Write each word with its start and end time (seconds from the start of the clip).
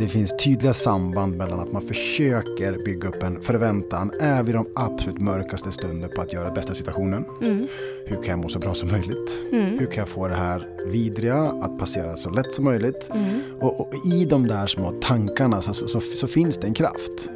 det 0.00 0.08
finns 0.08 0.36
tydliga 0.44 0.74
samband 0.74 1.36
mellan 1.36 1.60
att 1.60 1.72
man 1.72 1.82
försöker 1.82 2.84
bygga 2.84 3.08
upp 3.08 3.22
en 3.22 3.40
förväntan, 3.40 4.12
är 4.20 4.42
vid 4.42 4.54
de 4.54 4.66
absolut 4.74 5.20
mörkaste 5.20 5.72
stunder 5.72 6.08
på 6.08 6.22
att 6.22 6.32
göra 6.32 6.44
det 6.44 6.54
bästa 6.54 6.72
av 6.72 6.76
situationen. 6.76 7.24
Mm. 7.42 7.66
Hur 8.06 8.16
kan 8.16 8.26
jag 8.26 8.38
må 8.38 8.48
så 8.48 8.58
bra 8.58 8.74
som 8.74 8.88
möjligt? 8.88 9.42
Mm. 9.52 9.78
Hur 9.78 9.86
kan 9.86 9.96
jag 9.96 10.08
få 10.08 10.28
det 10.28 10.34
här 10.34 10.68
vidriga 10.86 11.36
att 11.36 11.78
passera 11.78 12.16
så 12.16 12.30
lätt 12.30 12.54
som 12.54 12.64
möjligt? 12.64 13.10
Mm. 13.14 13.42
Och, 13.60 13.80
och 13.80 13.94
i 14.06 14.24
de 14.24 14.46
där 14.46 14.66
små 14.66 14.90
tankarna 15.02 15.62
så, 15.62 15.74
så, 15.74 15.88
så, 15.88 16.00
så 16.00 16.26
finns 16.26 16.56
det 16.56 16.66
en 16.66 16.74
kraft. 16.74 17.28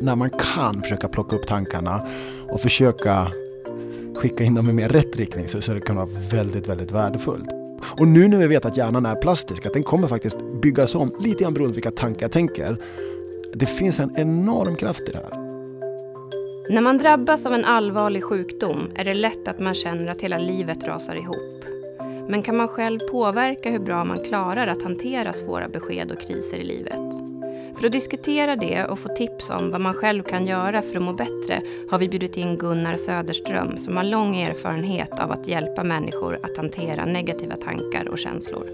När 0.00 0.16
man 0.16 0.30
kan 0.30 0.82
försöka 0.82 1.08
plocka 1.08 1.36
upp 1.36 1.46
tankarna 1.46 2.06
och 2.48 2.60
försöka 2.60 3.32
skicka 4.16 4.44
in 4.44 4.54
dem 4.54 4.70
i 4.70 4.72
mer 4.72 4.88
rätt 4.88 5.16
riktning 5.16 5.48
så, 5.48 5.60
så 5.60 5.74
det 5.74 5.80
kan 5.80 5.96
vara 5.96 6.08
väldigt, 6.30 6.68
väldigt 6.68 6.90
värdefullt. 6.90 7.61
Och 7.98 8.08
nu 8.08 8.28
när 8.28 8.38
vi 8.38 8.46
vet 8.46 8.64
att 8.64 8.76
hjärnan 8.76 9.06
är 9.06 9.14
plastisk, 9.14 9.66
att 9.66 9.72
den 9.72 9.82
kommer 9.82 10.08
faktiskt 10.08 10.38
byggas 10.62 10.94
om 10.94 11.16
lite 11.20 11.42
grann 11.42 11.54
beroende 11.54 11.72
på 11.72 11.74
vilka 11.74 11.90
tankar 11.90 12.22
jag 12.22 12.32
tänker. 12.32 12.76
Det 13.54 13.66
finns 13.66 14.00
en 14.00 14.16
enorm 14.16 14.76
kraft 14.76 15.00
i 15.00 15.12
det 15.12 15.18
här. 15.18 15.42
När 16.70 16.80
man 16.80 16.98
drabbas 16.98 17.46
av 17.46 17.52
en 17.52 17.64
allvarlig 17.64 18.24
sjukdom 18.24 18.90
är 18.94 19.04
det 19.04 19.14
lätt 19.14 19.48
att 19.48 19.58
man 19.58 19.74
känner 19.74 20.10
att 20.10 20.20
hela 20.20 20.38
livet 20.38 20.84
rasar 20.84 21.14
ihop. 21.14 21.64
Men 22.28 22.42
kan 22.42 22.56
man 22.56 22.68
själv 22.68 22.98
påverka 23.10 23.70
hur 23.70 23.78
bra 23.78 24.04
man 24.04 24.24
klarar 24.24 24.66
att 24.66 24.82
hantera 24.82 25.32
svåra 25.32 25.68
besked 25.68 26.12
och 26.12 26.20
kriser 26.20 26.56
i 26.56 26.64
livet? 26.64 27.31
För 27.82 27.86
att 27.86 27.92
diskutera 27.92 28.56
det 28.56 28.84
och 28.84 28.98
få 28.98 29.08
tips 29.08 29.50
om 29.50 29.70
vad 29.70 29.80
man 29.80 29.94
själv 29.94 30.22
kan 30.22 30.46
göra 30.46 30.82
för 30.82 30.96
att 30.96 31.02
må 31.02 31.12
bättre 31.12 31.62
har 31.90 31.98
vi 31.98 32.08
bjudit 32.08 32.36
in 32.36 32.58
Gunnar 32.58 32.96
Söderström 32.96 33.78
som 33.78 33.96
har 33.96 34.04
lång 34.04 34.36
erfarenhet 34.36 35.20
av 35.20 35.32
att 35.32 35.48
hjälpa 35.48 35.84
människor 35.84 36.38
att 36.42 36.56
hantera 36.56 37.04
negativa 37.04 37.56
tankar 37.56 38.08
och 38.08 38.18
känslor. 38.18 38.66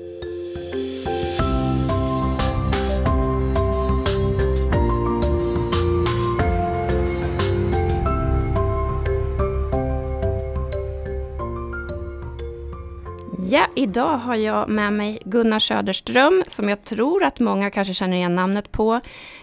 Ja, 13.50 13.66
idag 13.74 14.16
har 14.16 14.34
jag 14.34 14.68
med 14.68 14.92
mig 14.92 15.18
Gunnar 15.24 15.58
Söderström 15.58 16.42
som 16.46 16.68
jag 16.68 16.84
tror 16.84 17.24
att 17.24 17.40
många 17.40 17.70
kanske 17.70 17.94
känner 17.94 18.16
igen 18.16 18.34
namnet 18.34 18.72
på. 18.72 19.00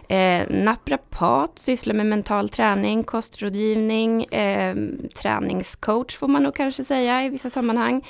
Eh, 0.10 0.50
naprapat, 0.50 1.60
sysslar 1.60 1.94
med 1.94 2.06
mental 2.06 2.50
träning, 2.50 3.04
kostrådgivning, 3.04 4.24
eh, 4.24 4.76
träningscoach 5.16 6.18
får 6.18 6.28
man 6.28 6.44
nog 6.44 6.56
kanske 6.56 6.84
säga 6.84 7.24
i 7.24 7.30
vissa 7.30 7.50
sammanhang. 7.50 8.06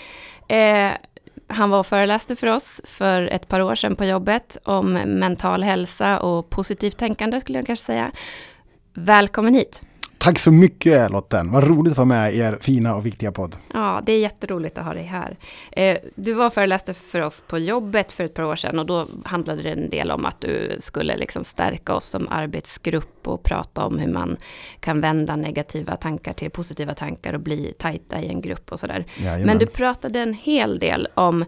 Eh, 0.48 0.92
han 1.48 1.70
var 1.70 1.80
och 1.80 1.88
föreläste 1.88 2.36
för 2.36 2.48
oss 2.48 2.82
för 2.86 3.22
ett 3.22 3.48
par 3.48 3.62
år 3.62 3.76
sedan 3.76 3.96
på 3.96 4.06
jobbet 4.06 4.58
om 4.64 4.94
mental 4.94 5.64
hälsa 5.64 6.20
och 6.20 6.50
positivt 6.50 6.98
tänkande 6.98 7.40
skulle 7.40 7.58
jag 7.58 7.66
kanske 7.66 7.86
säga. 7.86 8.12
Välkommen 8.94 9.54
hit! 9.54 9.84
Tack 10.26 10.40
så 10.40 10.52
mycket 10.52 11.12
Lotten, 11.12 11.52
vad 11.52 11.68
roligt 11.68 11.92
att 11.92 11.98
vara 11.98 12.06
med 12.06 12.34
i 12.34 12.40
er 12.40 12.58
fina 12.62 12.96
och 12.96 13.06
viktiga 13.06 13.32
podd. 13.32 13.56
Ja, 13.74 14.02
det 14.06 14.12
är 14.12 14.20
jätteroligt 14.20 14.78
att 14.78 14.86
ha 14.86 14.94
dig 14.94 15.04
här. 15.04 15.38
Eh, 15.72 15.98
du 16.16 16.34
var 16.34 16.50
föreläste 16.50 16.94
för 16.94 17.22
oss 17.22 17.44
på 17.48 17.60
jobbet 17.60 18.12
för 18.12 18.24
ett 18.24 18.34
par 18.34 18.44
år 18.44 18.56
sedan 18.56 18.80
och 18.80 18.86
då 18.86 19.08
handlade 19.26 19.64
det 19.64 19.72
en 19.72 19.90
del 19.90 20.12
om 20.12 20.26
att 20.26 20.42
du 20.42 20.78
skulle 20.80 21.18
liksom 21.18 21.44
stärka 21.44 21.96
oss 21.96 22.06
som 22.06 22.28
arbetsgrupp 22.28 23.28
och 23.28 23.44
prata 23.44 23.86
om 23.86 24.00
hur 24.00 24.12
man 24.12 24.38
kan 24.80 25.02
vända 25.02 25.36
negativa 25.36 25.96
tankar 25.96 26.34
till 26.34 26.52
positiva 26.52 26.94
tankar 26.94 27.34
och 27.34 27.42
bli 27.42 27.74
tajta 27.78 28.22
i 28.22 28.28
en 28.28 28.42
grupp 28.42 28.72
och 28.72 28.80
sådär. 28.80 29.06
Jajamän. 29.18 29.46
Men 29.46 29.58
du 29.58 29.66
pratade 29.66 30.20
en 30.20 30.34
hel 30.34 30.80
del 30.80 31.08
om 31.14 31.46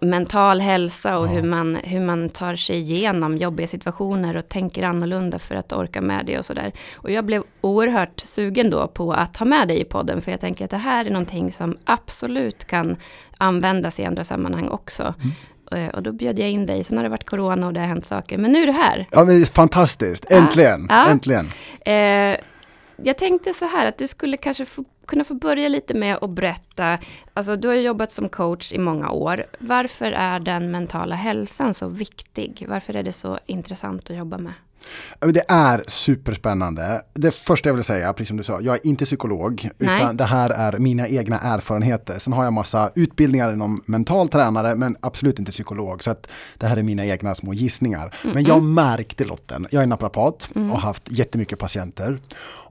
mental 0.00 0.60
hälsa 0.60 1.18
och 1.18 1.26
Ja. 1.26 1.30
hur, 1.30 1.42
man, 1.42 1.74
hur 1.84 2.00
man 2.00 2.28
tar 2.28 2.56
sig 2.56 2.76
igenom 2.76 3.36
jobbiga 3.36 3.66
situationer 3.66 4.36
och 4.36 4.48
tänker 4.48 4.82
annorlunda 4.82 5.38
för 5.38 5.54
att 5.54 5.72
orka 5.72 6.00
med 6.00 6.26
det 6.26 6.38
och 6.38 6.44
sådär. 6.44 6.72
Och 6.94 7.10
jag 7.10 7.24
blev 7.24 7.42
oerhört 7.60 8.20
sugen 8.20 8.70
då 8.70 8.88
på 8.88 9.12
att 9.12 9.36
ha 9.36 9.46
med 9.46 9.68
dig 9.68 9.80
i 9.80 9.84
podden, 9.84 10.20
för 10.22 10.30
jag 10.30 10.40
tänker 10.40 10.64
att 10.64 10.70
det 10.70 10.76
här 10.76 11.04
är 11.04 11.10
någonting 11.10 11.52
som 11.52 11.76
absolut 11.84 12.64
kan 12.64 12.96
användas 13.38 14.00
i 14.00 14.04
andra 14.04 14.24
sammanhang 14.24 14.68
också. 14.68 15.14
Eh, 15.72 15.88
Och 15.88 16.02
då 16.02 16.12
bjöd 16.12 16.38
jag 16.38 16.50
in 16.50 16.66
dig, 16.66 16.84
sen 16.84 16.96
har 16.96 17.04
det 17.04 17.10
varit 17.10 17.26
corona 17.30 17.66
och 17.66 17.72
det 17.72 17.80
har 17.80 17.86
hänt 17.86 18.06
saker, 18.06 18.38
men 18.38 18.52
nu 18.52 18.62
är 18.62 18.66
du 18.66 18.72
här. 18.72 19.06
Ja, 19.10 19.24
men 19.24 19.26
det 19.36 19.40
är 19.42 19.44
fantastiskt, 19.46 20.30
äntligen, 20.30 20.86
Ja. 20.90 21.06
äntligen. 21.08 21.46
Eh, 21.80 22.36
jag 23.02 23.18
tänkte 23.18 23.52
så 23.52 23.64
här 23.64 23.86
att 23.86 23.98
du 23.98 24.06
skulle 24.06 24.36
kanske 24.36 24.64
få, 24.64 24.84
kunna 25.06 25.24
få 25.24 25.34
börja 25.34 25.68
lite 25.68 25.94
med 25.94 26.16
att 26.20 26.30
berätta, 26.30 26.98
alltså 27.34 27.56
du 27.56 27.68
har 27.68 27.74
jobbat 27.74 28.12
som 28.12 28.28
coach 28.28 28.72
i 28.72 28.78
många 28.78 29.10
år. 29.10 29.44
Varför 29.58 30.12
är 30.12 30.40
den 30.40 30.70
mentala 30.70 31.14
hälsan 31.14 31.74
så 31.74 31.88
viktig? 31.88 32.66
Varför 32.68 32.96
är 32.96 33.02
det 33.02 33.12
så 33.12 33.38
intressant 33.46 34.10
att 34.10 34.16
jobba 34.16 34.38
med? 34.38 34.52
Det 35.20 35.44
är 35.48 35.84
superspännande. 35.88 37.02
Det 37.14 37.34
första 37.34 37.68
jag 37.68 37.74
vill 37.74 37.84
säga, 37.84 38.12
precis 38.12 38.28
som 38.28 38.36
du 38.36 38.42
sa, 38.42 38.60
jag 38.60 38.74
är 38.74 38.86
inte 38.86 39.04
psykolog. 39.04 39.70
Nej. 39.78 39.96
Utan 39.96 40.16
det 40.16 40.24
här 40.24 40.50
är 40.50 40.78
mina 40.78 41.08
egna 41.08 41.40
erfarenheter. 41.40 42.18
Sen 42.18 42.32
har 42.32 42.44
jag 42.44 42.52
massa 42.52 42.90
utbildningar 42.94 43.52
inom 43.52 43.82
mental 43.86 44.28
tränare, 44.28 44.74
men 44.74 44.96
absolut 45.00 45.38
inte 45.38 45.52
psykolog. 45.52 46.04
Så 46.04 46.10
att 46.10 46.28
det 46.58 46.66
här 46.66 46.76
är 46.76 46.82
mina 46.82 47.06
egna 47.06 47.34
små 47.34 47.54
gissningar. 47.54 48.14
Men 48.34 48.44
jag 48.44 48.62
märkte 48.62 49.24
Lotten, 49.24 49.66
jag 49.70 49.82
är 49.82 49.86
naprapat 49.86 50.50
och 50.54 50.60
har 50.62 50.78
haft 50.78 51.02
jättemycket 51.10 51.58
patienter. 51.58 52.18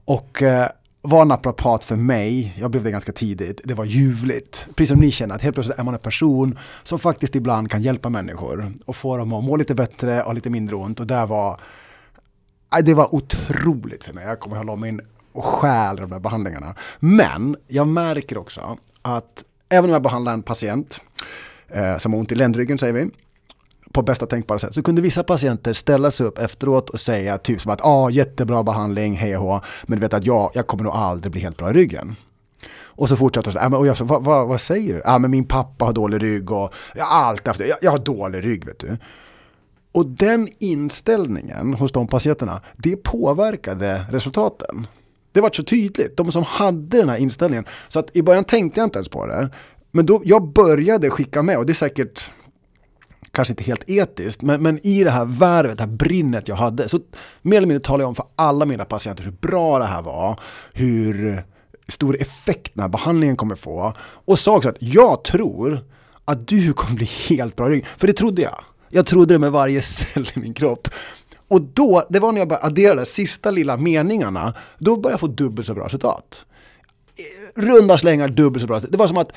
Och 0.06 0.42
eh, 0.42 0.68
var 1.02 1.24
naprapat 1.24 1.84
för 1.84 1.96
mig, 1.96 2.54
jag 2.58 2.70
blev 2.70 2.84
det 2.84 2.90
ganska 2.90 3.12
tidigt, 3.12 3.60
det 3.64 3.74
var 3.74 3.84
ljuvligt. 3.84 4.66
Precis 4.74 4.88
som 4.88 5.00
ni 5.00 5.10
känner, 5.10 5.34
att 5.34 5.42
helt 5.42 5.54
plötsligt 5.56 5.78
är 5.78 5.84
man 5.84 5.94
en 5.94 6.00
person 6.00 6.58
som 6.82 6.98
faktiskt 6.98 7.34
ibland 7.34 7.70
kan 7.70 7.82
hjälpa 7.82 8.08
människor 8.08 8.72
och 8.84 8.96
få 8.96 9.16
dem 9.16 9.32
att 9.32 9.44
må 9.44 9.56
lite 9.56 9.74
bättre 9.74 10.20
och 10.20 10.26
ha 10.26 10.32
lite 10.32 10.50
mindre 10.50 10.76
ont. 10.76 11.00
Och 11.00 11.06
där 11.06 11.26
var 11.26 11.60
Det 12.82 12.94
var 12.94 13.14
otroligt 13.14 14.04
för 14.04 14.12
mig. 14.12 14.26
Jag 14.26 14.40
kommer 14.40 14.56
hålla 14.56 14.76
min 14.76 15.00
själ 15.34 15.98
i 15.98 16.00
de 16.00 16.12
här 16.12 16.20
behandlingarna. 16.20 16.74
Men 16.98 17.56
jag 17.68 17.88
märker 17.88 18.38
också 18.38 18.78
att 19.02 19.44
även 19.68 19.90
om 19.90 19.92
jag 19.92 20.02
behandlar 20.02 20.32
en 20.32 20.42
patient 20.42 21.00
eh, 21.68 21.96
som 21.98 22.12
har 22.12 22.20
ont 22.20 22.32
i 22.32 22.34
ländryggen 22.34 22.78
säger 22.78 22.92
vi, 22.92 23.10
på 23.96 24.02
bästa 24.02 24.26
tänkbara 24.26 24.58
sätt, 24.58 24.74
så 24.74 24.82
kunde 24.82 25.02
vissa 25.02 25.22
patienter 25.22 25.72
ställa 25.72 26.10
sig 26.10 26.26
upp 26.26 26.38
efteråt 26.38 26.90
och 26.90 27.00
säga 27.00 27.38
typ 27.38 27.60
som 27.60 27.72
att 27.72 27.84
ah, 27.84 28.10
jättebra 28.10 28.62
behandling, 28.62 29.16
hej 29.16 29.36
och 29.36 29.42
hå, 29.42 29.60
men 29.86 29.98
du 29.98 30.00
vet 30.00 30.14
att 30.14 30.26
jag, 30.26 30.50
jag 30.54 30.66
kommer 30.66 30.84
nog 30.84 30.92
aldrig 30.92 31.32
bli 31.32 31.40
helt 31.40 31.56
bra 31.56 31.70
i 31.70 31.72
ryggen. 31.72 32.14
Och 32.84 33.08
så 33.08 33.16
fortsätter 33.16 33.52
jag, 33.54 33.74
ah, 33.74 33.78
och 33.78 33.86
jag 33.86 33.96
så, 33.96 34.04
vad, 34.04 34.24
vad, 34.24 34.48
vad 34.48 34.60
säger 34.60 34.94
du? 34.94 35.02
Ah, 35.04 35.18
men 35.18 35.30
min 35.30 35.44
pappa 35.44 35.84
har 35.84 35.92
dålig 35.92 36.22
rygg 36.22 36.50
och 36.50 36.74
jag 36.94 37.04
har 37.04 37.24
alltid 37.24 37.48
haft 37.48 37.60
jag, 37.60 37.78
jag 37.80 37.90
har 37.90 37.98
dålig 37.98 38.44
rygg 38.44 38.66
vet 38.66 38.78
du. 38.78 38.98
Och 39.92 40.06
den 40.06 40.48
inställningen 40.58 41.74
hos 41.74 41.92
de 41.92 42.06
patienterna, 42.06 42.62
det 42.76 42.96
påverkade 42.96 44.06
resultaten. 44.10 44.86
Det 45.32 45.40
var 45.40 45.50
så 45.52 45.62
tydligt, 45.62 46.16
de 46.16 46.32
som 46.32 46.42
hade 46.42 46.98
den 46.98 47.08
här 47.08 47.16
inställningen. 47.16 47.64
Så 47.88 47.98
att 47.98 48.16
i 48.16 48.22
början 48.22 48.44
tänkte 48.44 48.80
jag 48.80 48.86
inte 48.86 48.98
ens 48.98 49.08
på 49.08 49.26
det. 49.26 49.50
Men 49.90 50.06
då, 50.06 50.22
jag 50.24 50.52
började 50.52 51.10
skicka 51.10 51.42
med, 51.42 51.58
och 51.58 51.66
det 51.66 51.72
är 51.72 51.74
säkert 51.74 52.30
kanske 53.36 53.52
inte 53.52 53.64
helt 53.64 53.90
etiskt, 53.90 54.42
men, 54.42 54.62
men 54.62 54.86
i 54.86 55.04
det 55.04 55.10
här 55.10 55.24
värvet, 55.24 55.78
det 55.78 55.84
här 55.84 55.90
brinnet 55.90 56.48
jag 56.48 56.56
hade, 56.56 56.88
så 56.88 57.00
mer 57.42 57.56
eller 57.56 57.66
mindre 57.66 57.84
talade 57.84 58.02
jag 58.02 58.08
om 58.08 58.14
för 58.14 58.24
alla 58.36 58.66
mina 58.66 58.84
patienter 58.84 59.24
hur 59.24 59.30
bra 59.30 59.78
det 59.78 59.86
här 59.86 60.02
var, 60.02 60.40
hur 60.72 61.42
stor 61.88 62.20
effekt 62.20 62.70
den 62.74 62.82
här 62.82 62.88
behandlingen 62.88 63.36
kommer 63.36 63.54
få. 63.54 63.92
Och 63.98 64.38
sa 64.38 64.56
också 64.56 64.68
att 64.68 64.76
jag 64.78 65.24
tror 65.24 65.84
att 66.24 66.48
du 66.48 66.72
kommer 66.72 66.96
bli 66.96 67.10
helt 67.28 67.56
bra 67.56 67.68
i 67.68 67.70
ryggen. 67.70 67.88
För 67.96 68.06
det 68.06 68.12
trodde 68.12 68.42
jag. 68.42 68.64
Jag 68.88 69.06
trodde 69.06 69.34
det 69.34 69.38
med 69.38 69.52
varje 69.52 69.82
cell 69.92 70.28
i 70.34 70.38
min 70.38 70.54
kropp. 70.54 70.88
Och 71.48 71.60
då, 71.60 72.06
det 72.10 72.18
var 72.18 72.32
när 72.32 72.40
jag 72.40 72.48
började 72.48 72.66
addera 72.66 72.94
de 72.94 73.06
sista 73.06 73.50
lilla 73.50 73.76
meningarna, 73.76 74.54
då 74.78 74.96
började 74.96 75.12
jag 75.12 75.20
få 75.20 75.26
dubbelt 75.26 75.66
så 75.66 75.74
bra 75.74 75.84
resultat. 75.84 76.46
Eh, 77.16 77.62
runda 77.62 77.98
slängar 77.98 78.28
dubbelt 78.28 78.62
så 78.62 78.66
bra. 78.66 78.80
Det 78.80 78.96
var 78.96 79.06
som 79.06 79.16
att 79.16 79.32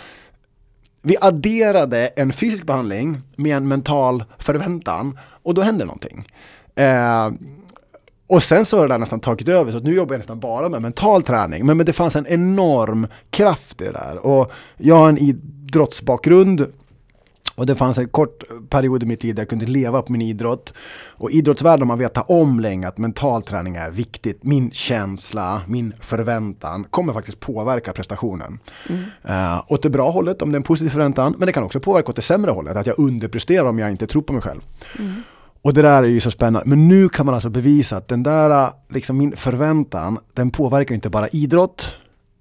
vi 1.02 1.18
adderade 1.22 2.08
en 2.08 2.34
fysisk 2.34 2.64
behandling 2.64 3.22
med 3.36 3.58
en 3.58 3.68
mental 3.68 4.24
förväntan 4.38 5.20
och 5.44 5.54
då 5.54 5.62
hände 5.62 5.86
någonting. 5.86 6.28
Eh, 6.76 7.30
och 8.28 8.44
sen 8.44 8.66
så 8.66 8.78
har 8.78 8.88
det 8.88 8.94
där 8.94 9.00
nästan 9.00 9.19
tagit 9.19 9.48
över 9.48 9.72
så 9.72 9.78
att 9.78 9.84
nu 9.84 9.96
jobbar 9.96 10.13
jag 10.13 10.19
nästan 10.19 10.40
bara 10.40 10.69
med 10.69 10.81
mental 10.81 11.24
träning. 11.24 11.66
Men, 11.66 11.78
men 11.78 11.86
det 11.86 11.94
fanns 11.94 12.16
en 12.16 12.28
enorm 12.28 13.07
kraft 13.30 13.81
i 13.81 13.86
det 13.86 13.92
där. 13.92 14.25
Och 14.25 14.51
jag 14.78 14.96
har 14.96 15.10
en 15.10 15.18
idrottsbakgrund 15.18 16.66
och 17.59 17.65
det 17.65 17.75
fanns 17.75 17.97
en 17.97 18.07
kort 18.07 18.44
period 18.69 19.03
i 19.03 19.06
mitt 19.06 19.23
liv 19.23 19.35
där 19.35 19.41
jag 19.41 19.50
kunde 19.50 19.65
leva 19.65 20.01
på 20.01 20.11
min 20.11 20.21
idrott. 20.21 20.73
Och 21.07 21.31
idrottsvärlden 21.31 21.81
har 21.81 21.88
man 21.88 22.00
vetat 22.00 22.29
om 22.29 22.59
länge 22.59 22.88
att 22.88 22.97
mental 22.97 23.44
träning 23.44 23.75
är 23.75 23.91
viktigt. 23.91 24.44
Min 24.44 24.71
känsla, 24.71 25.61
min 25.67 25.94
förväntan 26.00 26.83
kommer 26.89 27.13
faktiskt 27.13 27.39
påverka 27.39 27.94
prestationen. 27.94 28.59
Uh, 29.29 29.61
åt 29.67 29.83
det 29.83 29.89
bra 29.89 30.11
hållet 30.11 30.41
om 30.41 30.51
det 30.51 30.56
är 30.56 30.59
en 30.59 30.63
positiv 30.63 30.89
förväntan. 30.89 31.35
Men 31.38 31.45
det 31.45 31.51
kan 31.51 31.63
också 31.63 31.79
påverka 31.79 32.09
åt 32.09 32.15
det 32.15 32.21
sämre 32.21 32.51
hållet. 32.51 32.77
Att 32.77 32.88
jag 32.88 33.00
underpresterar 33.00 33.65
om 33.65 33.79
jag 33.79 33.91
inte 33.91 34.07
tror 34.07 34.21
på 34.21 34.33
mig 34.33 34.41
själv. 34.41 34.61
Och 35.61 35.73
det 35.73 35.81
där 35.81 36.03
är 36.03 36.07
ju 36.07 36.19
så 36.19 36.31
spännande. 36.31 36.69
Men 36.69 36.88
nu 36.88 37.09
kan 37.09 37.25
man 37.25 37.35
alltså 37.35 37.50
bevisa 37.50 37.97
att 37.97 38.07
den 38.07 38.23
där, 38.23 38.69
liksom 38.89 39.17
min 39.17 39.35
förväntan, 39.35 40.19
den 40.33 40.51
påverkar 40.51 40.95
inte 40.95 41.09
bara 41.09 41.27
idrott. 41.27 41.95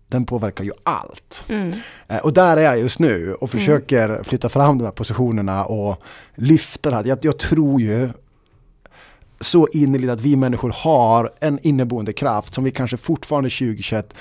Den 0.08 0.24
påverkar 0.24 0.64
ju 0.64 0.72
allt. 0.82 1.44
Mm. 1.48 1.72
Eh, 2.08 2.18
Och 2.18 2.32
där 2.32 2.56
är 2.56 2.62
jag 2.62 2.78
just 2.78 2.98
nu 2.98 3.34
och 3.34 3.50
försöker 3.50 4.22
flytta 4.22 4.48
fram 4.48 4.78
de 4.78 4.84
här 4.84 4.92
positionerna 4.92 5.64
och 5.64 6.02
lyfta 6.34 6.90
det 6.90 6.96
här. 6.96 7.04
Jag, 7.04 7.18
jag 7.22 7.38
tror 7.38 7.80
ju 7.80 8.08
så 9.40 9.68
innerligt 9.72 10.10
att 10.10 10.20
vi 10.20 10.36
människor 10.36 10.72
har 10.76 11.32
en 11.40 11.58
inneboende 11.62 12.12
kraft 12.12 12.54
som 12.54 12.64
vi 12.64 12.70
kanske 12.70 12.96
fortfarande 12.96 13.50
2021 13.50 14.14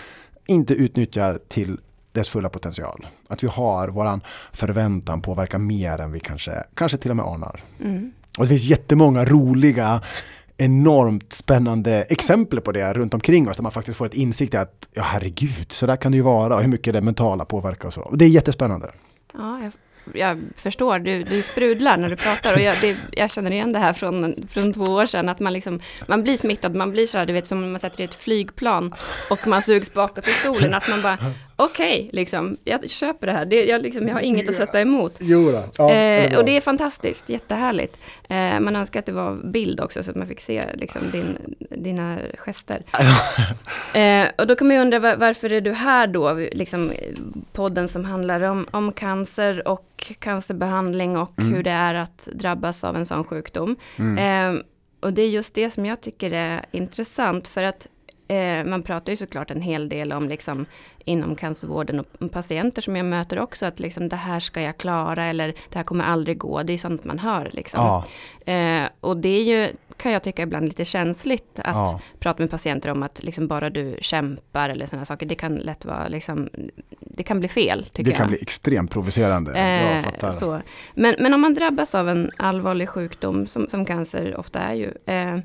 inte 0.47 0.73
utnyttjar 0.73 1.39
till 1.47 1.77
dess 2.11 2.29
fulla 2.29 2.49
potential. 2.49 3.07
Att 3.29 3.43
vi 3.43 3.47
har 3.47 3.87
våran 3.87 4.21
förväntan 4.53 5.21
påverkar 5.21 5.57
mer 5.57 5.99
än 5.99 6.11
vi 6.11 6.19
kanske, 6.19 6.63
kanske 6.73 6.97
till 6.97 7.11
och 7.11 7.17
med 7.17 7.25
anar. 7.25 7.63
Mm. 7.83 8.11
Och 8.37 8.43
det 8.43 8.49
finns 8.49 8.63
jättemånga 8.63 9.25
roliga 9.25 10.01
enormt 10.57 11.33
spännande 11.33 12.01
exempel 12.09 12.61
på 12.61 12.71
det 12.71 12.93
runt 12.93 13.13
omkring 13.13 13.49
oss 13.49 13.57
där 13.57 13.63
man 13.63 13.71
faktiskt 13.71 13.97
får 13.97 14.05
ett 14.05 14.13
insikt 14.13 14.53
i 14.53 14.57
att 14.57 14.89
ja 14.93 15.03
herregud, 15.03 15.71
så 15.71 15.85
där 15.85 15.95
kan 15.95 16.11
det 16.11 16.15
ju 16.15 16.21
vara 16.21 16.55
och 16.55 16.61
hur 16.61 16.69
mycket 16.69 16.93
det 16.93 17.01
mentala 17.01 17.45
påverkar 17.45 17.87
och 17.87 17.93
så. 17.93 18.01
Och 18.01 18.17
det 18.17 18.25
är 18.25 18.29
jättespännande. 18.29 18.91
Ja, 19.33 19.59
jag, 19.63 19.73
jag 20.13 20.39
förstår, 20.55 20.99
du, 20.99 21.23
du 21.23 21.41
sprudlar 21.41 21.97
när 21.97 22.09
du 22.09 22.15
pratar 22.15 22.53
och 22.53 22.59
jag, 22.59 22.75
det, 22.81 22.97
jag 23.11 23.31
känner 23.31 23.51
igen 23.51 23.73
det 23.73 23.79
här 23.79 23.93
från, 23.93 24.35
från 24.47 24.73
två 24.73 24.83
år 24.83 25.05
sedan, 25.05 25.29
att 25.29 25.39
man, 25.39 25.53
liksom, 25.53 25.79
man 26.07 26.23
blir 26.23 26.37
smittad, 26.37 26.75
man 26.75 26.91
blir 26.91 27.05
så 27.05 27.17
här, 27.17 27.25
du 27.25 27.33
vet 27.33 27.47
som 27.47 27.61
när 27.61 27.67
man 27.67 27.79
sätter 27.79 28.01
i 28.01 28.03
ett 28.03 28.15
flygplan 28.15 28.95
och 29.29 29.47
man 29.47 29.61
sugs 29.61 29.93
bakåt 29.93 30.27
i 30.27 30.31
stolen, 30.31 30.73
att 30.73 30.89
man 30.89 31.01
bara 31.01 31.17
okej, 31.59 31.99
okay, 31.99 32.09
liksom, 32.11 32.57
jag 32.63 32.89
köper 32.89 33.27
det 33.27 33.33
här, 33.33 33.45
det, 33.45 33.65
jag, 33.65 33.81
liksom, 33.81 34.07
jag 34.07 34.15
har 34.15 34.21
inget 34.21 34.49
att 34.49 34.55
sätta 34.55 34.81
emot. 34.81 35.17
Jo 35.19 35.51
då. 35.51 35.63
Ja, 35.77 35.91
eh, 35.91 36.37
och 36.37 36.45
det 36.45 36.51
är 36.51 36.61
fantastiskt, 36.61 37.29
jättehärligt. 37.29 37.97
Eh, 38.29 38.59
man 38.59 38.75
önskar 38.75 38.99
att 38.99 39.05
det 39.05 39.11
var 39.11 39.35
bild 39.35 39.79
också, 39.79 40.03
så 40.03 40.11
att 40.11 40.17
man 40.17 40.27
fick 40.27 40.41
se 40.41 40.63
liksom, 40.73 41.01
din, 41.11 41.55
dina 41.69 42.17
gester. 42.37 42.83
eh, 43.93 44.27
och 44.37 44.47
då 44.47 44.55
kan 44.55 44.67
man 44.67 44.75
ju 44.75 44.81
undra, 44.81 45.15
varför 45.15 45.51
är 45.51 45.61
du 45.61 45.71
här 45.71 46.07
då? 46.07 46.33
Liksom, 46.33 46.93
podden 47.53 47.87
som 47.87 48.05
handlar 48.05 48.41
om, 48.41 48.67
om 48.71 48.91
cancer 48.91 49.67
och 49.67 50.13
cancerbehandling 50.19 51.17
och 51.17 51.39
mm. 51.39 51.53
hur 51.53 51.63
det 51.63 51.71
är 51.71 51.93
att 51.93 52.27
drabbas 52.33 52.83
av 52.83 52.95
en 52.95 53.05
sån 53.05 53.23
sjukdom. 53.23 53.75
Mm. 53.97 54.17
Eh, 54.57 54.63
och 54.99 55.13
det 55.13 55.21
är 55.21 55.29
just 55.29 55.53
det 55.53 55.69
som 55.69 55.85
jag 55.85 56.01
tycker 56.01 56.31
är 56.31 56.65
intressant, 56.71 57.47
för 57.47 57.63
att 57.63 57.87
Eh, 58.27 58.63
man 58.65 58.83
pratar 58.83 59.11
ju 59.11 59.15
såklart 59.15 59.51
en 59.51 59.61
hel 59.61 59.89
del 59.89 60.13
om 60.13 60.29
liksom 60.29 60.65
inom 61.07 61.35
cancervården 61.35 61.99
och 61.99 62.31
patienter 62.31 62.81
som 62.81 62.95
jag 62.95 63.05
möter 63.05 63.39
också 63.39 63.65
att 63.65 63.79
liksom 63.79 64.09
det 64.09 64.15
här 64.15 64.39
ska 64.39 64.61
jag 64.61 64.77
klara 64.77 65.25
eller 65.25 65.47
det 65.47 65.75
här 65.75 65.83
kommer 65.83 66.05
aldrig 66.05 66.37
gå. 66.37 66.63
Det 66.63 66.73
är 66.73 66.77
sånt 66.77 67.03
man 67.03 67.19
hör 67.19 67.49
liksom. 67.53 67.79
Ja. 67.79 68.53
Eh, 68.53 68.89
och 68.99 69.17
det 69.17 69.29
är 69.29 69.43
ju, 69.43 69.71
kan 69.97 70.11
jag 70.11 70.23
tycka 70.23 70.41
ibland 70.41 70.67
lite 70.67 70.85
känsligt 70.85 71.59
att 71.59 71.75
ja. 71.75 72.01
prata 72.19 72.43
med 72.43 72.51
patienter 72.51 72.89
om 72.91 73.03
att 73.03 73.23
liksom 73.23 73.47
bara 73.47 73.69
du 73.69 73.97
kämpar 74.01 74.69
eller 74.69 74.85
sådana 74.85 75.05
saker. 75.05 75.25
Det 75.25 75.35
kan 75.35 75.55
lätt 75.55 75.85
vara 75.85 76.07
liksom, 76.07 76.49
det 76.99 77.23
kan 77.23 77.39
bli 77.39 77.47
fel 77.47 77.85
tycker 77.85 78.03
det 78.03 78.09
jag. 78.09 78.17
Kan 78.17 78.27
bli 78.27 78.37
extremt 78.41 78.91
provocerande. 78.91 79.59
Eh, 79.59 80.31
så. 80.31 80.61
Men, 80.93 81.15
men 81.19 81.33
om 81.33 81.41
man 81.41 81.53
drabbas 81.53 81.95
av 81.95 82.09
en 82.09 82.31
allvarlig 82.37 82.89
sjukdom 82.89 83.47
som, 83.47 83.67
som 83.67 83.85
cancer 83.85 84.37
ofta 84.37 84.59
är 84.59 84.73
ju 84.73 84.93
eh, 85.05 85.39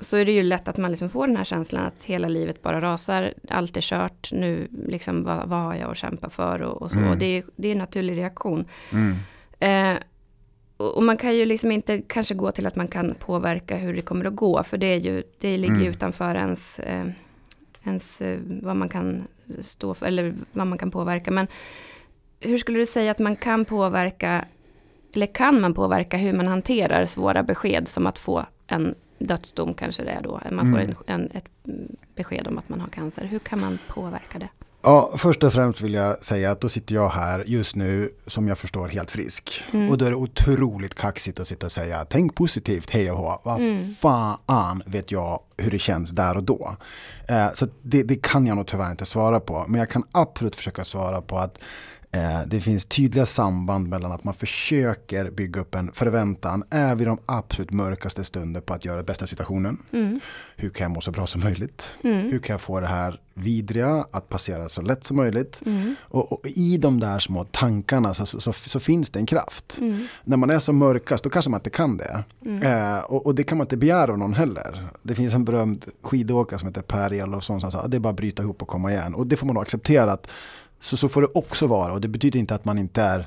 så 0.00 0.16
är 0.16 0.24
det 0.24 0.32
ju 0.32 0.42
lätt 0.42 0.68
att 0.68 0.76
man 0.76 0.90
liksom 0.90 1.08
får 1.08 1.26
den 1.26 1.36
här 1.36 1.44
känslan 1.44 1.86
att 1.86 2.02
hela 2.04 2.28
livet 2.28 2.62
bara 2.62 2.80
rasar, 2.80 3.34
allt 3.48 3.76
är 3.76 3.80
kört, 3.80 4.32
nu 4.32 4.68
liksom 4.88 5.24
vad, 5.24 5.48
vad 5.48 5.58
har 5.58 5.74
jag 5.74 5.90
att 5.90 5.96
kämpa 5.96 6.30
för 6.30 6.62
och, 6.62 6.82
och 6.82 6.90
så. 6.90 6.98
Mm. 6.98 7.10
Och 7.10 7.16
det, 7.18 7.26
är, 7.26 7.44
det 7.56 7.68
är 7.68 7.72
en 7.72 7.78
naturlig 7.78 8.16
reaktion. 8.16 8.64
Mm. 8.92 9.16
Eh, 9.60 10.02
och, 10.76 10.96
och 10.96 11.02
man 11.02 11.16
kan 11.16 11.36
ju 11.36 11.46
liksom 11.46 11.72
inte 11.72 12.02
kanske 12.06 12.34
gå 12.34 12.52
till 12.52 12.66
att 12.66 12.76
man 12.76 12.88
kan 12.88 13.14
påverka 13.14 13.76
hur 13.76 13.94
det 13.94 14.02
kommer 14.02 14.24
att 14.24 14.36
gå, 14.36 14.62
för 14.62 14.78
det, 14.78 14.86
är 14.86 15.00
ju, 15.00 15.22
det 15.40 15.58
ligger 15.58 15.74
mm. 15.74 15.88
utanför 15.88 16.34
ens, 16.34 16.78
eh, 16.78 17.06
ens 17.84 18.22
eh, 18.22 18.38
vad 18.62 18.76
man 18.76 18.88
kan 18.88 19.26
stå 19.60 19.94
för, 19.94 20.06
eller 20.06 20.34
vad 20.52 20.66
man 20.66 20.78
kan 20.78 20.90
påverka. 20.90 21.30
Men 21.30 21.46
hur 22.40 22.58
skulle 22.58 22.78
du 22.78 22.86
säga 22.86 23.10
att 23.10 23.18
man 23.18 23.36
kan 23.36 23.64
påverka, 23.64 24.44
eller 25.14 25.26
kan 25.26 25.60
man 25.60 25.74
påverka 25.74 26.16
hur 26.16 26.32
man 26.32 26.48
hanterar 26.48 27.06
svåra 27.06 27.42
besked 27.42 27.88
som 27.88 28.06
att 28.06 28.18
få 28.18 28.46
en 28.66 28.94
dödsdom 29.18 29.74
kanske 29.74 30.04
det 30.04 30.10
är 30.10 30.22
då. 30.22 30.40
Man 30.50 30.72
får 30.72 30.80
mm. 30.80 30.96
en, 31.06 31.22
en, 31.22 31.30
ett 31.32 31.48
besked 32.14 32.46
om 32.46 32.58
att 32.58 32.68
man 32.68 32.80
har 32.80 32.88
cancer. 32.88 33.24
Hur 33.24 33.38
kan 33.38 33.60
man 33.60 33.78
påverka 33.88 34.38
det? 34.38 34.48
Ja, 34.86 35.12
först 35.16 35.44
och 35.44 35.52
främst 35.52 35.80
vill 35.80 35.94
jag 35.94 36.22
säga 36.22 36.50
att 36.50 36.60
då 36.60 36.68
sitter 36.68 36.94
jag 36.94 37.08
här 37.08 37.44
just 37.46 37.76
nu 37.76 38.10
som 38.26 38.48
jag 38.48 38.58
förstår 38.58 38.88
helt 38.88 39.10
frisk. 39.10 39.64
Mm. 39.72 39.90
Och 39.90 39.98
då 39.98 40.04
är 40.04 40.10
det 40.10 40.16
otroligt 40.16 40.94
kaxigt 40.94 41.40
att 41.40 41.48
sitta 41.48 41.66
och 41.66 41.72
säga 41.72 42.04
tänk 42.04 42.34
positivt, 42.34 42.90
hej 42.90 43.10
och 43.10 43.18
hå. 43.18 43.40
Vad 43.44 43.60
mm. 43.60 43.94
fan 43.94 44.82
vet 44.86 45.10
jag 45.10 45.40
hur 45.56 45.70
det 45.70 45.78
känns 45.78 46.10
där 46.10 46.36
och 46.36 46.42
då. 46.42 46.76
Eh, 47.28 47.52
så 47.54 47.66
det, 47.82 48.02
det, 48.02 48.22
kan 48.22 48.46
jag 48.46 48.56
nog 48.56 48.66
tyvärr 48.66 48.90
inte 48.90 49.06
svara 49.06 49.40
på. 49.40 49.64
Men 49.68 49.78
jag 49.78 49.90
kan 49.90 50.02
absolut 50.12 50.56
försöka 50.56 50.84
svara 50.84 51.22
på 51.22 51.38
att 51.38 51.58
det 52.46 52.60
finns 52.60 52.86
tydliga 52.86 53.26
samband 53.26 53.88
mellan 53.88 54.12
att 54.12 54.24
man 54.24 54.34
försöker 54.34 55.30
bygga 55.30 55.60
upp 55.60 55.74
en 55.74 55.92
förväntan, 55.92 56.64
är 56.70 56.94
vid 56.94 57.06
de 57.06 57.18
absolut 57.26 57.70
mörkaste 57.70 58.24
stunder 58.24 58.60
på 58.60 58.74
att 58.74 58.84
göra 58.84 58.96
det 58.96 59.02
bästa 59.02 59.24
av 59.24 59.26
situationen. 59.26 59.78
Mm. 59.92 60.20
Hur 60.56 60.68
kan 60.68 60.84
jag 60.84 60.90
må 60.90 61.00
så 61.00 61.10
bra 61.10 61.26
som 61.26 61.40
möjligt? 61.40 61.94
Mm. 62.04 62.30
Hur 62.30 62.38
kan 62.38 62.54
jag 62.54 62.60
få 62.60 62.80
det 62.80 62.86
här 62.86 63.20
vidriga 63.34 64.06
att 64.10 64.28
passera 64.28 64.68
så 64.68 64.82
lätt 64.82 65.04
som 65.04 65.16
möjligt? 65.16 65.62
Mm. 65.66 65.94
Och, 66.00 66.32
och, 66.32 66.40
i 66.44 66.76
de 66.76 67.00
där 67.00 67.18
små 67.18 67.44
tankarna 67.44 68.14
så, 68.14 68.26
så, 68.26 68.40
så, 68.40 68.52
så 68.52 68.80
finns 68.80 69.10
det 69.10 69.18
en 69.18 69.26
kraft. 69.26 69.78
Mm. 69.80 70.06
När 70.24 70.36
man 70.36 70.50
är 70.50 70.58
som 70.58 70.76
mörkast 70.76 71.24
då 71.24 71.30
kanske 71.30 71.50
man 71.50 71.60
inte 71.60 71.70
kan 71.70 71.96
det. 71.96 72.24
Mm. 72.44 72.62
Eh, 72.62 72.98
och, 72.98 73.26
och, 73.26 73.34
det 73.34 73.44
kan 73.44 73.58
man 73.58 73.64
inte 73.64 73.76
begära 73.76 74.12
av 74.12 74.18
någon 74.18 74.34
heller. 74.34 74.88
Det 75.02 75.14
finns 75.14 75.34
en 75.34 75.44
berömd 75.44 75.86
skidåkare 76.02 76.58
som 76.58 76.68
heter 76.68 76.82
Per 76.82 77.12
Elofsson 77.12 77.60
som 77.60 77.72
sa 77.72 77.80
att 77.80 77.90
det 77.90 77.96
är 77.96 78.00
bara 78.00 78.10
att 78.10 78.16
bryta 78.16 78.42
ihop 78.42 78.62
och 78.62 78.68
komma 78.68 78.92
igen. 78.92 79.14
Och 79.14 79.26
det 79.26 79.36
får 79.36 79.46
man 79.46 79.54
nog 79.54 79.62
acceptera 79.62 80.12
att 80.12 80.26
så, 80.80 80.96
så 80.96 81.08
får 81.08 81.22
det 81.22 81.28
också 81.34 81.66
vara 81.66 81.92
och 81.92 82.00
det 82.00 82.08
betyder 82.08 82.38
inte 82.38 82.54
att 82.54 82.64
man 82.64 82.78
inte 82.78 83.02
är 83.02 83.26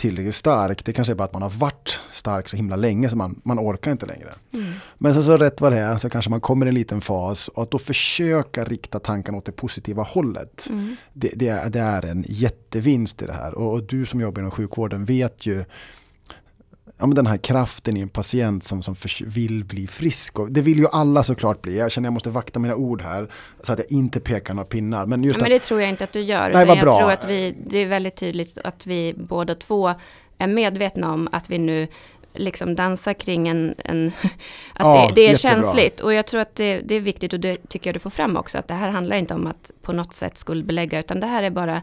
tillräckligt 0.00 0.34
stark. 0.34 0.84
Det 0.84 0.92
kanske 0.92 1.12
är 1.12 1.14
bara 1.14 1.24
att 1.24 1.32
man 1.32 1.42
har 1.42 1.50
varit 1.50 2.00
stark 2.12 2.48
så 2.48 2.56
himla 2.56 2.76
länge 2.76 3.08
så 3.08 3.16
man, 3.16 3.40
man 3.44 3.58
orkar 3.58 3.92
inte 3.92 4.06
längre. 4.06 4.34
Mm. 4.52 4.72
Men 4.98 5.14
sen 5.14 5.24
så 5.24 5.36
rätt 5.36 5.60
vad 5.60 5.72
det 5.72 5.78
är 5.78 5.98
så 5.98 6.10
kanske 6.10 6.30
man 6.30 6.40
kommer 6.40 6.66
i 6.66 6.68
en 6.68 6.74
liten 6.74 7.00
fas 7.00 7.48
och 7.48 7.62
att 7.62 7.70
då 7.70 7.78
försöka 7.78 8.64
rikta 8.64 8.98
tankarna 8.98 9.38
åt 9.38 9.44
det 9.44 9.52
positiva 9.52 10.02
hållet. 10.02 10.66
Mm. 10.70 10.96
Det, 11.12 11.32
det, 11.36 11.48
är, 11.48 11.70
det, 11.70 11.80
är, 11.80 12.06
en 12.06 12.24
jättevinst 12.28 13.22
i 13.22 13.26
det 13.26 13.32
här 13.32 13.54
och, 13.54 13.72
och, 13.72 13.82
du 13.82 14.06
som 14.06 14.20
jobbar 14.20 14.40
inom 14.40 14.50
sjukvården 14.50 15.04
vet 15.04 15.46
ju 15.46 15.64
ja, 17.00 17.06
men 17.06 17.14
den 17.14 17.26
här 17.26 17.36
kraften 17.36 17.96
i 17.96 18.00
en 18.00 18.08
patient 18.08 18.64
som, 18.64 18.82
som 18.82 18.94
vill 19.24 19.64
bli 19.64 19.86
frisk. 19.86 20.38
Och 20.38 20.52
det 20.52 20.60
vill 20.60 20.78
ju 20.78 20.86
alla 20.92 21.22
såklart 21.22 21.62
bli. 21.62 21.78
Jag 21.78 21.90
känner 21.90 22.06
att 22.06 22.10
jag 22.10 22.14
måste 22.14 22.30
vakta 22.30 22.58
mina 22.58 22.74
ord 22.74 23.02
här 23.02 23.30
så 23.62 23.72
att 23.72 23.78
jag 23.78 23.92
inte 23.92 24.20
pekar 24.20 24.54
några 24.54 24.66
pinnar. 24.66 25.06
Men, 25.06 25.24
just 25.24 25.40
men 25.40 25.50
det 25.50 25.58
tror 25.58 25.80
jag 25.80 25.90
inte 25.90 26.04
att 26.04 26.12
du 26.12 26.20
gör. 26.20 26.50
Nej, 26.52 26.66
jag 26.66 26.80
bra. 26.80 26.98
tror 26.98 27.12
att 27.12 27.24
vi, 27.24 27.56
det 27.66 27.78
är 27.78 27.86
väldigt 27.86 28.16
tydligt 28.16 28.58
att 28.58 28.86
vi 28.86 29.14
båda 29.16 29.54
två 29.54 29.94
är 30.38 30.46
medvetna 30.46 31.12
om 31.12 31.28
att 31.32 31.50
vi 31.50 31.58
nu 31.58 31.88
liksom 32.32 32.74
dansar 32.74 33.12
kring 33.12 33.48
en, 33.48 33.74
en 33.84 34.06
att 34.74 34.86
ja, 34.86 35.06
det, 35.08 35.14
det, 35.14 35.20
är 35.20 35.30
jättebra. 35.30 35.62
känsligt. 35.62 36.00
Och 36.00 36.14
jag 36.14 36.26
tror 36.26 36.40
att 36.40 36.54
det, 36.54 36.80
det, 36.80 36.94
är 36.94 37.00
viktigt 37.00 37.32
och 37.32 37.40
det 37.40 37.68
tycker 37.68 37.90
jag 37.90 37.94
du 37.94 38.00
får 38.00 38.10
fram 38.10 38.36
också, 38.36 38.58
att 38.58 38.68
det 38.68 38.74
här 38.74 38.90
handlar 38.90 39.16
inte 39.16 39.34
om 39.34 39.46
att 39.46 39.70
på 39.82 39.92
något 39.92 40.14
sätt 40.14 40.38
skuldbelägga, 40.38 41.00
utan 41.00 41.20
det 41.20 41.26
här 41.26 41.42
är 41.42 41.50
bara 41.50 41.82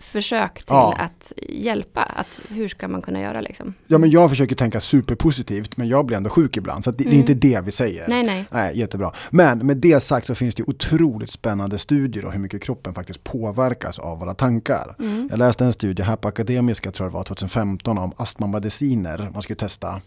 försök 0.00 0.54
till 0.54 0.64
ja. 0.68 0.94
att 0.98 1.32
hjälpa. 1.48 2.02
Att 2.02 2.40
hur 2.48 2.68
ska 2.68 2.88
man 2.88 3.02
kunna 3.02 3.20
göra 3.20 3.40
liksom? 3.40 3.74
Ja 3.86 3.98
men 3.98 4.10
jag 4.10 4.30
försöker 4.30 4.56
tänka 4.56 4.80
superpositivt 4.80 5.76
men 5.76 5.88
jag 5.88 6.06
blir 6.06 6.16
ändå 6.16 6.30
sjuk 6.30 6.56
ibland. 6.56 6.84
Så 6.84 6.90
det, 6.90 7.04
mm. 7.04 7.10
det, 7.10 7.16
är 7.16 7.20
inte 7.20 7.48
det 7.48 7.60
vi 7.64 7.70
säger. 7.70 8.08
Nej, 8.08 8.22
nej. 8.22 8.44
nej, 8.50 8.78
jättebra. 8.78 9.12
Men 9.30 9.66
med 9.66 9.76
det 9.76 10.00
sagt 10.00 10.26
så 10.26 10.34
finns 10.34 10.54
det 10.54 10.62
otroligt 10.62 11.30
spännande 11.30 11.78
studier 11.78 12.24
om 12.24 12.32
hur 12.32 12.40
mycket 12.40 12.62
kroppen 12.62 12.94
faktiskt 12.94 13.24
påverkas 13.24 13.98
av 13.98 14.18
våra 14.18 14.34
tankar. 14.34 14.94
Mm. 14.98 15.28
Jag 15.30 15.38
läste 15.38 15.64
en 15.64 15.72
studie 15.72 16.02
här 16.02 16.16
på 16.16 16.28
Akademiska 16.28 16.92
tror 16.92 17.04
jag 17.04 17.12
det 17.12 17.16
var 17.16 17.24
2015 17.24 17.98
om 17.98 18.12
astmamediciner. 18.16 19.30
Man 19.32 19.42
skulle 19.42 19.56
testa 19.56 20.00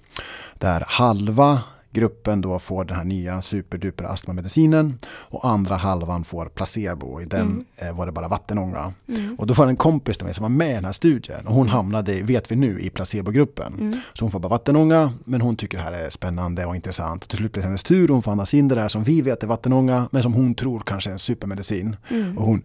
där 0.53 0.83
halva 0.87 1.59
gruppen 1.91 2.41
då 2.41 2.59
får 2.59 2.85
den 2.85 2.97
här 2.97 3.03
nya 3.03 3.41
superduper 3.41 4.03
astmamedicinen 4.03 4.97
och 5.07 5.47
andra 5.47 5.75
halvan 5.75 6.23
får 6.23 6.45
placebo. 6.45 7.21
I 7.21 7.25
den 7.25 7.41
mm. 7.41 7.65
eh, 7.75 7.97
var 7.97 8.05
det 8.05 8.11
bara 8.11 8.27
vattenånga. 8.27 8.93
Mm. 9.07 9.35
Och 9.35 9.47
då 9.47 9.53
var 9.53 9.65
det 9.65 9.71
en 9.71 9.77
kompis 9.77 10.17
till 10.17 10.25
mig 10.25 10.33
som 10.33 10.43
var 10.43 10.49
med 10.49 10.71
i 10.71 10.73
den 10.73 10.85
här 10.85 10.91
studien 10.91 11.47
och 11.47 11.53
hon 11.53 11.67
mm. 11.67 11.73
hamnade, 11.73 12.21
vet 12.21 12.51
vi 12.51 12.55
nu, 12.55 12.79
i 12.79 12.89
placebogruppen. 12.89 13.73
Mm. 13.79 13.99
Så 14.13 14.25
hon 14.25 14.31
får 14.31 14.39
bara 14.39 14.49
vattenånga 14.49 15.13
men 15.25 15.41
hon 15.41 15.55
tycker 15.55 15.77
det 15.77 15.83
här 15.83 15.93
är 15.93 16.09
spännande 16.09 16.65
och 16.65 16.75
intressant. 16.75 17.27
Till 17.27 17.37
slut 17.37 17.51
blir 17.51 17.61
det 17.61 17.67
hennes 17.67 17.83
tur, 17.83 18.07
hon 18.07 18.21
får 18.21 18.31
andas 18.31 18.53
in 18.53 18.67
det 18.67 18.75
där 18.75 18.87
som 18.87 19.03
vi 19.03 19.21
vet 19.21 19.43
är 19.43 19.47
vattenånga 19.47 20.09
men 20.11 20.23
som 20.23 20.33
hon 20.33 20.55
tror 20.55 20.79
kanske 20.79 21.09
är 21.09 21.11
en 21.11 21.19
supermedicin. 21.19 21.95
Mm. 22.09 22.37
Och 22.37 22.45
hon 22.45 22.63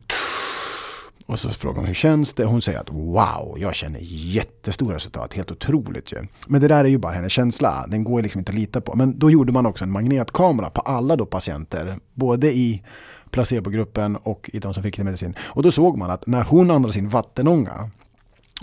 och 1.26 1.38
så 1.38 1.50
frågar 1.50 1.76
hon 1.76 1.86
hur 1.86 1.94
känns 1.94 2.34
det? 2.34 2.44
Hon 2.44 2.60
säger 2.60 2.78
att 2.78 2.92
wow, 2.92 3.56
jag 3.58 3.74
känner 3.74 3.98
jättestora 4.02 4.96
resultat, 4.96 5.34
helt 5.34 5.50
otroligt 5.50 6.12
ju. 6.12 6.24
Men 6.46 6.60
det 6.60 6.68
där 6.68 6.84
är 6.84 6.88
ju 6.88 6.98
bara 6.98 7.12
hennes 7.12 7.32
känsla, 7.32 7.86
den 7.88 8.04
går 8.04 8.22
liksom 8.22 8.38
inte 8.38 8.52
att 8.52 8.58
lita 8.58 8.80
på. 8.80 8.96
Men 8.96 9.18
då 9.18 9.30
gjorde 9.30 9.52
man 9.52 9.66
också 9.66 9.84
en 9.84 9.90
magnetkamera 9.90 10.70
på 10.70 10.80
alla 10.80 11.16
då 11.16 11.26
patienter, 11.26 11.98
både 12.14 12.52
i 12.52 12.82
placebogruppen 13.30 14.16
och 14.16 14.50
i 14.52 14.58
de 14.58 14.74
som 14.74 14.82
fick 14.82 14.98
medicin. 14.98 15.34
Och 15.40 15.62
då 15.62 15.72
såg 15.72 15.98
man 15.98 16.10
att 16.10 16.26
när 16.26 16.42
hon 16.42 16.70
andades 16.70 16.96
in 16.96 17.08
vattenånga, 17.08 17.90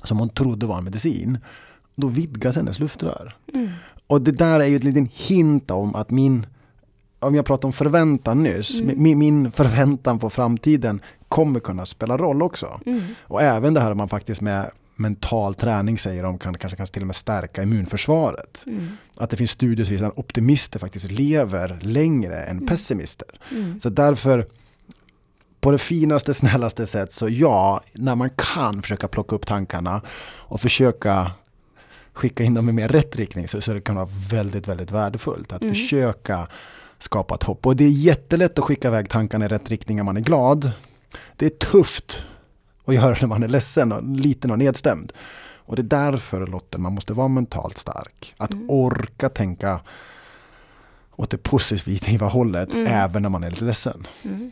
som 0.04 0.20
hon 0.20 0.30
trodde 0.30 0.66
var 0.66 0.78
en 0.78 0.84
medicin, 0.84 1.38
då 1.96 2.08
vidgas 2.08 2.56
hennes 2.56 2.80
luftrör. 2.80 3.36
Mm. 3.54 3.70
Och 4.08 4.22
det 4.22 4.32
där 4.32 4.60
är 4.60 4.66
ju 4.66 4.76
en 4.76 4.82
liten 4.82 5.10
hint 5.14 5.72
om 5.72 5.96
att 5.96 6.12
min 6.12 6.46
om 7.24 7.36
jag 7.36 7.46
pratar 7.46 7.68
om 7.68 7.74
förväntan 7.74 8.44
nyss, 8.44 8.80
mm. 8.80 9.04
min, 9.04 9.20
min, 9.20 9.52
förväntan 9.52 10.20
på 10.20 10.30
framtiden 10.30 11.02
kommer 11.28 11.60
kunna 11.60 11.86
spela 11.86 12.18
roll 12.18 12.42
också. 12.42 12.80
Mm. 12.86 13.02
Och 13.22 13.42
även 13.42 13.74
det 13.74 13.82
här 13.82 13.94
man 13.94 14.10
faktiskt 14.10 14.42
med 14.42 14.72
mental 14.96 15.56
träning 15.56 15.98
säger 15.98 16.24
de 16.24 16.38
kan, 16.38 16.58
kanske 16.58 16.78
kan 16.78 16.86
till 16.86 17.02
och 17.04 17.08
med 17.08 17.16
stärka 17.16 17.64
immunförsvaret. 17.64 18.64
Mm. 18.68 18.88
Att 19.18 19.30
det 19.30 19.38
finns 19.38 19.52
studier 19.52 19.86
som 19.86 19.94
visar 19.94 20.08
att 20.08 20.18
optimister 20.18 20.80
faktiskt 20.80 21.12
lever 21.12 21.80
längre 21.82 22.44
än 22.44 22.58
Mm. 22.58 22.68
pessimister. 22.68 23.28
Mm. 23.52 23.80
Så 23.80 23.90
därför 23.90 24.48
på 25.62 25.72
det 25.72 25.78
finaste, 25.78 26.34
snällaste 26.34 26.88
sätt 26.88 27.12
så 27.12 27.30
ja, 27.30 27.82
när 27.94 28.16
man 28.16 28.30
kan 28.30 28.82
försöka 28.82 29.08
plocka 29.08 29.36
upp 29.36 29.46
tankarna 29.46 30.02
och 30.36 30.62
försöka 30.62 31.32
skicka 32.14 32.44
in 32.44 32.54
dem 32.54 32.70
i 32.70 32.72
mer 32.72 32.88
rätt 32.88 33.16
riktning 33.16 33.48
så, 33.48 33.62
så 33.62 33.74
det 33.74 33.82
kan 33.82 33.96
vara 33.96 34.10
väldigt, 34.30 34.68
väldigt 34.68 34.92
värdefullt 34.92 35.54
att 35.54 35.62
Mm. 35.62 35.74
försöka 35.76 36.48
skapa 37.04 37.36
ett 37.36 37.44
hopp. 37.44 37.66
Och 37.66 37.76
det 37.76 37.84
är 37.84 37.90
jättelätt 37.90 38.60
att 38.60 38.66
skicka 38.66 38.88
iväg 38.88 39.10
tankarna 39.10 39.46
i 39.46 39.48
rätt 39.48 39.70
riktning 39.70 39.98
när 39.98 40.04
man 40.04 40.18
är 40.18 40.22
glad. 40.22 40.72
Det 41.36 41.46
är 41.46 41.50
tufft 41.50 42.26
att 42.86 42.96
göra 42.96 43.18
när 43.22 43.28
man 43.28 43.44
är 43.44 43.48
ledsen 43.48 43.92
och 43.92 44.04
liten 44.04 44.52
och 44.52 44.60
nedstämd. 44.60 45.14
Och 45.66 45.76
det 45.76 45.82
är 45.82 46.12
därför 46.12 46.48
Lotten, 46.48 46.82
man 46.82 46.94
måste 46.94 47.14
vara 47.14 47.28
mentalt 47.28 47.78
stark. 47.78 48.34
Att 48.38 48.52
Mm. 48.52 48.70
orka 48.70 49.30
tänka 49.30 49.80
åt 51.16 51.30
det 51.30 51.38
positiva 51.38 52.28
hållet 52.28 52.74
Mm. 52.74 52.88
även 52.94 53.22
när 53.22 53.30
man 53.30 53.44
är 53.44 53.50
lite 53.50 53.66
ledsen. 53.66 54.08
Mm. 54.24 54.52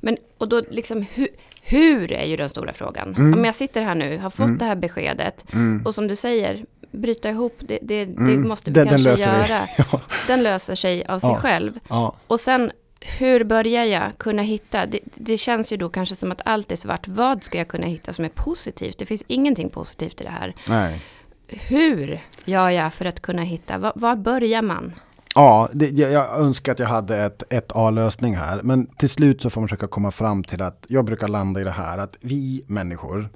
Men 0.00 0.16
och 0.38 0.48
då 0.48 0.62
liksom 0.70 1.06
hur, 1.14 1.28
hur 1.62 2.12
är 2.12 2.24
ju 2.24 2.36
den 2.36 2.48
stora 2.48 2.72
frågan. 2.72 3.14
Mm. 3.14 3.34
Om 3.38 3.44
jag 3.44 3.54
sitter 3.54 3.82
här 3.82 3.94
nu, 3.94 4.18
har 4.18 4.30
fått 4.30 4.46
Mm. 4.46 4.58
det 4.58 4.64
här 4.64 4.76
beskedet 4.76 5.44
Mm. 5.52 5.82
och 5.86 5.94
som 5.94 6.08
du 6.08 6.16
säger, 6.16 6.64
bryta 6.92 7.30
ihop, 7.30 7.56
det, 7.58 7.78
det, 7.82 8.04
det 8.04 8.16
Mm. 8.20 8.48
måste 8.48 8.70
vi 8.70 8.74
Den- 8.74 8.88
den 8.88 9.02
kanske 9.04 9.30
vi. 9.30 9.36
göra. 9.48 9.66
Ja. 9.92 10.00
Den 10.26 10.42
löser 10.42 10.74
sig 10.74 11.04
av 11.06 11.18
sig 11.18 11.30
Ja. 11.30 11.36
själv. 11.36 11.72
Ja. 11.88 12.14
Och 12.26 12.40
sen, 12.40 12.72
hur 13.18 13.44
börjar 13.44 13.84
jag 13.84 14.18
kunna 14.18 14.42
hitta? 14.42 14.86
Det, 14.86 15.00
det 15.14 15.38
känns 15.38 15.72
ju 15.72 15.76
då 15.76 15.88
kanske 15.88 16.16
som 16.16 16.32
att 16.32 16.40
allt 16.44 16.72
är 16.72 16.76
svart. 16.76 17.08
Vad 17.08 17.44
ska 17.44 17.58
jag 17.58 17.68
kunna 17.68 17.86
hitta 17.86 18.12
som 18.12 18.24
är 18.24 18.28
positivt? 18.28 18.98
Det 18.98 19.06
finns 19.06 19.24
ingenting 19.26 19.70
positivt 19.70 20.20
i 20.20 20.24
det 20.24 20.30
här. 20.30 20.54
Nej. 20.68 21.02
Hur 21.48 22.20
gör 22.44 22.70
jag 22.70 22.94
för 22.94 23.04
att 23.04 23.22
kunna 23.22 23.42
hitta? 23.42 23.78
Var, 23.78 23.92
var 23.94 24.16
börjar 24.16 24.62
man? 24.62 24.92
Ja, 25.34 25.68
det, 25.72 25.88
jag, 25.90 26.38
önskar 26.40 26.72
att 26.72 26.78
jag 26.78 26.86
hade 26.86 27.16
ett, 27.24 27.52
ett 27.52 27.72
A-lösning 27.74 28.36
här. 28.36 28.62
Men 28.62 28.86
till 28.86 29.08
slut 29.08 29.42
så 29.42 29.50
får 29.50 29.60
man 29.60 29.68
försöka 29.68 29.86
komma 29.86 30.10
fram 30.10 30.44
till 30.44 30.62
att 30.62 30.84
jag 30.88 31.04
brukar 31.04 31.28
landa 31.28 31.60
i 31.60 31.64
det 31.64 31.70
här 31.70 31.98
att 31.98 32.16
vi 32.20 32.64
människor, 32.66 33.28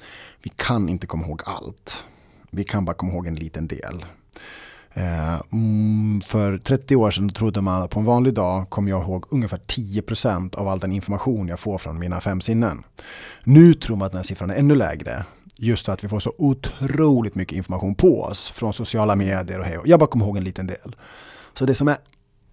vi 0.43 0.51
kan 0.57 0.89
inte 0.89 1.07
komma 1.07 1.27
ihåg 1.27 1.43
allt. 1.47 2.05
Vi 2.51 2.65
kan 2.65 2.85
bara 2.85 2.97
komma 2.97 3.13
ihåg 3.13 3.27
en 3.27 3.35
liten 3.35 3.67
del. 3.67 4.05
Eh, 4.97 5.41
mm, 5.53 6.21
för 6.21 6.59
30 6.59 6.97
år 6.97 7.11
sedan 7.11 7.31
trodde 7.31 7.61
man 7.61 7.83
att 7.83 7.91
på 7.91 8.01
en 8.01 8.07
vanlig 8.07 8.35
dag 8.35 8.71
kommer 8.71 8.91
jag 8.91 9.03
ihåg 9.03 9.27
ungefär 9.31 9.59
10% 9.59 10.55
av 10.55 10.69
all 10.69 10.81
den 10.81 10.93
information 10.93 11.49
jag 11.49 11.61
får 11.61 11.79
från 11.79 11.99
mina 11.99 12.21
fem 12.21 12.41
sinnen. 12.41 12.85
Nu 13.45 13.75
tror 13.75 13.97
man 13.97 14.07
att 14.07 14.13
den 14.13 14.19
här 14.19 14.25
siffran 14.25 14.51
är 14.51 14.55
ännu 14.55 14.75
lägre. 14.75 15.25
Just 15.57 15.87
för 15.87 15.93
att 15.93 16.05
vi 16.05 16.09
får 16.09 16.21
så 16.21 16.33
otroligt 16.39 17.35
mycket 17.35 17.57
information 17.57 17.95
på 17.95 18.23
oss 18.23 18.51
från 18.51 18.73
sociala 18.73 19.17
medier 19.17 19.59
och 19.59 19.65
hej. 19.65 19.79
och 19.79 19.89
Jag 19.89 20.01
bara 20.01 20.07
kommer 20.07 20.27
ihåg 20.27 20.37
en 20.37 20.45
liten 20.45 20.67
del. 20.67 20.97
Så 21.55 21.67
det 21.67 21.75
som 21.75 21.89
är 21.89 21.97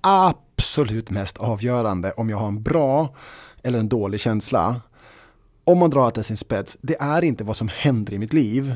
absolut 0.01 1.09
mest 1.09 1.37
avgörande 1.37 2.11
om 2.11 2.29
jag 2.29 2.37
har 2.37 2.47
en 2.47 2.63
bra 2.63 3.15
eller 3.63 3.79
en 3.79 3.89
dålig 3.89 4.19
känsla. 4.19 4.81
Om 5.63 5.77
man 5.79 5.89
drar 5.89 6.05
det 6.05 6.11
till 6.11 6.23
sin 6.23 6.37
spets, 6.37 6.77
det 6.81 6.95
är 6.99 7.23
inte 7.23 7.43
vad 7.43 7.57
som 7.57 7.67
händer 7.67 8.13
i 8.13 8.19
mitt 8.19 8.33
liv. 8.33 8.75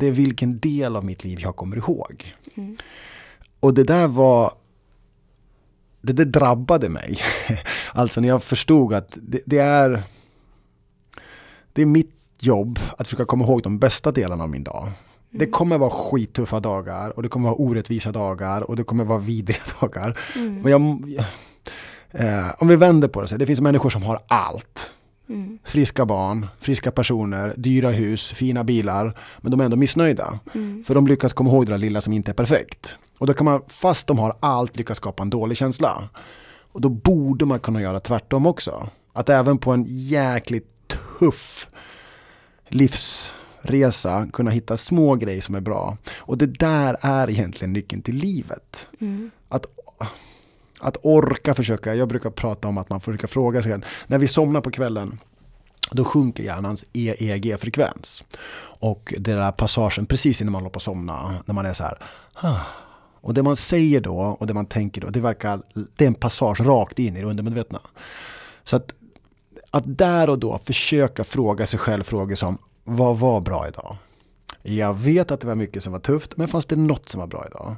Det 0.00 0.06
är 0.06 0.10
vilken 0.10 0.58
del 0.58 0.96
av 0.96 1.04
mitt 1.04 1.24
liv 1.24 1.38
jag 1.40 1.56
kommer 1.56 1.76
ihåg. 1.76 2.34
Mm. 2.54 2.76
Och 3.60 3.74
det 3.74 3.84
där 3.84 4.08
var 4.08 4.52
det 6.00 6.12
där 6.12 6.24
drabbade 6.24 6.88
mig. 6.88 7.18
alltså 7.92 8.20
när 8.20 8.28
jag 8.28 8.42
förstod 8.42 8.94
att 8.94 9.18
det, 9.22 9.40
det 9.46 9.58
är 9.58 10.02
det 11.72 11.82
är 11.82 11.86
mitt 11.86 12.14
jobb 12.40 12.78
att 12.98 13.06
försöka 13.08 13.24
komma 13.24 13.44
ihåg 13.44 13.62
de 13.62 13.78
bästa 13.78 14.12
delarna 14.12 14.42
av 14.44 14.50
min 14.50 14.64
dag. 14.64 14.90
Det 15.30 15.44
Mm. 15.44 15.52
kommer 15.52 15.78
vara 15.78 15.90
skittuffa 15.90 16.60
dagar 16.60 17.10
och 17.10 17.22
det 17.22 17.28
kommer 17.28 17.48
vara 17.48 17.58
orättvisa 17.58 18.12
dagar 18.12 18.60
och 18.60 18.76
det 18.76 18.84
kommer 18.84 19.04
vara 19.04 19.18
vidriga 19.18 19.58
dagar. 19.80 20.18
Mm. 20.36 20.54
Men 20.62 20.72
jag, 20.72 21.24
eh, 22.10 22.48
om 22.58 22.68
vi 22.68 22.76
vänder 22.76 23.08
på 23.08 23.20
det, 23.22 23.28
så 23.28 23.36
det 23.36 23.46
finns 23.46 23.60
människor 23.60 23.90
som 23.90 24.02
har 24.02 24.18
allt. 24.26 24.94
Mm. 25.30 25.58
Friska 25.64 26.06
barn, 26.06 26.46
friska 26.60 26.90
personer, 26.90 27.54
dyra 27.56 27.90
hus, 27.90 28.32
fina 28.32 28.64
bilar. 28.64 29.18
Men 29.40 29.50
de 29.50 29.60
är 29.60 29.64
ändå 29.64 29.76
missnöjda. 29.76 30.38
Mm. 30.54 30.84
För 30.84 30.94
de 30.94 31.06
lyckas 31.06 31.32
komma 31.32 31.50
ihåg 31.50 31.66
det 31.66 31.72
där 31.72 31.78
lilla 31.78 32.00
som 32.00 32.12
inte 32.12 32.30
är 32.30 32.34
perfekt. 32.34 32.96
Och 33.18 33.26
då 33.26 33.34
kan 33.34 33.44
man, 33.44 33.62
fast 33.68 34.06
de 34.06 34.18
har 34.18 34.36
allt, 34.40 34.76
lyckas 34.76 34.96
skapa 34.96 35.22
en 35.22 35.30
dålig 35.30 35.56
känsla. 35.56 36.08
Och 36.72 36.80
då 36.80 36.88
borde 36.88 37.44
man 37.44 37.60
kunna 37.60 37.82
göra 37.82 38.00
tvärtom 38.00 38.46
också. 38.46 38.88
Att 39.12 39.28
även 39.28 39.58
på 39.58 39.72
en 39.72 39.84
jäkligt 39.88 40.66
tuff 41.18 41.68
livsresa 42.68 44.28
kunna 44.32 44.50
hitta 44.50 44.76
små 44.76 45.14
grejer 45.14 45.40
som 45.40 45.54
är 45.54 45.60
bra. 45.60 45.96
Och 46.16 46.38
det 46.38 46.46
där 46.46 46.96
är 47.00 47.30
egentligen 47.30 47.72
nyckeln 47.72 48.02
till 48.02 48.16
livet. 48.16 48.88
Mm. 49.00 49.30
Att, 49.48 49.66
att 50.80 50.96
orka 51.02 51.54
försöka, 51.54 51.94
jag 51.94 52.08
brukar 52.08 52.30
prata 52.30 52.68
om 52.68 52.78
att 52.78 52.90
man 52.90 53.00
får 53.00 53.12
försöka 53.12 53.26
fråga 53.26 53.62
sig, 53.62 53.80
när 54.06 54.18
vi 54.18 54.28
somnar 54.28 54.60
på 54.60 54.70
kvällen 54.70 55.18
då 55.90 56.04
sjunker 56.04 56.42
hjärnans 56.42 56.84
EEG-frekvens. 56.92 58.22
Och 58.80 59.14
det 59.18 59.34
där 59.34 59.52
passagen 59.52 60.06
precis 60.06 60.40
innan 60.40 60.52
man 60.52 60.62
håller 60.62 60.70
på 60.70 60.76
att 60.76 60.82
somna, 60.82 61.34
när 61.44 61.54
man 61.54 61.66
är 61.66 61.72
så 61.72 61.84
här. 61.84 61.98
"Ah." 62.34 62.60
Och 63.22 63.34
det 63.34 63.42
man 63.42 63.56
säger 63.56 64.00
då 64.00 64.18
och 64.18 64.46
det 64.46 64.54
man 64.54 64.66
tänker 64.66 65.00
då, 65.00 65.08
det 65.08 65.20
verkar, 65.20 65.62
det 65.96 66.04
är 66.04 66.08
en 66.08 66.14
passage 66.14 66.60
rakt 66.60 66.98
in 66.98 67.16
i 67.16 67.20
det 67.20 67.26
undermedvetna. 67.26 67.80
Så 68.64 68.76
att, 68.76 68.92
att 69.70 69.98
där 69.98 70.30
och 70.30 70.38
då 70.38 70.58
försöka 70.64 71.24
fråga 71.24 71.66
sig 71.66 71.78
själv 71.78 72.02
frågor 72.02 72.34
som, 72.34 72.58
vad 72.84 73.18
var 73.18 73.40
bra 73.40 73.68
idag? 73.68 73.96
Jag 74.62 74.94
vet 74.94 75.30
att 75.30 75.40
det 75.40 75.46
var 75.46 75.54
mycket 75.54 75.82
som 75.82 75.92
var 75.92 76.00
tufft, 76.00 76.36
men 76.36 76.48
fanns 76.48 76.66
det 76.66 76.76
något 76.76 77.08
som 77.08 77.20
var 77.20 77.26
bra 77.26 77.46
idag? 77.46 77.76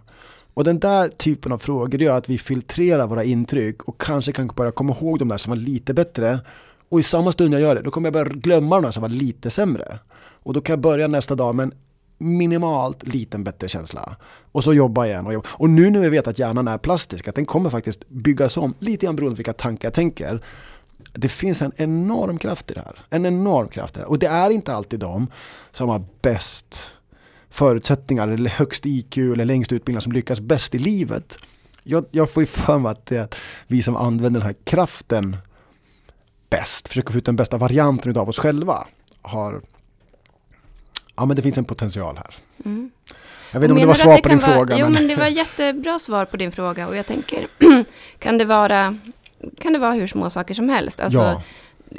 Och 0.55 0.65
den 0.65 0.79
där 0.79 1.09
typen 1.09 1.53
av 1.53 1.59
frågor 1.59 2.03
gör 2.03 2.17
att 2.17 2.29
vi 2.29 2.39
filtrerar 2.39 3.07
våra 3.07 3.25
intryck 3.25 3.83
och 3.83 4.01
kanske 4.01 4.33
kan 4.33 4.47
börja 4.47 4.73
komma 4.73 4.97
ihåg 5.01 5.19
de 5.19 5.29
där 5.29 5.39
som 5.39 5.51
var 5.51 5.57
lite 5.57 5.95
bättre. 5.95 6.41
Och 6.89 7.01
i 7.01 7.03
samma 7.03 7.33
stund 7.33 7.55
jag 7.55 7.61
gör 7.61 7.75
det, 7.75 7.83
då 7.83 7.91
kommer 7.91 8.07
jag 8.07 8.13
börja 8.13 8.29
glömma 8.29 8.77
de 8.77 8.83
där 8.83 8.91
som 8.91 9.01
var 9.01 9.09
lite 9.09 9.51
sämre. 9.51 9.99
Och 10.43 10.53
då 10.53 10.61
kan 10.61 10.73
jag 10.73 10.81
börja 10.81 11.07
nästa 11.07 11.35
dag 11.35 11.55
med 11.55 11.65
en 11.65 11.73
minimalt 12.19 13.07
liten 13.07 13.45
bättre 13.45 13.69
känsla. 13.69 14.17
Och 14.53 14.65
så 14.65 14.75
jobba 14.75 15.07
igen. 15.07 15.27
Och, 15.27 15.33
jobba. 15.33 15.49
och 15.53 15.71
nu 15.71 15.91
när 15.91 16.01
vi 16.01 16.09
vet 16.09 16.27
att 16.27 16.39
hjärnan 16.39 16.69
är 16.69 16.79
plastisk, 16.79 17.29
att 17.29 17.35
den 17.35 17.47
kommer 17.47 17.71
faktiskt 17.71 18.09
byggas 18.09 18.57
om 18.57 18.75
lite 18.79 19.07
grann 19.07 19.17
beroende 19.17 19.35
på 19.35 19.39
vilka 19.39 19.53
tankar 19.53 19.87
jag 19.87 19.95
tänker. 19.95 20.43
Det 21.13 21.29
finns 21.29 21.63
en 21.63 21.73
enorm 21.77 22.39
kraft 22.39 22.71
i 22.71 22.75
det 22.75 22.81
här. 22.81 22.99
En 23.11 23.27
enorm 23.27 23.69
kraft 23.69 23.97
i 23.97 23.99
det 23.99 24.05
här. 24.05 24.11
Och 24.11 24.19
det 24.19 24.27
är 24.27 24.51
inte 24.51 24.75
alltid 24.75 25.01
de 25.01 25.27
som 25.71 25.89
har 25.89 26.05
bäst 26.23 26.93
förutsättningar 27.53 28.29
eller 28.29 28.51
högst 28.51 28.87
IQ 28.87 29.17
eller 29.17 29.45
längst 29.45 29.73
utbildningar 29.73 30.01
som 30.01 30.13
lyckas 30.13 30.41
bäst 30.41 30.75
i 30.75 30.79
livet. 30.79 31.39
Jag, 31.83 32.05
jag 32.11 32.31
får 32.31 32.43
ju 32.43 32.47
för 32.47 32.79
mig 32.79 32.93
att 32.93 33.07
det 33.07 33.17
är 33.17 33.23
att 33.23 33.37
vi 33.67 33.83
som 33.83 33.97
använder 33.97 34.41
den 34.41 34.47
här 34.47 34.57
kraften 34.65 35.37
bäst, 36.51 36.89
försöker 36.89 37.13
få 37.13 37.19
ut 37.19 37.25
den 37.25 37.37
bästa 37.37 37.59
varianten 37.59 38.17
av 38.17 38.29
oss 38.29 38.39
själva, 38.39 38.87
har 39.23 39.63
Ja 41.17 41.27
men 41.27 41.37
det 41.37 41.43
finns 41.43 41.59
en 41.59 41.65
potential 41.65 42.17
här. 42.17 42.35
Mm. 42.65 42.91
Jag 43.51 43.61
vet 43.61 43.71
inte 43.71 43.75
om 43.75 43.81
det 43.81 43.87
var 43.87 43.95
svar 43.95 44.15
att 44.15 44.23
på 44.23 44.29
din 44.29 44.39
vara, 44.39 44.53
fråga. 44.53 44.79
Jo, 44.79 44.85
men... 44.87 44.93
men 44.93 45.09
det 45.09 45.17
var 45.17 45.27
jättebra 45.27 45.99
svar 45.99 46.25
på 46.25 46.37
din 46.37 46.53
fråga. 46.53 46.89
Och 46.89 46.97
jag 46.97 47.07
tänker, 47.07 47.47
kan 48.19 48.39
det 48.39 48.45
vara, 48.45 48.99
kan 49.61 49.73
det 49.73 49.79
vara 49.79 49.93
hur 49.93 50.07
små 50.07 50.31
saker 50.31 50.55
som 50.55 50.69
helst? 50.69 51.01
Alltså, 51.01 51.19
ja, 51.19 51.43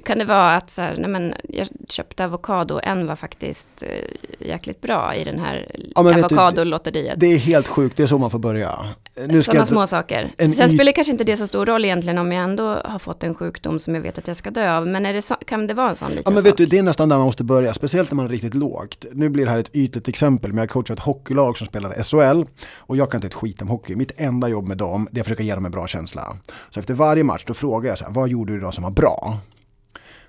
Kan 0.05 0.17
det 0.19 0.25
vara 0.25 0.55
att 0.55 0.69
så 0.69 0.81
här, 0.81 0.95
nej 0.97 1.09
men, 1.09 1.33
jag 1.49 1.67
köpte 1.89 2.25
avokado, 2.25 2.79
en 2.83 3.07
var 3.07 3.15
faktiskt 3.15 3.83
eh, 3.83 4.47
jäkligt 4.47 4.81
bra 4.81 5.15
i 5.15 5.23
den 5.23 5.39
här 5.39 5.71
Ja, 5.95 6.01
avokadolotteriet. 6.45 7.19
det 7.19 7.27
är 7.27 7.37
helt 7.37 7.67
sjukt, 7.67 7.97
det 7.97 8.03
är 8.03 8.07
så 8.07 8.17
man 8.17 8.29
får 8.31 8.39
börja. 8.39 8.79
Nu 9.27 9.43
ska 9.43 9.51
Sådana 9.51 9.65
små 9.65 9.87
saker. 9.87 10.31
en 10.37 10.51
Sen 10.51 10.69
spelar 10.69 10.91
kanske 10.91 11.11
inte 11.11 11.23
det 11.23 11.37
så 11.37 11.47
stor 11.47 11.65
roll 11.65 11.85
egentligen 11.85 12.17
om 12.17 12.31
jag 12.31 12.43
ändå 12.43 12.81
har 12.85 12.99
fått 12.99 13.23
en 13.23 13.35
sjukdom 13.35 13.79
som 13.79 13.95
jag 13.95 14.01
vet 14.01 14.17
att 14.17 14.27
jag 14.27 14.37
ska 14.37 14.51
dö 14.51 14.77
av. 14.77 14.87
Men 14.87 15.05
är 15.05 15.13
det 15.13 15.21
så, 15.21 15.35
kan 15.35 15.67
det 15.67 15.73
vara 15.73 15.89
en 15.89 15.95
sån 15.95 16.09
liten 16.09 16.23
Ja 16.25 16.31
men 16.31 16.41
sak? 16.43 16.51
vet 16.51 16.57
du, 16.57 16.65
det 16.65 16.77
är 16.77 16.83
nästan 16.83 17.09
där 17.09 17.17
man 17.17 17.25
måste 17.25 17.43
börja, 17.43 17.73
speciellt 17.73 18.11
när 18.11 18.15
man 18.15 18.25
är 18.25 18.29
riktigt 18.29 18.53
lågt. 18.55 19.05
Nu 19.11 19.29
blir 19.29 19.45
det 19.45 19.51
här 19.51 19.57
ett 19.57 19.75
ytligt 19.75 20.07
exempel, 20.07 20.51
men 20.53 20.61
jag 20.61 20.69
coachar 20.69 20.93
ett 20.93 20.99
hockeylag 20.99 21.57
som 21.57 21.67
spelar 21.67 22.03
SHL 22.03 22.43
och 22.77 22.97
jag 22.97 23.11
kan 23.11 23.17
inte 23.17 23.27
ett 23.27 23.33
skit 23.33 23.61
om 23.61 23.67
hockey. 23.67 23.95
Mitt 23.95 24.11
enda 24.17 24.47
jobb 24.47 24.67
med 24.67 24.77
dem, 24.77 25.07
det 25.11 25.19
är 25.19 25.21
att 25.21 25.27
försöka 25.27 25.43
ge 25.43 25.55
dem 25.55 25.65
en 25.65 25.71
bra 25.71 25.87
känsla. 25.87 26.21
Så 26.69 26.79
efter 26.79 26.93
varje 26.93 27.23
match, 27.23 27.43
då 27.47 27.53
frågar 27.53 27.89
jag 27.89 27.97
så 27.97 28.05
här, 28.05 28.11
vad 28.11 28.29
gjorde 28.29 28.53
du 28.53 28.59
idag 28.59 28.73
som 28.73 28.83
var 28.83 28.91
bra? 28.91 29.37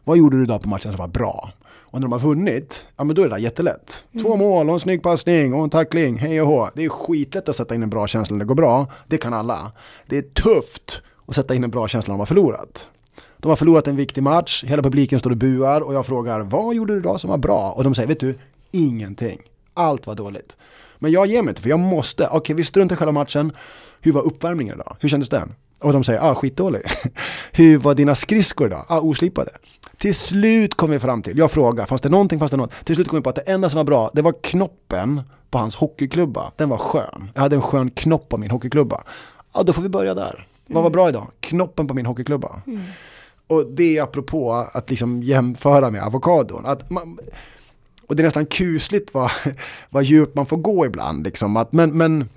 Vad 0.04 0.18
gjorde 0.18 0.36
du 0.36 0.42
idag 0.42 0.62
på 0.62 0.68
matchen 0.68 0.92
som 0.92 0.98
var 0.98 1.08
bra? 1.08 1.52
Och 1.94 2.00
när 2.00 2.08
de 2.08 2.12
har 2.12 2.18
vunnit, 2.18 2.86
ja 2.96 3.04
men 3.04 3.16
då 3.16 3.22
är 3.22 3.28
det 3.28 3.34
där 3.34 3.42
jättelätt. 3.42 4.04
Två 4.22 4.36
mål 4.36 4.68
och 4.68 4.74
en 4.74 4.80
snygg 4.80 5.02
passning 5.02 5.54
och 5.54 5.64
en 5.64 5.70
tackling, 5.70 6.18
hej 6.18 6.42
och 6.42 6.48
hå. 6.48 6.70
Det 6.74 6.84
är 6.84 6.88
skitlätt 6.88 7.48
att 7.48 7.56
sätta 7.56 7.74
in 7.74 7.82
en 7.82 7.90
bra 7.90 8.06
känsla 8.06 8.36
när 8.36 8.44
det 8.44 8.48
går 8.48 8.54
bra. 8.54 8.86
Det 9.06 9.18
kan 9.18 9.34
alla. 9.34 9.72
Det 10.06 10.18
är 10.18 10.22
tufft 10.22 11.02
att 11.26 11.34
sätta 11.34 11.54
in 11.54 11.64
en 11.64 11.70
bra 11.70 11.88
känsla 11.88 12.12
när 12.12 12.16
de 12.16 12.18
har 12.18 12.26
förlorat. 12.26 12.88
De 13.38 13.48
har 13.48 13.56
förlorat 13.56 13.88
en 13.88 13.96
viktig 13.96 14.22
match, 14.22 14.64
hela 14.64 14.82
publiken 14.82 15.18
står 15.20 15.30
och 15.30 15.36
buar 15.36 15.80
och 15.80 15.94
jag 15.94 16.06
frågar 16.06 16.40
vad 16.40 16.74
gjorde 16.74 16.92
du 16.94 16.98
idag 16.98 17.20
som 17.20 17.30
var 17.30 17.38
bra? 17.38 17.70
Och 17.70 17.84
de 17.84 17.94
säger, 17.94 18.08
vet 18.08 18.20
du, 18.20 18.34
ingenting. 18.70 19.40
Allt 19.74 20.06
var 20.06 20.14
dåligt. 20.14 20.56
Men 20.98 21.12
jag 21.12 21.26
ger 21.26 21.42
mig 21.42 21.50
inte 21.50 21.62
för 21.62 21.70
jag 21.70 21.78
måste, 21.78 22.28
okej 22.30 22.56
vi 22.56 22.64
struntar 22.64 22.96
i 22.96 22.98
själva 22.98 23.12
matchen. 23.12 23.52
Hur 24.00 24.12
var 24.12 24.22
uppvärmningen 24.22 24.74
idag? 24.74 24.96
Hur 25.00 25.08
kändes 25.08 25.28
den? 25.28 25.54
Och 25.80 25.92
de 25.92 26.04
säger, 26.04 26.20
ah 26.30 26.34
skitdålig. 26.34 26.82
Hur 27.52 27.78
var 27.78 27.94
dina 27.94 28.14
skridskor 28.14 28.66
idag? 28.66 28.84
Ah 28.88 29.00
oslipade. 29.00 29.50
Till 30.04 30.14
slut 30.14 30.74
kom 30.74 30.90
vi 30.90 30.98
fram 30.98 31.22
till, 31.22 31.38
jag 31.38 31.50
frågade, 31.50 31.86
fanns 31.86 32.00
det 32.00 32.08
någonting, 32.08 32.38
fanns 32.38 32.50
det 32.50 32.56
något? 32.56 32.84
Till 32.84 32.94
slut 32.94 33.08
kom 33.08 33.18
vi 33.18 33.22
på 33.22 33.30
att 33.30 33.36
det 33.36 33.42
enda 33.42 33.70
som 33.70 33.76
var 33.76 33.84
bra, 33.84 34.10
det 34.14 34.22
var 34.22 34.34
knoppen 34.42 35.20
på 35.50 35.58
hans 35.58 35.74
hockeyklubba. 35.74 36.52
Den 36.56 36.68
var 36.68 36.78
skön. 36.78 37.30
Jag 37.34 37.42
hade 37.42 37.56
en 37.56 37.62
skön 37.62 37.90
knopp 37.90 38.28
på 38.28 38.38
min 38.38 38.50
hockeyklubba. 38.50 39.02
Ja, 39.54 39.62
då 39.62 39.72
får 39.72 39.82
vi 39.82 39.88
börja 39.88 40.14
där. 40.14 40.34
Mm. 40.34 40.46
Vad 40.66 40.82
var 40.82 40.90
bra 40.90 41.08
idag? 41.08 41.26
Knoppen 41.40 41.86
på 41.86 41.94
min 41.94 42.06
hockeyklubba. 42.06 42.62
Mm. 42.66 42.82
Och 43.46 43.66
det 43.66 43.96
är 43.96 44.02
apropå 44.02 44.52
att 44.72 44.90
liksom 44.90 45.22
jämföra 45.22 45.90
med 45.90 46.02
avokadon. 46.02 46.66
Att 46.66 46.90
man, 46.90 47.18
och 48.06 48.16
det 48.16 48.22
är 48.22 48.24
nästan 48.24 48.46
kusligt 48.46 49.14
vad, 49.14 49.30
vad 49.90 50.04
djupt 50.04 50.34
man 50.34 50.46
får 50.46 50.56
gå 50.56 50.86
ibland. 50.86 51.24
Liksom. 51.24 51.56
Att, 51.56 51.72
men, 51.72 51.98
men 51.98 52.28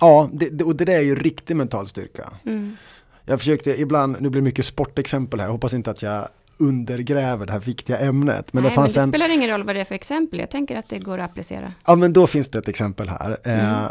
ja, 0.00 0.30
det, 0.32 0.64
och 0.64 0.76
det 0.76 0.84
där 0.84 0.98
är 0.98 1.02
ju 1.02 1.14
riktig 1.14 1.56
mental 1.56 1.88
styrka. 1.88 2.30
Mm. 2.44 2.76
Jag 3.24 3.38
försökte 3.38 3.80
ibland, 3.80 4.16
nu 4.20 4.30
blir 4.30 4.40
det 4.40 4.44
mycket 4.44 4.66
sportexempel 4.66 5.40
här, 5.40 5.46
jag 5.46 5.52
hoppas 5.52 5.74
inte 5.74 5.90
att 5.90 6.02
jag 6.02 6.28
undergräver 6.56 7.46
det 7.46 7.52
här 7.52 7.60
viktiga 7.60 7.98
ämnet. 7.98 8.52
Men, 8.52 8.62
Nej, 8.62 8.70
det, 8.70 8.74
fanns 8.74 8.96
men 8.96 9.00
det 9.00 9.04
en... 9.04 9.10
spelar 9.10 9.34
ingen 9.34 9.50
roll 9.50 9.62
vad 9.62 9.76
det 9.76 9.80
är 9.80 9.84
för 9.84 9.94
exempel, 9.94 10.38
jag 10.38 10.50
tänker 10.50 10.76
att 10.76 10.88
det 10.88 10.98
går 10.98 11.18
att 11.18 11.30
applicera. 11.30 11.72
Ja 11.86 11.94
men 11.94 12.12
då 12.12 12.26
finns 12.26 12.48
det 12.48 12.58
ett 12.58 12.68
exempel 12.68 13.08
här. 13.08 13.36
Eh, 13.44 13.78
mm. 13.78 13.90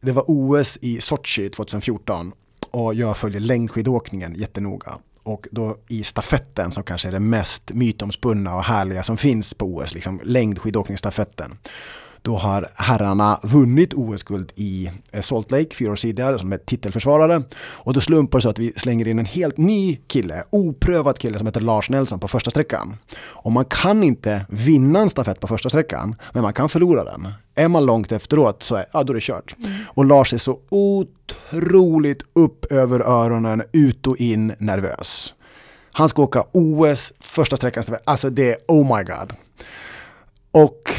det 0.00 0.12
var 0.12 0.24
OS 0.26 0.78
i 0.80 1.00
Sochi 1.00 1.50
2014 1.50 2.32
och 2.70 2.94
jag 2.94 3.16
följer 3.16 3.40
längdskidåkningen 3.40 4.34
jättenoga. 4.34 4.92
Och 5.22 5.48
då 5.50 5.76
i 5.88 6.02
stafetten 6.02 6.70
som 6.70 6.82
kanske 6.82 7.08
är 7.08 7.12
det 7.12 7.20
mest 7.20 7.72
mytomspunna 7.72 8.54
och 8.54 8.64
härliga 8.64 9.02
som 9.02 9.16
finns 9.16 9.54
på 9.54 9.66
OS, 9.66 9.94
liksom 9.94 10.20
längdskidåkningsstafetten. 10.24 11.58
Då 12.26 12.36
har 12.36 12.68
herrarna 12.74 13.40
vunnit 13.42 13.94
OS-guld 13.94 14.52
i 14.54 14.90
eh, 15.12 15.20
Salt 15.20 15.50
Lake 15.50 15.76
fyra 15.76 15.92
år 15.92 15.96
tidigare 15.96 16.38
som 16.38 16.52
är 16.52 16.56
titelförsvarare. 16.56 17.42
Och 17.58 17.92
då 17.94 18.00
slumpar 18.00 18.38
det 18.38 18.42
så 18.42 18.48
att 18.48 18.58
vi 18.58 18.72
slänger 18.76 19.08
in 19.08 19.18
en 19.18 19.24
helt 19.24 19.56
ny 19.56 19.96
kille, 19.96 20.44
oprövad 20.50 21.18
kille 21.18 21.38
som 21.38 21.46
heter 21.46 21.60
Lars 21.60 21.90
Nelson 21.90 22.20
på 22.20 22.28
första 22.28 22.50
sträckan. 22.50 22.96
Och 23.18 23.52
man 23.52 23.64
kan 23.64 24.02
inte 24.02 24.46
vinna 24.48 25.00
en 25.00 25.10
stafett 25.10 25.40
på 25.40 25.46
första 25.46 25.68
sträckan, 25.68 26.16
men 26.32 26.42
man 26.42 26.52
kan 26.52 26.68
förlora 26.68 27.04
den. 27.04 27.28
Är 27.54 27.68
man 27.68 27.86
långt 27.86 28.12
efteråt 28.12 28.62
så 28.62 28.74
är, 28.74 28.86
ja, 28.92 29.04
då 29.04 29.12
är 29.12 29.14
det 29.14 29.20
kört. 29.20 29.56
Mm. 29.58 29.72
Och 29.86 30.04
Lars 30.04 30.32
är 30.32 30.38
så 30.38 30.58
otroligt 30.68 32.22
upp 32.32 32.64
över 32.72 33.00
öronen, 33.00 33.62
ut 33.72 34.06
och 34.06 34.16
in 34.16 34.52
nervös. 34.58 35.34
Han 35.92 36.08
ska 36.08 36.22
åka 36.22 36.44
OS 36.52 37.12
första 37.20 37.56
sträckan, 37.56 37.84
alltså 38.04 38.30
det 38.30 38.50
är 38.50 38.56
oh 38.68 38.96
my 38.96 39.04
god. 39.04 39.32
Och 40.50 40.92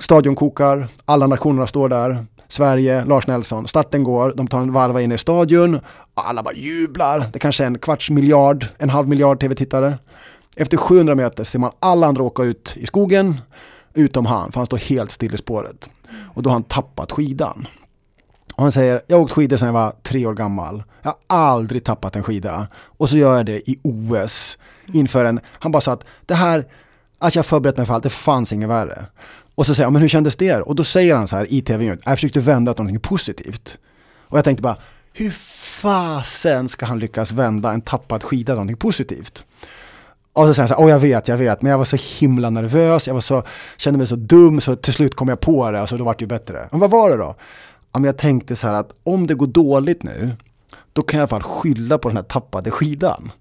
Stadion 0.00 0.36
kokar, 0.36 0.88
alla 1.04 1.26
nationerna 1.26 1.66
står 1.66 1.88
där. 1.88 2.26
Sverige, 2.48 3.04
Lars 3.04 3.26
Nelson, 3.26 3.68
starten 3.68 4.04
går, 4.04 4.32
de 4.36 4.48
tar 4.48 4.60
en 4.60 4.72
varva 4.72 5.00
in 5.00 5.12
i 5.12 5.18
stadion. 5.18 5.80
Alla 6.14 6.42
bara 6.42 6.54
jublar. 6.54 7.30
Det 7.32 7.38
kanske 7.38 7.64
är 7.64 7.66
en 7.66 7.78
kvarts 7.78 8.10
miljard, 8.10 8.66
en 8.78 8.90
halv 8.90 9.08
miljard 9.08 9.40
tv-tittare. 9.40 9.98
Efter 10.56 10.76
700 10.76 11.14
meter 11.14 11.44
ser 11.44 11.58
man 11.58 11.70
alla 11.80 12.06
andra 12.06 12.22
åka 12.22 12.42
ut 12.42 12.76
i 12.76 12.86
skogen, 12.86 13.40
utom 13.94 14.26
han, 14.26 14.52
för 14.52 14.60
han 14.60 14.66
står 14.66 14.76
helt 14.76 15.10
still 15.10 15.34
i 15.34 15.38
spåret. 15.38 15.90
Och 16.34 16.42
då 16.42 16.50
har 16.50 16.52
han 16.52 16.62
tappat 16.62 17.12
skidan. 17.12 17.66
Och 18.54 18.62
han 18.62 18.72
säger, 18.72 19.00
jag 19.06 19.16
har 19.16 19.24
åkt 19.24 19.32
skidor 19.32 19.56
sedan 19.56 19.66
jag 19.66 19.72
var 19.72 19.92
tre 20.02 20.26
år 20.26 20.34
gammal. 20.34 20.82
Jag 21.02 21.10
har 21.10 21.36
aldrig 21.36 21.84
tappat 21.84 22.16
en 22.16 22.22
skida. 22.22 22.68
Och 22.74 23.10
så 23.10 23.16
gör 23.16 23.36
jag 23.36 23.46
det 23.46 23.70
i 23.70 23.78
OS. 23.82 24.58
Inför 24.92 25.24
en, 25.24 25.40
han 25.46 25.72
bara 25.72 25.80
sa 25.80 25.92
att 25.92 26.04
det 26.26 26.34
här, 26.34 26.64
alltså 27.18 27.38
jag 27.38 27.46
förberett 27.46 27.76
mig 27.76 27.86
för 27.86 27.94
allt, 27.94 28.02
det 28.02 28.10
fanns 28.10 28.52
inget 28.52 28.68
värre. 28.68 29.06
Och 29.54 29.66
så 29.66 29.74
säger 29.74 29.84
han, 29.86 29.92
men 29.92 30.02
hur 30.02 30.08
kändes 30.08 30.36
det? 30.36 30.54
Och 30.54 30.74
då 30.74 30.84
säger 30.84 31.14
han 31.14 31.28
så 31.28 31.36
här 31.36 31.52
i 31.52 31.62
tv 31.62 31.84
jag 32.04 32.18
försökte 32.18 32.40
vända 32.40 32.74
till 32.74 32.82
någonting 32.82 33.00
positivt. 33.00 33.78
Och 34.18 34.38
jag 34.38 34.44
tänkte 34.44 34.62
bara, 34.62 34.76
hur 35.12 35.30
fasen 35.80 36.68
ska 36.68 36.86
han 36.86 36.98
lyckas 36.98 37.32
vända 37.32 37.72
en 37.72 37.80
tappad 37.80 38.22
skida 38.22 38.52
till 38.52 38.54
någonting 38.54 38.76
positivt? 38.76 39.44
Och 40.32 40.46
så 40.46 40.54
säger 40.54 40.62
han 40.62 40.68
så 40.68 40.74
här, 40.74 40.84
åh 40.84 40.90
jag 40.90 41.00
vet, 41.00 41.28
jag 41.28 41.36
vet, 41.36 41.62
men 41.62 41.70
jag 41.70 41.78
var 41.78 41.84
så 41.84 41.96
himla 42.20 42.50
nervös, 42.50 43.06
jag 43.06 43.14
var 43.14 43.20
så, 43.20 43.42
kände 43.76 43.98
mig 43.98 44.06
så 44.06 44.16
dum, 44.16 44.60
så 44.60 44.76
till 44.76 44.92
slut 44.92 45.14
kom 45.14 45.28
jag 45.28 45.40
på 45.40 45.70
det, 45.70 45.82
och 45.82 45.88
så 45.88 45.96
då 45.96 46.04
vart 46.04 46.18
det 46.18 46.22
ju 46.22 46.28
bättre. 46.28 46.68
Men 46.70 46.80
vad 46.80 46.90
var 46.90 47.10
det 47.10 47.16
då? 47.16 47.34
Ja, 47.92 47.98
men 47.98 48.04
jag 48.04 48.18
tänkte 48.18 48.56
så 48.56 48.66
här 48.66 48.74
att 48.74 48.94
om 49.02 49.26
det 49.26 49.34
går 49.34 49.46
dåligt 49.46 50.02
nu, 50.02 50.36
då 50.92 51.02
kan 51.02 51.20
jag 51.20 51.28
i 51.28 51.32
alla 51.32 51.40
fall 51.40 51.50
skylla 51.50 51.98
på 51.98 52.08
den 52.08 52.16
här 52.16 52.24
tappade 52.24 52.70
skidan. 52.70 53.32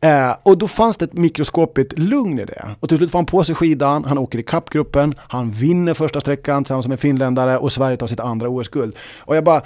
Eh, 0.00 0.36
och 0.42 0.58
då 0.58 0.68
fanns 0.68 0.96
det 0.96 1.04
ett 1.04 1.12
mikroskopigt 1.12 1.98
lugn 1.98 2.38
i 2.38 2.44
det. 2.44 2.76
Och 2.80 2.88
till 2.88 2.98
slut 2.98 3.10
får 3.10 3.18
han 3.18 3.26
på 3.26 3.44
sig 3.44 3.54
skidan, 3.54 4.04
han 4.04 4.18
åker 4.18 4.38
i 4.38 4.42
kappgruppen, 4.42 5.14
han 5.18 5.50
vinner 5.50 5.94
första 5.94 6.20
sträckan 6.20 6.64
tillsammans 6.64 6.86
med 6.86 7.00
finländare 7.00 7.58
och 7.58 7.72
Sverige 7.72 7.96
tar 7.96 8.06
sitt 8.06 8.20
andra 8.20 8.48
OS-guld. 8.48 8.96
Och 9.18 9.36
jag 9.36 9.44
bara, 9.44 9.62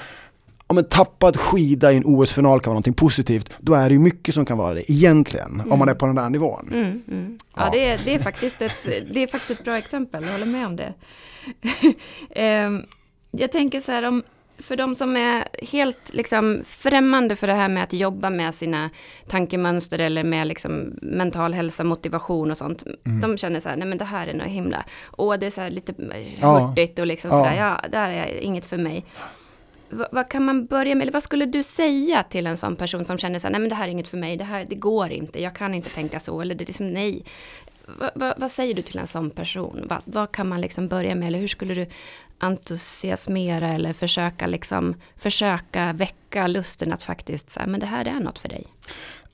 om 0.67 0.79
en 0.79 0.85
tappad 0.85 1.37
skida 1.37 1.93
i 1.93 1.97
en 1.97 2.05
OS-final 2.05 2.61
kan 2.61 2.71
vara 2.71 2.75
någonting 2.75 2.95
positivt, 2.95 3.53
då 3.59 3.75
är 3.75 3.89
det 3.89 3.93
ju 3.93 3.99
mycket 3.99 4.35
som 4.35 4.45
kan 4.45 4.59
vara 4.59 4.75
det 4.75 4.91
egentligen, 4.93 5.55
mm. 5.55 5.73
om 5.73 5.79
man 5.79 5.89
är 5.89 5.95
på 5.95 6.07
den 6.07 6.15
där 6.15 6.31
nivån. 6.31 6.69
Mm, 6.73 7.03
mm. 7.09 7.39
Ja, 7.57 7.65
ja. 7.65 7.71
Det, 7.73 7.91
är, 7.91 8.01
det, 8.05 8.15
är 8.15 8.19
faktiskt 8.19 8.63
ett, 8.63 8.89
det 9.11 9.23
är 9.23 9.27
faktiskt 9.27 9.61
ett 9.61 9.65
bra 9.65 9.79
exempel, 9.79 10.25
jag 10.25 10.33
håller 10.33 10.47
med 10.47 10.67
om 10.67 10.77
det. 10.77 10.95
um, 12.67 12.87
jag 13.31 13.53
tänker 13.53 13.81
så 13.81 13.93
här, 13.93 14.03
om, 14.03 14.23
för 14.63 14.77
de 14.77 14.95
som 14.95 15.17
är 15.17 15.45
helt 15.63 16.15
liksom 16.15 16.63
främmande 16.67 17.37
för 17.37 17.47
det 17.47 17.55
här 17.55 17.69
med 17.69 17.83
att 17.83 17.93
jobba 17.93 18.31
med 18.31 18.55
sina 18.55 18.91
tankemönster 19.29 19.99
eller 19.99 20.25
med 20.25 20.47
liksom 20.47 20.99
mental 21.03 21.55
hälsa, 21.55 21.85
motivation 21.85 22.51
och 22.51 22.57
sånt. 22.57 22.83
Mm. 22.83 23.21
De 23.21 23.37
känner 23.37 23.61
så 23.61 23.69
här, 23.69 23.77
nej 23.77 23.89
men 23.89 23.99
det 23.99 24.05
här 24.05 24.27
är 24.27 24.35
något 24.35 24.47
himla, 24.47 24.85
och 25.07 25.39
det 25.39 25.47
är 25.47 25.51
så 25.51 25.61
här 25.61 25.71
lite 25.71 25.95
hurtigt 26.41 26.99
och 26.99 27.07
liksom 27.07 27.31
ja. 27.31 27.37
sådär, 27.37 27.57
ja, 27.57 27.89
det 27.89 27.97
här 27.97 28.11
är 28.11 28.41
inget 28.41 28.67
för 28.67 28.79
mig. 28.79 29.05
V 29.89 30.05
vad 30.13 30.29
kan 30.29 30.45
man 30.45 30.67
börja 30.67 30.95
med, 30.95 31.03
eller 31.03 31.13
vad 31.13 31.23
skulle 31.23 31.47
du 31.47 31.63
säga 31.63 32.23
till 32.23 32.47
en 32.47 32.57
sån 32.57 32.77
person 32.77 33.05
som 33.05 33.19
känner 33.19 33.39
så 33.39 33.47
här, 33.47 33.53
nej 33.53 33.61
men 33.61 33.69
det 33.69 33.75
här 33.75 33.85
är 33.85 33.91
inget 33.91 34.09
för 34.09 34.19
mig, 34.19 34.37
det 34.37 34.45
här, 34.45 34.67
det 34.69 34.75
går 34.75 35.11
inte, 35.11 35.43
jag 35.43 35.55
kan 35.55 35.75
inte 35.75 35.91
tänka 35.91 36.21
så, 36.21 36.41
eller 36.41 36.55
det 36.55 36.65
är 36.65 36.67
liksom 36.67 36.93
nej. 36.93 37.25
Va, 37.99 38.11
va, 38.15 38.35
vad 38.37 38.51
säger 38.51 38.75
du 38.75 38.83
till 38.83 38.99
en 38.99 39.07
sån 39.07 39.31
person? 39.31 39.87
Va, 39.89 40.03
vad 40.05 40.33
kan 40.33 40.49
man 40.49 40.61
liksom 40.61 40.89
börja 40.89 41.15
med? 41.15 41.29
Eller 41.29 41.39
hur 41.39 41.49
skulle 41.49 41.75
du 41.75 41.87
entusiasmera 42.39 43.69
eller 43.69 43.93
försöka, 43.93 44.47
liksom, 44.47 44.95
försöka 45.17 45.93
väcka 45.93 46.47
lusten 46.47 46.93
att 46.93 47.03
faktiskt 47.03 47.51
säga, 47.51 47.67
men 47.67 47.81
det 47.81 47.87
här 47.87 48.05
är 48.05 48.21
något 48.21 48.39
för 48.39 48.49
dig? 48.49 48.67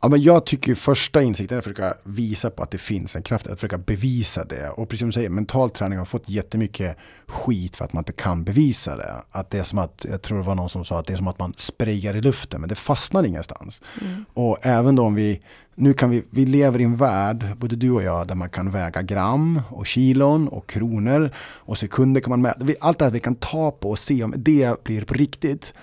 Ja, 0.01 0.09
men 0.09 0.23
jag 0.23 0.47
tycker 0.47 0.75
första 0.75 1.23
insikten 1.23 1.55
är 1.55 1.59
att 1.59 1.65
försöka 1.65 1.95
visa 2.05 2.51
på 2.51 2.63
att 2.63 2.71
det 2.71 2.79
finns 2.79 3.17
en 3.17 3.23
kraft, 3.23 3.47
att 3.47 3.61
försöka 3.61 3.79
bevisa 3.79 4.45
det. 4.45 4.71
Och 4.71 4.89
precis 4.89 5.01
som 5.01 5.09
du 5.09 5.13
säger, 5.13 5.29
mental 5.29 5.71
träning 5.71 5.99
har 5.99 6.05
fått 6.05 6.29
jättemycket 6.29 6.97
skit 7.27 7.77
för 7.77 7.85
att 7.85 7.93
man 7.93 8.01
inte 8.01 8.13
kan 8.13 8.45
bevisa 8.45 8.97
det. 8.97 9.15
Att 9.31 9.51
det 9.51 9.59
är 9.59 9.63
som 9.63 9.79
att, 9.79 10.07
jag 10.11 10.23
tror 10.23 10.39
det 10.39 10.45
var 10.45 10.55
någon 10.55 10.69
som 10.69 10.85
sa 10.85 10.99
att 10.99 11.07
det 11.07 11.13
är 11.13 11.17
som 11.17 11.29
att 11.29 11.39
man 11.39 11.55
sprayar 11.57 12.17
i 12.17 12.21
luften 12.21 12.61
men 12.61 12.69
det 12.69 12.75
fastnar 12.75 13.25
ingenstans. 13.25 13.83
Mm. 14.01 14.25
Och 14.35 14.59
även 14.63 14.97
då 14.97 15.03
om 15.03 15.15
vi, 15.15 15.43
nu 15.79 15.93
kan 15.93 16.11
vi, 16.11 16.23
vi 16.31 16.47
lever 16.47 16.81
i 16.81 16.85
en 16.85 16.97
värld, 16.97 17.47
både 17.57 17.77
du 17.77 17.91
och 17.91 18.03
jag, 18.03 18.29
där 18.29 18.35
man 18.35 18.51
kan 18.51 18.71
väga 18.71 19.03
gram 19.03 19.61
och 19.71 19.87
kilon 19.87 20.49
och 20.49 20.67
kronor 20.69 21.31
och 21.39 21.79
sekunder 21.79 22.21
kan 22.21 22.31
man 22.31 22.43
mäta. 22.43 22.67
Allt 22.81 22.99
det 22.99 23.05
här 23.05 23.13
vi 23.13 23.21
kan 23.21 23.35
ta 23.35 23.71
på 23.71 23.91
och 23.91 23.99
se 23.99 24.25
om 24.25 24.35
det 24.37 24.85
blir 24.85 25.03
på 25.03 25.15
riktigt. 25.15 25.75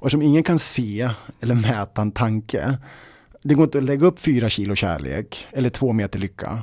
Och 0.00 0.10
som 0.10 0.22
ingen 0.22 0.42
kan 0.42 0.58
se 0.58 1.10
eller 1.40 1.54
mäta 1.54 2.02
en 2.02 2.12
tanke 2.12 2.78
det 3.42 3.54
går 3.54 3.64
inte 3.64 3.78
att 3.78 3.84
lägga 3.84 4.06
upp 4.06 4.18
fyra 4.18 4.48
kilo 4.48 4.74
kärlek 4.74 5.48
eller 5.52 5.70
två 5.70 5.92
meter 5.92 6.18
lycka. 6.18 6.62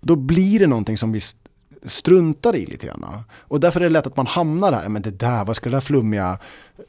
Då 0.00 0.16
blir 0.16 0.58
det 0.58 0.66
någonting 0.66 0.98
som 0.98 1.12
vi 1.12 1.20
struntar 1.84 2.56
i 2.56 2.66
lite 2.66 2.86
grann. 2.86 3.06
Och 3.38 3.60
därför 3.60 3.80
är 3.80 3.84
det 3.84 3.90
lätt 3.90 4.06
att 4.06 4.16
man 4.16 4.26
hamnar 4.26 4.72
här, 4.72 4.88
men 4.88 5.02
det 5.02 5.10
där, 5.10 5.44
vad 5.44 5.56
ska 5.56 5.70
det 5.70 5.76
där 5.76 5.80
flummiga... 5.80 6.38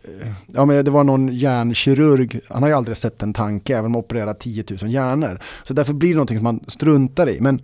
Eh, 0.04 0.32
ja 0.48 0.66
men 0.66 0.86
det 0.86 0.92
var 0.92 1.04
någon 1.04 1.28
hjärnkirurg, 1.28 2.40
han 2.50 2.64
har 2.64 2.70
ju 2.70 2.76
aldrig 2.76 2.98
sett 2.98 3.22
en 3.22 3.34
tanke, 3.34 3.74
även 3.74 3.86
om 3.86 3.92
man 3.92 4.00
opererar 4.00 4.34
10 4.34 4.64
000 4.82 4.92
hjärnor. 4.92 5.40
Så 5.64 5.74
därför 5.74 5.94
blir 5.94 6.10
det 6.10 6.16
någonting 6.16 6.38
som 6.38 6.44
man 6.44 6.60
struntar 6.68 7.30
i. 7.30 7.42
Men 7.42 7.62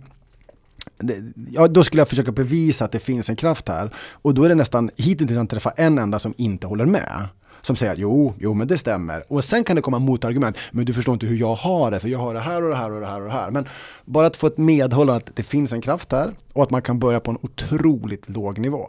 ja, 1.50 1.68
då 1.68 1.84
skulle 1.84 2.00
jag 2.00 2.08
försöka 2.08 2.32
bevisa 2.32 2.84
att 2.84 2.92
det 2.92 2.98
finns 2.98 3.30
en 3.30 3.36
kraft 3.36 3.68
här. 3.68 3.90
Och 4.12 4.34
då 4.34 4.44
är 4.44 4.48
det 4.48 4.54
nästan, 4.54 4.90
hittills 4.96 5.30
har 5.30 5.36
jag 5.36 5.42
inte 5.42 5.56
träffat 5.56 5.78
en 5.78 5.98
enda 5.98 6.18
som 6.18 6.34
inte 6.36 6.66
håller 6.66 6.86
med 6.86 7.28
som 7.62 7.76
säger 7.76 7.92
att 7.92 7.98
jo, 7.98 8.34
jo 8.38 8.54
men 8.54 8.68
det 8.68 8.78
stämmer. 8.78 9.32
Och 9.32 9.44
sen 9.44 9.64
kan 9.64 9.76
det 9.76 9.82
komma 9.82 9.98
motargument, 9.98 10.58
men 10.70 10.84
du 10.84 10.92
förstår 10.92 11.14
inte 11.14 11.26
hur 11.26 11.36
jag 11.36 11.54
har 11.54 11.90
det, 11.90 12.00
för 12.00 12.08
jag 12.08 12.18
har 12.18 12.34
det 12.34 12.40
här 12.40 12.62
och 12.62 12.68
det 12.68 12.76
här 12.76 12.92
och 12.92 13.00
det 13.00 13.06
här 13.06 13.20
och 13.20 13.26
det 13.26 13.32
här. 13.32 13.50
Men 13.50 13.68
bara 14.04 14.26
att 14.26 14.36
få 14.36 14.46
ett 14.46 14.58
medhållande 14.58 15.16
att 15.16 15.36
det 15.36 15.42
finns 15.42 15.72
en 15.72 15.80
kraft 15.80 16.12
här 16.12 16.30
och 16.52 16.62
att 16.62 16.70
man 16.70 16.82
kan 16.82 16.98
börja 16.98 17.20
på 17.20 17.30
en 17.30 17.38
otroligt 17.42 18.28
låg 18.28 18.58
nivå. 18.58 18.88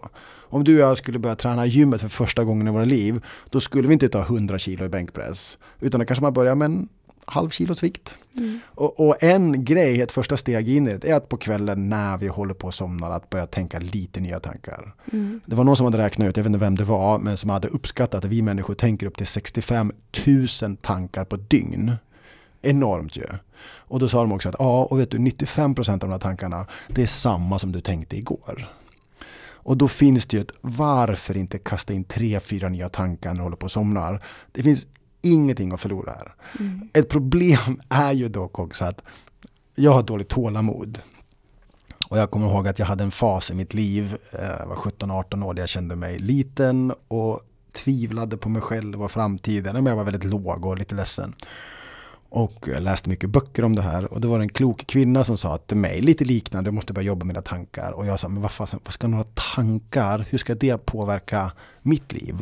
Om 0.52 0.64
du 0.64 0.84
och 0.84 0.90
jag 0.90 0.98
skulle 0.98 1.20
börja 1.20 1.36
träna 1.36 1.66
gymmet 1.66 2.02
för 2.02 2.10
första 2.10 2.44
gången 2.44 2.68
i 2.68 2.72
våra 2.72 2.86
liv, 2.86 3.26
då 3.50 3.60
skulle 3.60 3.88
vi 3.88 3.94
inte 3.94 4.10
ta 4.10 4.22
100 4.22 4.60
kilo 4.60 4.86
i 4.86 4.90
bänkpress. 4.90 5.58
Utan 5.80 6.00
då 6.00 6.06
kanske 6.06 6.24
man 6.24 6.34
börjar 6.34 6.56
med 6.56 6.66
en 6.66 6.88
halv 7.30 7.50
kilos 7.50 7.84
vikt. 7.84 8.18
Mm. 8.38 8.60
Och, 8.66 9.08
och, 9.08 9.24
en 9.24 9.66
grej, 9.66 10.02
ett 10.02 10.12
första 10.12 10.38
steg 10.38 10.70
in 10.70 10.88
i 10.88 10.98
det, 10.98 11.10
är 11.10 11.16
att 11.16 11.30
på 11.30 11.38
kvällen 11.38 11.90
när 11.90 12.18
vi 12.18 12.28
håller 12.28 12.54
på 12.54 12.68
att 12.68 12.76
somna, 12.76 13.08
att 13.08 13.30
börja 13.30 13.48
tänka 13.48 13.80
lite 13.80 14.20
nya 14.20 14.40
tankar. 14.40 14.94
Mm. 15.12 15.42
Det 15.46 15.56
var 15.56 15.64
någon 15.64 15.78
som 15.78 15.86
hade 15.86 15.98
räknat 15.98 16.30
ut, 16.30 16.38
jag 16.38 16.44
vet 16.44 16.50
inte 16.50 16.60
vem 16.60 16.76
det 16.76 16.84
var, 16.84 17.20
men 17.20 17.38
som 17.38 17.50
hade 17.50 17.68
uppskattat 17.68 18.26
att 18.26 18.32
vi 18.32 18.42
människor 18.42 18.74
tänker 18.74 19.08
upp 19.08 19.18
till 19.18 19.28
65 19.28 19.92
000 20.62 20.78
tankar 20.82 21.26
på 21.26 21.38
dygn. 21.38 21.92
Enormt 22.62 23.18
ju. 23.18 23.28
Och 23.62 24.00
då 24.00 24.10
sa 24.10 24.22
de 24.22 24.32
också 24.32 24.50
att 24.50 24.56
ja, 24.60 24.84
och 24.84 25.00
vet 25.00 25.12
du, 25.12 25.18
95% 25.18 25.92
av 25.92 26.00
de 26.00 26.12
här 26.12 26.20
tankarna, 26.20 26.66
det 26.88 27.04
är 27.04 27.08
samma 27.08 27.60
som 27.60 27.72
du 27.72 27.82
tänkte 27.82 28.18
igår. 28.18 28.70
Och 29.62 29.78
då 29.78 29.88
finns 29.88 30.26
det 30.26 30.38
ju 30.38 30.42
ett 30.42 30.52
varför 30.62 31.38
inte 31.38 31.58
kasta 31.58 31.94
in 31.94 32.04
tre, 32.04 32.40
fyra 32.40 32.70
nya 32.70 32.90
tankar 32.90 33.30
när 33.30 33.36
du 33.36 33.44
håller 33.44 33.58
på 33.58 33.64
och 33.64 33.72
somnar. 33.72 34.24
Det 34.52 34.64
finns 34.64 34.88
ingenting 35.22 35.72
att 35.72 35.82
förlora 35.82 36.12
här. 36.12 36.34
Mm. 36.60 36.90
Ett 36.94 37.10
problem 37.10 37.82
är 37.90 38.14
ju 38.14 38.30
dock 38.30 38.60
också 38.60 38.86
att 38.86 39.02
jag 39.76 39.92
har 39.92 40.04
dåligt 40.04 40.30
tålamod. 40.30 41.02
Och 42.10 42.18
jag 42.18 42.32
kommer 42.32 42.48
ihåg 42.48 42.68
att 42.68 42.80
jag 42.80 42.86
hade 42.86 43.04
en 43.04 43.12
fas 43.12 43.52
i 43.52 43.54
mitt 43.54 43.74
liv, 43.74 44.18
eh, 44.40 44.56
jag 44.60 44.68
var 44.68 44.76
17-18 44.76 45.44
år, 45.44 45.54
där 45.54 45.62
jag 45.62 45.70
kände 45.70 45.96
mig 45.96 46.20
liten 46.20 46.94
och 47.08 47.40
tvivlade 47.72 48.38
på 48.38 48.50
mig 48.50 48.62
själv 48.62 49.04
och 49.04 49.12
framtiden. 49.12 49.74
Men 49.74 49.86
jag 49.86 49.96
var 49.96 50.04
väldigt 50.04 50.24
låg 50.24 50.66
och 50.66 50.78
lite 50.78 50.96
ledsen. 50.96 51.36
Och 52.30 52.68
jag 52.68 52.84
läste 52.84 53.10
mycket 53.10 53.30
böcker 53.30 53.66
om 53.66 53.76
det 53.76 53.82
här 53.82 54.14
och 54.14 54.22
det 54.22 54.28
var 54.28 54.40
en 54.40 54.50
klok 54.50 54.88
kvinna 54.88 55.24
som 55.24 55.38
sa 55.38 55.58
till 55.58 55.78
mig, 55.78 56.02
lite 56.02 56.26
liknande, 56.26 56.70
du 56.70 56.74
måste 56.74 56.94
börja 56.94 57.08
jobba 57.08 57.26
med 57.26 57.36
dina 57.36 57.42
tankar. 57.42 57.92
Och 57.92 58.06
jag 58.06 58.20
sa, 58.20 58.28
men 58.28 58.42
vad, 58.42 58.52
fasen, 58.52 58.80
vad 58.84 58.94
ska 58.94 59.08
några 59.08 59.24
tankar, 59.24 60.26
hur 60.30 60.38
ska 60.38 60.56
det 60.56 60.86
påverka 60.86 61.52
mitt 61.82 62.14
liv? 62.14 62.36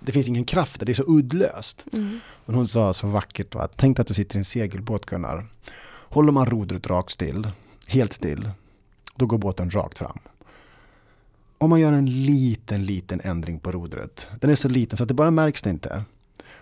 Det 0.00 0.12
finns 0.12 0.28
ingen 0.28 0.44
kraft 0.44 0.86
det 0.86 0.92
är 0.92 0.94
så 0.94 1.04
uddlöst. 1.18 1.84
Mm. 1.92 2.20
Men 2.46 2.56
hon 2.56 2.68
sa 2.68 2.94
så 2.94 3.06
vackert, 3.06 3.54
att 3.54 3.76
tänk 3.76 3.98
att 3.98 4.06
du 4.06 4.14
sitter 4.14 4.36
i 4.36 4.38
en 4.38 4.44
segelbåt 4.44 5.06
Gunnar. 5.06 5.46
Håller 6.08 6.32
man 6.32 6.46
rodret 6.46 6.86
rakt 6.86 7.10
still, 7.10 7.50
helt 7.86 8.12
still, 8.12 8.50
då 9.14 9.26
går 9.26 9.38
båten 9.38 9.70
rakt 9.70 9.98
fram. 9.98 10.18
Om 11.58 11.70
man 11.70 11.80
gör 11.80 11.92
en 11.92 12.22
liten, 12.24 12.84
liten 12.84 13.20
ändring 13.24 13.58
på 13.58 13.72
rodret, 13.72 14.26
den 14.40 14.50
är 14.50 14.54
så 14.54 14.68
liten 14.68 14.96
så 14.96 15.02
att 15.02 15.08
det 15.08 15.14
bara 15.14 15.30
märks 15.30 15.62
det 15.62 15.70
inte. 15.70 16.04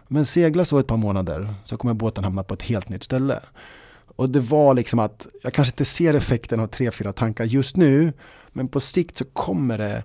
Men 0.09 0.27
segla 0.27 0.65
så 0.65 0.79
ett 0.79 0.87
par 0.87 0.97
månader 0.97 1.55
så 1.65 1.77
kommer 1.77 1.95
båten 1.95 2.25
hamna 2.25 2.43
på 2.43 2.55
ett 2.55 2.63
helt 2.63 2.89
nytt 2.89 3.05
ställe. 3.05 3.41
Och 4.17 4.31
det 4.31 4.41
var 4.41 4.75
liksom 4.75 4.99
att 4.99 5.27
jag 5.43 5.53
kanske 5.53 5.73
inte 5.73 5.85
ser 5.85 6.15
effekten 6.15 6.61
av 6.61 6.67
tre, 6.67 6.91
fyra 6.91 7.13
tankar 7.13 7.45
just 7.45 7.77
nu. 7.77 8.13
Men 8.53 8.69
på 8.69 8.81
sikt 8.81 9.19
så 9.19 9.25
kommer 9.25 9.79
det 9.79 10.05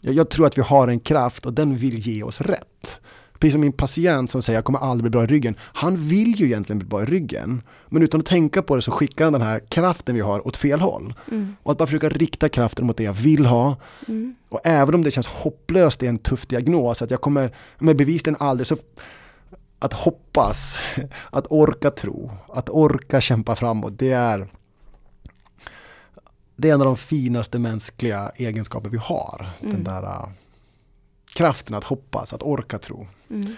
jag, 0.00 0.14
jag 0.14 0.30
tror 0.30 0.46
att 0.46 0.58
vi 0.58 0.62
har 0.62 0.88
en 0.88 1.00
kraft 1.00 1.46
och 1.46 1.52
den 1.52 1.76
vill 1.76 1.98
ge 1.98 2.22
oss 2.22 2.40
rätt. 2.40 3.00
Precis 3.42 3.52
som 3.52 3.60
min 3.60 3.72
patient 3.72 4.30
som 4.30 4.42
säger 4.42 4.56
jag 4.56 4.64
kommer 4.64 4.78
aldrig 4.78 5.02
bli 5.02 5.10
bra 5.10 5.24
i 5.24 5.26
ryggen. 5.26 5.56
Han 5.60 5.96
vill 5.96 6.40
ju 6.40 6.46
egentligen 6.46 6.78
bli 6.78 6.88
bra 6.88 7.02
i 7.02 7.06
ryggen. 7.06 7.62
Men 7.88 8.02
utan 8.02 8.20
att 8.20 8.26
tänka 8.26 8.62
på 8.62 8.76
det 8.76 8.82
så 8.82 8.90
skickar 8.90 9.24
han 9.24 9.32
den 9.32 9.42
här 9.42 9.60
kraften 9.68 10.14
vi 10.14 10.20
har 10.20 10.46
åt 10.46 10.56
fel 10.56 10.80
håll. 10.80 11.14
Mm. 11.30 11.56
Och 11.62 11.72
att 11.72 11.78
bara 11.78 11.86
försöka 11.86 12.08
rikta 12.08 12.48
kraften 12.48 12.86
mot 12.86 12.96
det 12.96 13.02
jag 13.02 13.12
vill 13.12 13.46
ha. 13.46 13.76
Mm. 14.08 14.34
Och 14.48 14.60
även 14.64 14.94
om 14.94 15.04
det 15.04 15.10
känns 15.10 15.26
hopplöst, 15.26 16.02
i 16.02 16.06
en 16.06 16.18
tuff 16.18 16.46
diagnos, 16.46 17.02
att 17.02 17.10
jag 17.10 17.20
kommer 17.20 17.54
med 17.78 17.96
bevisligen 17.96 18.36
aldrig 18.40 18.66
så 18.66 18.76
att 19.78 19.92
hoppas, 19.92 20.78
att 21.30 21.46
orka 21.50 21.90
tro, 21.90 22.30
att 22.48 22.68
orka 22.68 23.20
kämpa 23.20 23.56
framåt, 23.56 23.98
det 23.98 24.12
är 24.12 24.48
det 26.56 26.70
är 26.70 26.74
en 26.74 26.80
av 26.80 26.86
de 26.86 26.96
finaste 26.96 27.58
mänskliga 27.58 28.32
egenskaper 28.36 28.90
vi 28.90 28.98
har. 28.98 29.50
Mm. 29.60 29.72
Den 29.72 29.84
där 29.84 30.02
uh, 30.02 30.28
kraften 31.34 31.74
att 31.76 31.84
hoppas, 31.84 32.32
att 32.32 32.42
orka 32.42 32.78
tro. 32.78 33.06
Mm. 33.30 33.56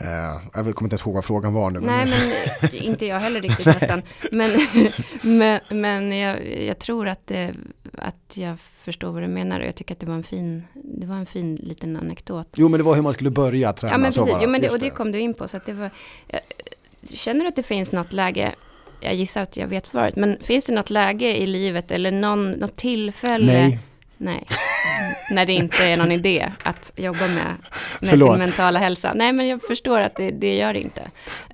Uh, 0.00 0.08
jag 0.08 0.52
kommer 0.52 0.66
inte 0.68 0.78
ens 0.80 1.02
ihåg 1.02 1.14
vad 1.14 1.24
frågan 1.24 1.52
var 1.52 1.70
nu. 1.70 1.80
Nej, 1.80 2.06
men, 2.06 2.32
men 2.62 2.74
inte 2.82 3.06
jag 3.06 3.20
heller 3.20 3.40
riktigt 3.40 3.66
nästan. 3.66 4.02
Men, 4.32 4.50
men, 5.22 5.60
men 5.70 6.18
jag, 6.18 6.64
jag, 6.64 6.78
tror 6.78 7.08
att, 7.08 7.26
det, 7.26 7.52
att 7.92 8.36
jag 8.36 8.58
förstår 8.60 9.12
vad 9.12 9.22
du 9.22 9.28
menar 9.28 9.60
och 9.60 9.66
jag 9.66 9.74
tycker 9.74 9.94
att 9.94 10.00
det 10.00 10.06
var 10.06 10.14
en 10.14 10.24
fin, 10.24 10.64
det 10.74 11.06
var 11.06 11.16
en 11.16 11.26
fin 11.26 11.54
liten 11.54 11.96
anekdot. 11.96 12.48
Jo, 12.56 12.68
men 12.68 12.78
det 12.78 12.84
var 12.84 12.94
hur 12.94 13.02
man 13.02 13.12
skulle 13.12 13.30
börja 13.30 13.72
träna. 13.72 13.94
Ja, 13.94 13.98
men 13.98 14.12
precis. 14.12 14.36
Jo, 14.42 14.50
men 14.50 14.60
det, 14.60 14.68
och 14.70 14.78
det 14.78 14.90
kom 14.90 15.12
du 15.12 15.20
in 15.20 15.34
på. 15.34 15.48
Så 15.48 15.56
att 15.56 15.66
det 15.66 15.72
var, 15.72 15.90
jag, 16.26 16.40
känner 17.14 17.40
du 17.40 17.48
att 17.48 17.56
det 17.56 17.62
finns 17.62 17.92
något 17.92 18.12
läge 18.12 18.54
jag 19.00 19.14
gissar 19.14 19.42
att 19.42 19.56
jag 19.56 19.68
vet 19.68 19.86
svaret, 19.86 20.16
men 20.16 20.38
finns 20.40 20.64
det 20.64 20.72
något 20.72 20.90
läge 20.90 21.36
i 21.36 21.46
livet 21.46 21.90
eller 21.90 22.12
någon, 22.12 22.50
något 22.50 22.76
tillfälle? 22.76 23.52
Nej. 23.52 23.78
Nej, 24.18 24.46
när 25.30 25.46
det 25.46 25.52
inte 25.52 25.84
är 25.84 25.96
någon 25.96 26.12
idé 26.12 26.52
att 26.62 26.92
jobba 26.96 27.26
med, 27.26 27.56
med 28.00 28.10
sin 28.10 28.38
mentala 28.38 28.78
hälsa. 28.78 29.12
Nej, 29.14 29.32
men 29.32 29.48
jag 29.48 29.62
förstår 29.62 30.00
att 30.00 30.16
det, 30.16 30.30
det 30.30 30.54
gör 30.54 30.72
det 30.72 30.80
inte. 30.80 31.00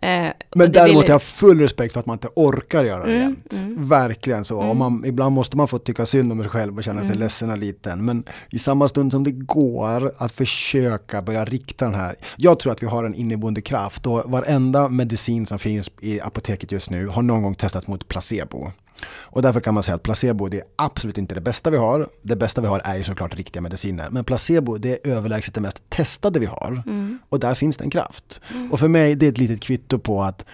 Eh, 0.03 0.27
men 0.55 0.73
däremot 0.73 1.03
vill... 1.03 1.09
jag 1.09 1.15
har 1.15 1.19
full 1.19 1.61
respekt 1.61 1.93
för 1.93 2.01
att 2.01 2.07
man 2.07 2.15
inte 2.15 2.29
orkar 2.35 2.85
göra 2.85 3.05
det 3.05 3.13
mm, 3.13 3.23
jämt. 3.23 3.53
Mm. 3.53 3.89
Verkligen 3.89 4.45
så. 4.45 4.61
Mm. 4.61 4.79
Man, 4.79 5.05
ibland 5.07 5.35
måste 5.35 5.57
man 5.57 5.69
få 5.69 5.79
tycka 5.79 6.07
synd 6.07 6.33
om 6.33 6.41
sig 6.41 6.51
själv 6.51 6.77
och 6.77 6.85
känna 6.85 7.01
sig 7.01 7.11
mm. 7.11 7.19
ledsen 7.19 7.51
och 7.51 7.59
liten. 7.59 8.05
Men 8.05 8.25
i 8.51 8.59
samma 8.59 8.89
stund 8.89 9.13
som 9.13 9.25
det 9.25 9.33
går 9.33 10.13
att 10.19 10.33
försöka 10.33 11.23
börja 11.23 11.45
rikta 11.45 11.85
den 11.85 11.95
här. 11.95 12.17
Jag 12.37 12.59
tror 12.59 12.73
att 12.73 12.83
vi 12.83 12.87
har 12.87 13.05
en 13.05 13.15
inneboende 13.15 13.61
kraft 13.63 14.07
och 14.07 14.31
varenda 14.31 14.89
medicin 14.89 15.47
som 15.47 15.59
finns 15.59 15.91
i 16.01 16.21
apoteket 16.21 16.73
just 16.73 16.91
nu 16.91 17.07
har 17.07 17.23
någon 17.23 17.43
gång 17.43 17.55
testats 17.55 17.87
mot 17.87 18.09
placebo. 18.09 18.71
Och 19.07 19.43
därför 19.43 19.61
kan 19.61 19.75
man 19.75 19.83
säga 19.83 19.95
att 19.95 20.03
placebo 20.03 20.49
det 20.49 20.57
är 20.57 20.65
absolut 20.77 21.19
inte 21.19 21.35
det 21.35 21.41
bästa 21.41 21.71
vi 21.71 21.77
har. 21.77 22.09
Det 22.23 22.37
bästa 22.37 22.61
vi 22.61 22.67
har 22.67 22.81
är 22.85 22.97
ju 22.97 23.03
såklart 23.03 23.35
riktiga 23.35 23.63
mediciner. 23.63 24.11
Men 24.11 24.25
placebo 24.25 24.79
det 24.79 25.07
är 25.07 25.11
överlägset 25.13 25.55
det 25.55 25.61
mest 25.61 25.91
testade 25.91 26.39
vi 26.39 26.47
har. 26.47 26.83
Mm. 26.87 27.19
Och 27.29 27.41
där 27.41 27.55
finns 27.55 27.77
det 27.77 27.85
en 27.85 27.91
kraft. 27.91 28.41
Mm. 28.51 28.73
Och 28.73 28.81
för 28.81 28.89
mig 28.89 29.15
det 29.15 29.27
är 29.27 29.31
ett 29.31 29.39
litet 29.39 29.63
kvitto 29.63 29.99
på 29.99 30.23
att 30.23 30.45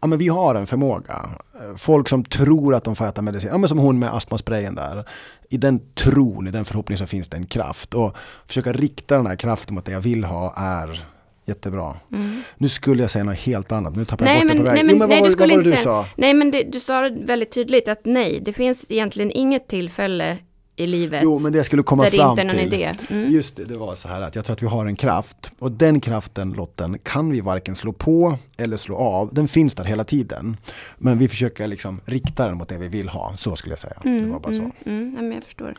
ja, 0.00 0.06
men 0.06 0.18
vi 0.18 0.28
har 0.28 0.54
en 0.54 0.66
förmåga. 0.66 1.28
Folk 1.76 2.08
som 2.08 2.24
tror 2.24 2.74
att 2.74 2.84
de 2.84 2.96
får 2.96 3.06
äta 3.06 3.22
medicin, 3.22 3.50
ja, 3.52 3.58
men 3.58 3.68
som 3.68 3.78
hon 3.78 3.98
med 3.98 4.14
astmasprayen 4.14 4.74
där. 4.74 5.08
I 5.48 5.56
den 5.56 5.80
tron, 5.94 6.46
i 6.46 6.50
den 6.50 6.64
förhoppningen 6.64 6.98
så 6.98 7.06
finns 7.06 7.28
det 7.28 7.36
en 7.36 7.46
kraft. 7.46 7.94
Och 7.94 8.16
försöka 8.46 8.72
rikta 8.72 9.16
den 9.16 9.26
här 9.26 9.36
kraften 9.36 9.74
mot 9.74 9.84
det 9.84 9.92
jag 9.92 10.00
vill 10.00 10.24
ha 10.24 10.54
är 10.56 11.04
Jättebra. 11.44 11.96
Mm. 12.12 12.42
Nu 12.56 12.68
skulle 12.68 13.02
jag 13.02 13.10
säga 13.10 13.24
något 13.24 13.38
helt 13.38 13.72
annat, 13.72 13.96
nu 13.96 14.04
tappar 14.04 14.26
jag 14.26 14.36
bort 14.36 14.44
men, 14.46 14.56
det 14.56 14.62
på 14.62 14.68
vägen. 14.68 14.86
Nej, 14.86 14.94
men, 14.94 14.94
jo, 14.94 14.98
men 14.98 15.08
nej, 15.08 15.20
vad, 15.20 15.30
var, 15.30 15.48
vad 15.48 15.56
var 15.56 15.64
det 15.64 15.70
du 15.70 15.76
sa? 15.76 16.06
Nej, 16.16 16.34
men 16.34 16.50
det, 16.50 16.62
du 16.62 16.80
sa 16.80 17.10
väldigt 17.24 17.50
tydligt 17.50 17.88
att 17.88 18.00
nej, 18.04 18.40
det 18.44 18.52
finns 18.52 18.90
egentligen 18.90 19.30
inget 19.30 19.68
tillfälle 19.68 20.38
i 20.76 20.86
livet. 20.86 21.20
Jo, 21.22 21.38
men 21.38 21.52
det 21.52 21.58
jag 21.58 21.66
skulle 21.66 21.82
komma 21.82 22.04
fram 22.04 22.36
till. 22.36 22.60
Idé. 22.60 22.94
Mm. 23.10 23.30
Just 23.30 23.56
det, 23.56 23.64
det 23.64 23.76
var 23.76 23.94
så 23.94 24.08
här 24.08 24.20
att 24.20 24.36
jag 24.36 24.44
tror 24.44 24.54
att 24.54 24.62
vi 24.62 24.66
har 24.66 24.86
en 24.86 24.96
kraft. 24.96 25.52
Och 25.58 25.72
den 25.72 26.00
kraften, 26.00 26.52
Lotten, 26.52 26.98
kan 26.98 27.30
vi 27.30 27.40
varken 27.40 27.76
slå 27.76 27.92
på 27.92 28.38
eller 28.56 28.76
slå 28.76 28.96
av. 28.96 29.34
Den 29.34 29.48
finns 29.48 29.74
där 29.74 29.84
hela 29.84 30.04
tiden. 30.04 30.56
Men 30.98 31.18
vi 31.18 31.28
försöker 31.28 31.66
liksom 31.66 32.00
rikta 32.04 32.46
den 32.46 32.56
mot 32.56 32.68
det 32.68 32.78
vi 32.78 32.88
vill 32.88 33.08
ha. 33.08 33.36
Så 33.36 33.56
skulle 33.56 33.72
jag 33.72 33.78
säga. 33.78 33.96
Mm, 34.04 34.22
det 34.22 34.32
var 34.32 34.40
bara 34.40 34.54
mm, 34.54 34.72
så. 34.84 34.90
Mm, 34.90 35.12
ja, 35.16 35.22
men 35.22 35.32
jag 35.32 35.44
förstår. 35.44 35.74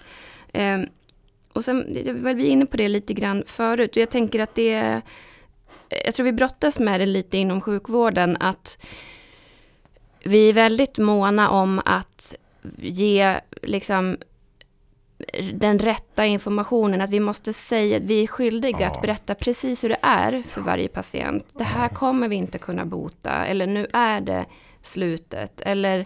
Um, 0.53 0.85
och 1.53 1.65
sen 1.65 1.77
var 2.23 2.33
vi 2.33 2.47
inne 2.47 2.65
på 2.65 2.77
det 2.77 2.87
lite 2.87 3.13
grann 3.13 3.43
förut. 3.45 3.95
Jag 3.95 4.09
tänker 4.09 4.39
att 4.39 4.55
det 4.55 4.73
är 4.73 5.01
jag 6.05 6.13
tror 6.13 6.23
vi 6.23 6.31
brottas 6.31 6.79
med 6.79 6.99
det 6.99 7.05
lite 7.05 7.37
inom 7.37 7.61
sjukvården, 7.61 8.37
att 8.39 8.85
vi 10.23 10.49
är 10.49 10.53
väldigt 10.53 10.97
måna 10.97 11.49
om 11.49 11.81
att 11.85 12.35
ge 12.77 13.39
liksom 13.61 14.17
den 15.53 15.79
rätta 15.79 16.25
informationen, 16.25 17.01
att 17.01 17.09
vi 17.09 17.19
måste 17.19 17.53
säga, 17.53 17.97
att 17.97 18.03
vi 18.03 18.23
är 18.23 18.27
skyldiga 18.27 18.77
ja. 18.79 18.87
att 18.87 19.01
berätta 19.01 19.35
precis 19.35 19.83
hur 19.83 19.89
det 19.89 19.99
är 20.01 20.43
för 20.47 20.61
varje 20.61 20.87
patient. 20.87 21.45
Det 21.53 21.63
här 21.63 21.89
kommer 21.89 22.27
vi 22.27 22.35
inte 22.35 22.57
kunna 22.57 22.85
bota, 22.85 23.45
eller 23.45 23.67
nu 23.67 23.87
är 23.93 24.21
det 24.21 24.45
slutet, 24.81 25.61
eller 25.61 26.05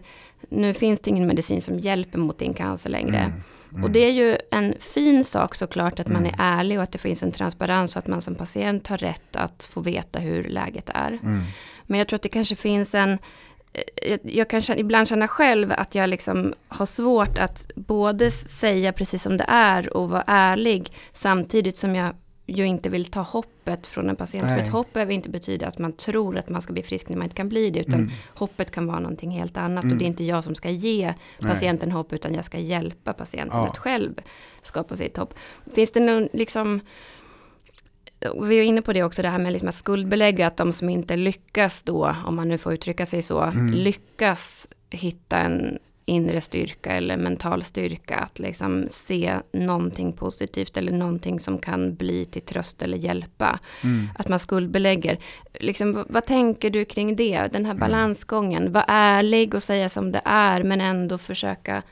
nu 0.50 0.74
finns 0.74 1.00
det 1.00 1.10
ingen 1.10 1.28
medicin 1.28 1.62
som 1.62 1.80
hjälper 1.80 2.20
mot 2.20 2.40
din 2.40 2.54
cancer 2.54 2.90
längre. 2.90 3.18
Mm. 3.18 3.44
Mm. 3.78 3.86
Och 3.86 3.92
det 3.92 4.00
är 4.00 4.12
ju 4.12 4.38
en 4.52 4.74
fin 4.80 5.24
sak 5.24 5.56
såklart 5.56 6.00
att 6.00 6.08
man 6.08 6.26
är 6.26 6.34
mm. 6.34 6.40
ärlig 6.40 6.78
och 6.78 6.84
att 6.84 6.92
det 6.92 6.98
finns 6.98 7.24
en 7.24 7.32
transparens 7.32 7.96
och 7.96 8.00
att 8.00 8.08
man 8.08 8.22
som 8.22 8.36
patient 8.36 8.88
har 8.88 8.98
rätt 8.98 9.36
att 9.36 9.64
få 9.64 9.82
veta 9.82 10.20
hur 10.20 10.44
läget 10.44 10.90
är. 10.94 11.08
Mm. 11.08 11.42
Men 11.84 11.98
jag 12.00 12.08
tror 12.08 12.16
att 12.16 12.22
det 12.22 12.30
kanske 12.30 12.56
finns 12.56 12.96
en 12.96 13.12
eh, 13.74 14.10
jag, 14.10 14.20
jag 14.24 14.50
kan 14.50 14.62
känna, 14.62 14.80
ibland 14.80 15.08
känna 15.08 15.28
själv 15.28 15.72
att 15.72 15.96
jag 15.96 16.10
liksom 16.10 16.54
har 16.68 16.86
svårt 16.86 17.38
att 17.38 17.72
både 17.76 18.32
säga 18.32 18.94
precis 18.94 19.24
som 19.24 19.38
det 19.38 19.46
är 19.48 19.98
och 19.98 20.10
vara 20.10 20.24
ärlig 20.28 20.92
samtidigt 21.14 21.78
som 21.78 21.96
jag 21.96 22.16
ju 22.48 22.66
inte 22.66 22.90
vill 22.90 23.06
ta 23.06 23.22
hoppet 23.22 23.88
från 23.88 24.10
en 24.10 24.16
patient. 24.16 24.44
Nej. 24.44 24.56
För 24.56 24.64
ett 24.64 24.72
hopp 24.72 24.94
behöver 24.94 25.14
inte 25.14 25.30
betyda 25.30 25.68
att 25.68 25.78
man 25.78 25.94
tror 25.94 26.38
att 26.38 26.50
man 26.50 26.62
ska 26.62 26.74
bli 26.74 26.84
frisk 26.84 27.10
när 27.10 27.18
man 27.18 27.24
inte 27.24 27.36
kan 27.36 27.50
bli 27.50 27.70
det. 27.70 27.80
Utan 27.80 28.00
mm. 28.00 28.12
hoppet 28.34 28.72
kan 28.72 28.88
vara 28.88 29.00
någonting 29.00 29.32
helt 29.32 29.58
annat. 29.58 29.84
Mm. 29.84 29.94
Och 29.94 30.00
det 30.00 30.06
är 30.06 30.08
inte 30.08 30.24
jag 30.24 30.44
som 30.44 30.56
ska 30.56 30.70
ge 30.70 31.14
patienten 31.40 31.90
Nej. 31.90 31.96
hopp. 31.96 32.14
Utan 32.14 32.34
jag 32.34 32.46
ska 32.46 32.60
hjälpa 32.60 33.14
patienten 33.14 33.58
ja. 33.58 33.68
att 33.68 33.78
själv 33.78 34.14
skapa 34.62 34.96
sitt 34.96 35.18
hopp. 35.18 35.34
Finns 35.74 35.92
det 35.92 36.00
någon 36.00 36.30
liksom 36.34 36.82
vi 38.42 38.60
är 38.60 38.64
inne 38.64 38.82
på 38.82 38.94
det 38.94 39.04
också, 39.04 39.22
det 39.22 39.30
här 39.30 39.40
med 39.40 39.54
liksom 39.54 39.70
att 39.70 39.76
skuldbelägga 39.76 40.48
att 40.48 40.58
de 40.58 40.74
som 40.74 40.90
inte 40.90 41.16
lyckas 41.16 41.84
då, 41.84 42.16
om 42.26 42.36
man 42.36 42.48
nu 42.48 42.58
får 42.58 42.74
uttrycka 42.74 43.06
sig 43.06 43.22
så, 43.22 43.42
mm. 43.42 43.74
lyckas 43.74 44.68
hitta 44.90 45.38
en 45.38 45.80
inre 46.10 46.42
styrka 46.42 46.92
eller 46.92 47.18
mental 47.18 47.64
styrka. 47.64 48.16
Att 48.16 48.40
liksom 48.40 48.88
se 48.92 49.40
någonting 49.52 50.14
positivt 50.14 50.78
eller 50.78 50.92
någonting 50.92 51.40
som 51.40 51.60
kan 51.60 51.96
bli 51.96 52.26
till 52.26 52.42
tröst 52.42 52.82
eller 52.82 52.98
hjälpa. 52.98 53.60
Mm. 53.84 54.10
Att 54.16 54.28
man 54.28 54.40
skuldbelägger. 54.40 55.18
Liksom, 55.54 55.94
vad, 55.94 56.06
vad, 56.10 56.26
tänker 56.26 56.70
du 56.70 56.86
kring 56.86 57.16
det? 57.16 57.48
Den 57.54 57.66
här 57.66 57.72
mm. 57.72 57.80
balansgången. 57.80 58.72
Var 58.72 58.86
ärlig 58.88 59.54
och 59.54 59.64
säga 59.64 59.90
som 59.90 60.12
det 60.12 60.22
är 60.26 60.64
men 60.64 60.82
ändå 60.82 61.18
försöka 61.18 61.84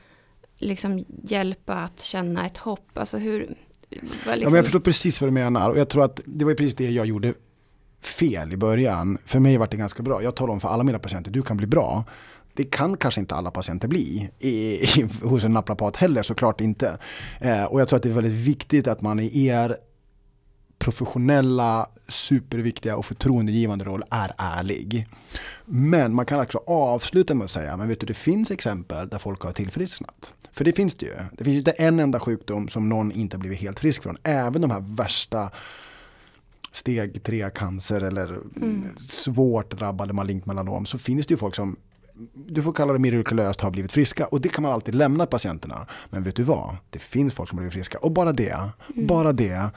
liksom 0.58 1.04
hjälpa 1.22 1.74
att 1.74 2.00
känna 2.00 2.46
ett 2.46 2.56
hopp. 2.56 2.98
Alltså 2.98 3.18
hur... 3.18 3.54
Liksom... 3.90 4.08
Ja, 4.24 4.36
men 4.36 4.54
jag 4.54 4.64
förstår 4.64 4.80
precis 4.80 5.20
vad 5.20 5.28
du 5.28 5.32
menar 5.32 5.70
och 5.70 5.78
jag 5.78 5.88
tror 5.88 6.04
att 6.04 6.20
det 6.24 6.44
var 6.44 6.54
precis 6.54 6.74
det 6.74 6.90
jag 6.90 7.06
gjorde 7.06 7.34
fel 8.00 8.52
i 8.52 8.56
början. 8.56 9.18
För 9.24 9.40
mig 9.40 9.56
var 9.56 9.68
det 9.70 9.76
ganska 9.76 10.02
bra. 10.02 10.22
Jag 10.22 10.36
talar 10.36 10.52
om 10.52 10.60
för 10.60 10.68
alla 10.68 10.82
mina 10.82 10.98
patienter, 10.98 11.30
du 11.30 11.42
kan 11.42 11.56
bli 11.56 11.66
bra. 11.66 12.04
Det 12.56 12.64
kan 12.64 12.96
kanske 12.96 13.20
inte 13.20 13.34
alla 13.34 13.50
patienter 13.50 13.88
bli 13.88 14.30
i, 14.38 14.50
i, 14.50 15.08
hos 15.22 15.44
en 15.44 15.52
naprapat 15.52 15.96
heller, 15.96 16.22
såklart 16.22 16.60
inte. 16.60 16.98
Eh, 17.40 17.64
och 17.64 17.80
jag 17.80 17.88
tror 17.88 17.96
att 17.96 18.02
det 18.02 18.08
är 18.08 18.12
väldigt 18.12 18.46
viktigt 18.46 18.88
att 18.88 19.02
man 19.02 19.20
i 19.20 19.46
er 19.46 19.76
professionella, 20.78 21.88
superviktiga 22.08 22.96
och 22.96 23.06
förtroendegivande 23.06 23.84
roll 23.84 24.02
är 24.10 24.32
ärlig. 24.38 25.08
Men 25.64 26.14
man 26.14 26.26
kan 26.26 26.40
också 26.40 26.58
avsluta 26.66 27.34
med 27.34 27.44
att 27.44 27.50
säga, 27.50 27.76
men 27.76 27.88
vet 27.88 28.00
du 28.00 28.06
det 28.06 28.14
finns 28.14 28.50
exempel 28.50 29.08
där 29.08 29.18
folk 29.18 29.40
har 29.40 29.52
tillfrisknat. 29.52 30.34
För 30.52 30.64
det 30.64 30.72
finns 30.72 30.94
det 30.94 31.06
ju. 31.06 31.12
Det 31.32 31.44
finns 31.44 31.54
ju 31.54 31.58
inte 31.58 31.70
en 31.70 32.00
enda 32.00 32.20
sjukdom 32.20 32.68
som 32.68 32.88
någon 32.88 33.12
inte 33.12 33.38
blivit 33.38 33.58
helt 33.58 33.80
frisk 33.80 34.02
från. 34.02 34.16
Även 34.22 34.62
de 34.62 34.70
här 34.70 34.96
värsta 34.96 35.50
steg 36.72 37.22
3 37.22 37.50
cancer 37.50 38.00
eller 38.00 38.26
mm. 38.56 38.96
svårt 38.96 39.78
drabbade 39.78 40.12
malignt 40.12 40.46
melanom 40.46 40.86
så 40.86 40.98
finns 40.98 41.26
det 41.26 41.34
ju 41.34 41.38
folk 41.38 41.54
som 41.54 41.76
du 42.34 42.62
får 42.62 42.72
kalla 42.72 42.92
det 42.92 42.98
mirakulöst 42.98 43.60
har 43.60 43.70
blivit 43.70 43.92
friska 43.92 44.26
och 44.26 44.40
det 44.40 44.48
kan 44.48 44.62
man 44.62 44.72
alltid 44.72 44.94
lämna 44.94 45.26
patienterna. 45.26 45.86
Men 46.10 46.22
vet 46.22 46.36
du 46.36 46.42
vad? 46.42 46.76
Det 46.90 46.98
finns 46.98 47.34
folk 47.34 47.48
som 47.48 47.58
har 47.58 47.62
blivit 47.62 47.74
friska 47.74 47.98
och 47.98 48.12
bara 48.12 48.32
det, 48.32 48.50
mm. 48.94 49.06
bara 49.06 49.32
det, 49.32 49.70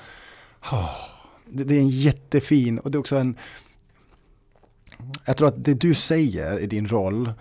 oh, 0.71 0.95
det, 1.45 1.63
det 1.63 1.75
är 1.75 1.79
en 1.79 1.89
jättefin 1.89 2.79
och 2.79 2.91
det 2.91 2.95
är 2.95 2.99
också 2.99 3.17
en 3.17 3.35
jag 5.25 5.37
tror 5.37 5.47
att 5.47 5.63
det 5.63 5.73
du 5.73 5.93
säger 5.93 6.59
i 6.59 6.67
din 6.67 6.87
roll 6.87 7.33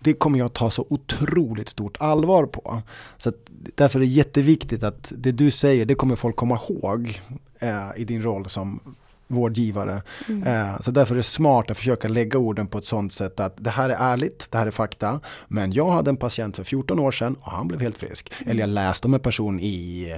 det 0.00 0.14
kommer 0.14 0.38
jag 0.38 0.52
ta 0.52 0.70
så 0.70 0.86
otroligt 0.90 1.68
stort 1.68 1.96
allvar 2.00 2.46
på. 2.46 2.82
Så 3.16 3.32
därför 3.74 3.98
är 3.98 4.00
det 4.00 4.06
jätteviktigt 4.06 4.82
att 4.82 5.12
det 5.16 5.32
du 5.32 5.50
säger, 5.50 5.84
det 5.84 5.94
kommer 5.94 6.16
folk 6.16 6.36
komma 6.36 6.60
ihåg 6.68 7.20
eh, 7.58 7.88
i 7.96 8.04
din 8.04 8.22
roll 8.22 8.48
som 8.48 8.80
vårdgivare. 9.28 10.02
Mm. 10.28 10.42
Eh, 10.42 10.80
så 10.80 10.90
därför 10.90 11.14
är 11.14 11.16
det 11.16 11.22
smart 11.22 11.70
att 11.70 11.76
försöka 11.76 12.08
lägga 12.08 12.38
orden 12.38 12.66
på 12.66 12.78
ett 12.78 12.84
sånt 12.84 13.12
sätt 13.12 13.40
att 13.40 13.54
det 13.56 13.70
här 13.70 13.90
är 13.90 14.12
ärligt, 14.12 14.46
det 14.50 14.58
här 14.58 14.66
är 14.66 14.70
fakta. 14.70 15.20
Men 15.48 15.72
jag 15.72 15.90
hade 15.90 16.10
en 16.10 16.16
patient 16.16 16.56
för 16.56 16.64
14 16.64 16.98
år 16.98 17.10
sedan 17.10 17.36
och 17.40 17.52
han 17.52 17.68
blev 17.68 17.80
helt 17.80 17.98
frisk. 17.98 18.32
Mm. 18.38 18.50
Eller 18.50 18.60
jag 18.60 18.70
läste 18.70 19.06
om 19.06 19.14
en 19.14 19.20
person 19.20 19.60
i 19.60 20.14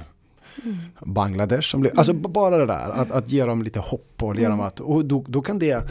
Mm. 0.64 0.78
Bangladesh. 1.00 1.70
Som 1.70 1.80
blev, 1.80 1.98
alltså 1.98 2.12
bara 2.12 2.56
det 2.56 2.66
där, 2.66 2.90
att, 2.90 3.10
att 3.10 3.30
ge 3.30 3.44
dem 3.44 3.62
lite 3.62 3.78
hopp 3.78 4.22
och, 4.22 4.36
ge 4.36 4.44
dem 4.44 4.52
mm. 4.52 4.66
att, 4.66 4.80
och 4.80 5.04
då, 5.04 5.24
då 5.28 5.42
kan 5.42 5.58
det 5.58 5.88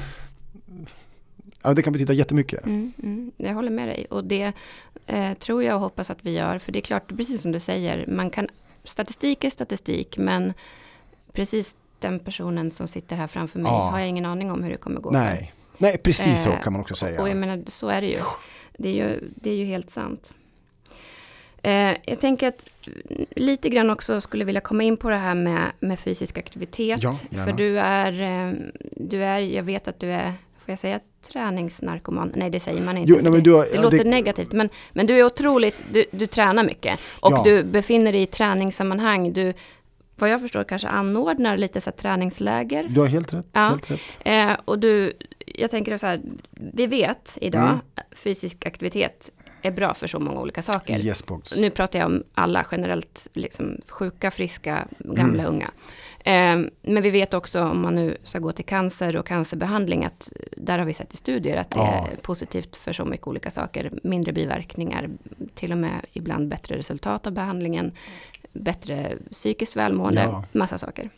Ja, 1.62 1.74
det 1.74 1.82
kan 1.82 1.94
betyda 1.94 2.14
jättemycket. 2.14 2.66
Mm, 2.66 2.94
mm, 3.04 3.32
jag 3.38 3.54
håller 3.54 3.72
med 3.72 3.88
dig. 3.88 4.06
Och 4.10 4.24
det 4.24 4.54
eh, 5.06 5.34
tror 5.34 5.64
jag 5.64 5.76
och 5.76 5.82
hoppas 5.82 6.10
att 6.10 6.18
vi 6.22 6.32
gör. 6.32 6.60
För 6.60 6.72
det 6.72 6.80
är 6.80 6.82
klart, 6.82 7.18
precis 7.18 7.42
som 7.42 7.52
du 7.52 7.60
säger, 7.60 8.08
man 8.08 8.30
kan, 8.30 8.48
statistik 8.84 9.44
är 9.44 9.50
statistik, 9.50 10.18
men 10.18 10.54
precis 11.34 11.78
den 12.02 12.20
personen 12.20 12.72
som 12.72 12.88
sitter 12.88 13.16
här 13.16 13.28
framför 13.28 13.60
mig 13.60 13.72
ja. 13.72 13.90
har 13.90 14.00
jag 14.00 14.08
ingen 14.08 14.26
aning 14.26 14.52
om 14.52 14.64
hur 14.64 14.72
det 14.72 14.78
kommer 14.78 15.02
gå 15.02 15.12
Nej, 15.12 15.38
för. 15.38 15.84
Nej 15.84 15.98
precis 15.98 16.28
eh, 16.28 16.52
så 16.54 16.64
kan 16.64 16.74
man 16.74 16.82
också 16.82 16.96
säga. 16.96 17.22
Och 17.22 17.30
jag 17.30 17.38
menar, 17.38 17.64
så 17.68 17.90
är 17.90 18.02
det 18.02 18.08
ju. 18.08 18.20
Det 18.78 18.90
är 18.90 18.94
ju, 18.94 19.20
det 19.36 19.50
är 19.50 19.56
ju 19.56 19.66
helt 19.66 19.90
sant. 19.90 20.34
Eh, 21.64 21.96
jag 22.04 22.20
tänker 22.20 22.48
att 22.48 22.70
lite 23.36 23.70
grann 23.70 23.90
också 23.90 24.22
skulle 24.22 24.46
vilja 24.46 24.62
komma 24.62 24.84
in 24.84 24.98
på 24.98 25.10
det 25.10 25.16
här 25.16 25.36
med, 25.36 25.72
med 25.80 26.00
fysisk 26.00 26.38
aktivitet. 26.38 27.04
Ja, 27.04 27.14
för 27.46 27.54
du 27.54 27.80
är, 27.80 28.22
eh, 28.22 28.54
du 28.96 29.24
är, 29.24 29.40
jag 29.40 29.64
vet 29.64 29.88
att 29.88 30.00
du 30.00 30.12
är 30.12 30.34
får 30.70 30.72
jag 30.72 30.80
säga 30.80 31.00
träningsnarkoman? 31.32 32.32
Nej, 32.36 32.50
det 32.50 32.60
säger 32.60 32.82
man 32.82 32.98
inte. 32.98 33.12
Jo, 33.12 33.30
nej, 33.30 33.42
det, 33.42 33.52
har, 33.52 33.66
det 33.74 33.82
låter 33.82 33.98
det... 33.98 34.10
negativt, 34.10 34.52
men, 34.52 34.70
men 34.94 35.08
du 35.08 35.20
är 35.20 35.24
otroligt, 35.24 35.84
du, 35.92 36.06
du 36.12 36.28
tränar 36.28 36.64
mycket. 36.64 37.00
Och 37.20 37.32
ja. 37.32 37.42
du 37.44 37.64
befinner 37.64 38.12
dig 38.12 38.22
i 38.22 38.26
träningssammanhang. 38.26 39.34
Du, 39.34 39.54
vad 40.20 40.30
jag 40.30 40.42
förstår, 40.42 40.64
kanske 40.64 40.88
anordnar 40.88 41.58
lite 41.58 41.82
så 41.82 41.92
träningsläger. 41.92 42.84
Du 42.90 43.00
har 43.00 43.08
helt 43.08 43.34
rätt. 43.34 43.46
Ja. 43.54 43.62
Helt 43.62 43.92
rätt. 43.92 44.00
Eh, 44.20 44.54
och 44.66 44.80
du, 44.80 45.14
jag 45.46 45.72
tänker 45.72 45.98
så 45.98 46.08
här, 46.08 46.22
vi 46.52 46.88
vet 46.88 47.38
idag, 47.42 47.64
mm. 47.64 47.80
fysisk 48.12 48.66
aktivitet 48.66 49.32
är 49.62 49.72
bra 49.72 49.94
för 49.94 50.08
så 50.08 50.20
många 50.20 50.40
olika 50.40 50.62
saker. 50.62 51.00
Yes, 51.00 51.24
nu 51.58 51.70
pratar 51.70 52.00
jag 52.00 52.06
om 52.06 52.24
alla 52.34 52.66
generellt, 52.72 53.28
liksom 53.34 53.78
sjuka, 53.88 54.32
friska, 54.32 54.88
gamla, 55.00 55.44
mm. 55.44 55.56
unga. 55.56 55.72
Eh, 56.20 56.60
men 56.82 57.04
vi 57.04 57.10
vet 57.10 57.34
också 57.34 57.64
om 57.64 57.82
man 57.82 57.96
nu 57.96 58.18
ska 58.24 58.40
gå 58.40 58.52
till 58.52 58.66
cancer 58.66 59.16
och 59.16 59.28
cancerbehandling 59.28 60.06
att 60.06 60.32
där 60.58 60.80
har 60.80 60.86
vi 60.86 60.94
sett 60.94 61.14
i 61.14 61.18
studier 61.18 61.58
att 61.58 61.70
det 61.70 61.80
ja. 61.80 62.08
är 62.12 62.16
positivt 62.16 62.78
för 62.78 62.94
så 62.94 63.06
mycket 63.06 63.28
olika 63.28 63.52
saker. 63.52 63.92
Mindre 64.04 64.34
biverkningar, 64.34 65.10
till 65.56 65.72
och 65.72 65.78
med 65.78 66.06
ibland 66.14 66.48
bättre 66.48 66.78
resultat 66.78 67.28
av 67.28 67.34
behandlingen, 67.34 67.92
bättre 68.54 69.14
psykiskt 69.32 69.76
välmående, 69.76 70.22
ja. 70.22 70.44
massa 70.52 70.78
saker. 70.78 71.10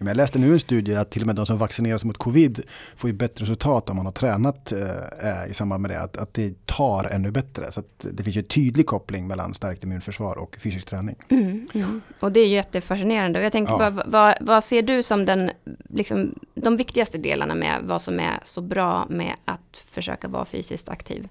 Men 0.00 0.08
jag 0.08 0.16
läste 0.16 0.38
nu 0.38 0.52
en 0.52 0.60
studie 0.60 0.94
att 0.94 1.10
till 1.10 1.22
och 1.22 1.26
med 1.26 1.36
de 1.36 1.46
som 1.46 1.58
vaccineras 1.58 2.04
mot 2.04 2.18
covid 2.18 2.62
får 2.96 3.10
ju 3.10 3.16
bättre 3.16 3.42
resultat 3.42 3.90
om 3.90 3.96
man 3.96 4.06
har 4.06 4.12
tränat 4.12 4.72
eh, 4.72 5.50
i 5.50 5.54
samband 5.54 5.82
med 5.82 5.90
det. 5.90 6.00
Att, 6.00 6.16
att 6.16 6.34
det 6.34 6.66
tar 6.66 7.04
ännu 7.04 7.30
bättre. 7.30 7.72
Så 7.72 7.82
det 7.96 8.22
finns 8.22 8.36
ju 8.36 8.40
en 8.40 8.48
tydlig 8.48 8.86
koppling 8.86 9.26
mellan 9.26 9.54
starkt 9.54 9.84
immunförsvar 9.84 10.38
och 10.38 10.56
fysisk 10.60 10.86
träning. 10.86 11.16
Mm, 11.28 11.68
mm. 11.74 12.00
Och 12.20 12.32
det 12.32 12.40
är 12.40 12.46
ju 12.46 12.54
jättefascinerande. 12.54 13.38
Och 13.38 13.44
jag 13.44 13.52
tänker, 13.52 13.72
ja. 13.72 13.90
vad, 13.90 14.02
vad, 14.06 14.34
vad, 14.40 14.64
ser 14.64 14.82
du 14.82 15.02
som 15.02 15.24
den, 15.24 15.50
liksom, 15.88 16.34
de 16.54 16.76
viktigaste 16.76 17.18
delarna 17.18 17.54
med 17.54 17.82
vad 17.82 18.02
som 18.02 18.20
är 18.20 18.40
så 18.44 18.60
bra 18.60 19.06
med 19.10 19.34
att 19.44 19.84
försöka 19.90 20.28
vara 20.28 20.44
fysiskt 20.44 20.88
aktiv? 20.88 21.28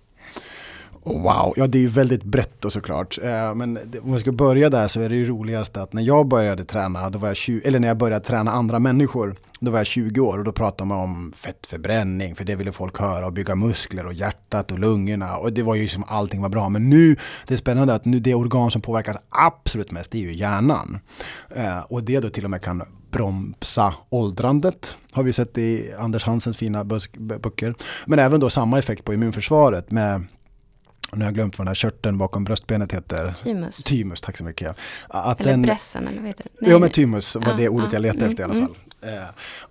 Wow, 1.08 1.54
ja 1.56 1.68
det 1.68 1.78
är 1.78 1.82
ju 1.82 1.88
väldigt 1.88 2.24
brett 2.24 2.66
och 2.66 2.74
såklart. 2.74 3.18
Eh, 3.24 3.56
men 3.56 3.80
om 4.02 4.12
jag 4.12 4.22
ska 4.22 4.32
börja 4.32 4.70
där 4.70 4.88
så 4.88 5.02
är 5.02 5.10
det 5.10 5.16
ju 5.16 5.26
roligast 5.26 5.78
att 5.78 5.94
när 5.94 6.02
jag 6.02 6.28
började 6.28 6.66
träna, 6.66 7.10
då 7.10 7.20
var 7.20 7.28
jag 7.28 7.38
20, 7.38 7.68
eller 7.68 7.80
när 7.80 7.88
jag 7.88 7.98
började 7.98 8.26
träna 8.26 8.52
andra 8.52 8.80
människor, 8.80 9.36
då 9.60 9.72
var 9.72 9.80
jag 9.80 9.88
20 9.88 10.22
år 10.22 10.38
och 10.38 10.44
då 10.44 10.52
pratade 10.52 10.88
man 10.88 10.98
om 10.98 11.34
fettförbränning, 11.36 12.36
för 12.36 12.46
det 12.46 12.56
ville 12.56 12.72
folk 12.72 13.00
höra, 13.00 13.26
och 13.26 13.34
bygga 13.34 13.56
muskler 13.56 14.06
och 14.06 14.14
hjärtat 14.14 14.72
och 14.72 14.80
lungorna. 14.80 15.38
Och 15.38 15.54
det 15.54 15.64
var 15.64 15.76
ju 15.76 15.88
som 15.88 16.04
allting 16.08 16.42
var 16.42 16.50
bra. 16.50 16.70
Men 16.70 16.90
nu, 16.90 17.16
det 17.48 17.54
är 17.54 17.58
spännande 17.58 17.94
att 17.94 18.06
nu 18.06 18.20
det 18.20 18.36
organ 18.36 18.72
som 18.72 18.82
påverkas 18.82 19.18
absolut 19.30 19.92
mest, 19.92 20.12
det 20.12 20.18
är 20.18 20.22
ju 20.22 20.34
hjärnan. 20.34 21.00
Eh, 21.56 21.80
och 21.80 22.04
det 22.04 22.20
då 22.20 22.30
till 22.30 22.44
och 22.44 22.52
med 22.52 22.62
kan 22.62 22.84
bromsa 23.12 23.94
åldrandet. 24.10 24.98
Har 25.12 25.24
vi 25.24 25.34
sett 25.34 25.58
i 25.58 25.94
Anders 26.00 26.24
Hansens 26.24 26.58
fina 26.58 26.84
böcker. 26.84 27.76
Men 28.06 28.20
även 28.20 28.40
då 28.40 28.50
samma 28.50 28.80
effekt 28.80 29.04
på 29.04 29.14
immunförsvaret 29.14 29.92
med 29.92 30.24
nu 31.12 31.20
har 31.20 31.28
jag 31.28 31.34
glömt 31.34 31.58
vad 31.58 31.66
den 31.66 31.70
här 31.70 31.76
körteln 31.76 32.18
bakom 32.18 32.44
bröstbenet 32.44 32.94
heter. 32.94 33.34
Thymus. 33.44 33.84
Thymus, 33.84 34.22
tack 34.22 34.38
så 34.38 34.44
mycket. 34.44 34.76
Att 35.08 35.42
eller 35.42 35.52
den, 35.52 35.64
pressen, 35.64 36.08
eller 36.08 36.18
vad 36.18 36.28
heter 36.28 36.44
det? 36.44 36.50
Nej, 36.62 36.72
ja, 36.72 36.80
men 36.80 36.90
thymus 36.90 37.36
var 37.36 37.44
ja, 37.48 37.54
det 37.54 37.70
ordet 37.70 37.88
ja, 37.92 37.96
jag 37.96 38.02
letade 38.02 38.20
mm, 38.20 38.30
efter 38.30 38.42
i 38.42 38.46
alla 38.46 38.54
mm. 38.54 38.68
fall. 38.68 38.76
Mm. 39.02 39.24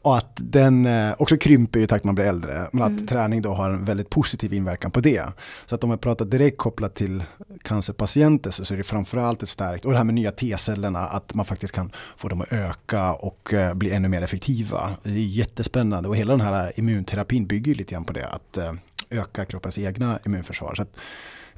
och 0.02 0.16
att 0.16 0.32
den 0.36 0.86
eh, 0.86 1.14
också 1.18 1.36
krymper 1.36 1.80
i 1.80 1.86
takt 1.86 2.04
man 2.04 2.14
blir 2.14 2.24
äldre. 2.24 2.68
Men 2.72 2.82
att 2.82 2.88
mm. 2.88 3.06
träning 3.06 3.42
då 3.42 3.54
har 3.54 3.70
en 3.70 3.84
väldigt 3.84 4.10
positiv 4.10 4.52
inverkan 4.52 4.90
på 4.90 5.00
det. 5.00 5.26
Så 5.66 5.74
att 5.74 5.84
om 5.84 5.90
jag 5.90 6.00
pratar 6.00 6.24
direkt 6.24 6.58
kopplat 6.58 6.94
till 6.94 7.22
cancerpatienter 7.62 8.50
så 8.50 8.74
är 8.74 8.78
det 8.78 8.84
framförallt 8.84 9.42
ett 9.42 9.48
starkt, 9.48 9.84
och 9.84 9.90
det 9.90 9.96
här 9.96 10.04
med 10.04 10.14
nya 10.14 10.32
T-cellerna, 10.32 11.06
att 11.06 11.34
man 11.34 11.46
faktiskt 11.46 11.74
kan 11.74 11.92
få 12.16 12.28
dem 12.28 12.40
att 12.40 12.52
öka 12.52 13.12
och 13.12 13.54
eh, 13.54 13.74
bli 13.74 13.92
ännu 13.92 14.08
mer 14.08 14.22
effektiva. 14.22 14.96
Det 15.02 15.10
är 15.10 15.14
jättespännande 15.14 16.08
och 16.08 16.16
hela 16.16 16.32
den 16.32 16.46
här 16.46 16.72
immunterapin 16.76 17.46
bygger 17.46 17.74
lite 17.74 17.92
grann 17.92 18.04
på 18.04 18.12
det. 18.12 18.28
Att 18.28 18.58
öka 19.10 19.44
kroppens 19.44 19.78
egna 19.78 20.18
immunförsvar. 20.26 20.74
Så 20.74 20.82
att, 20.82 20.96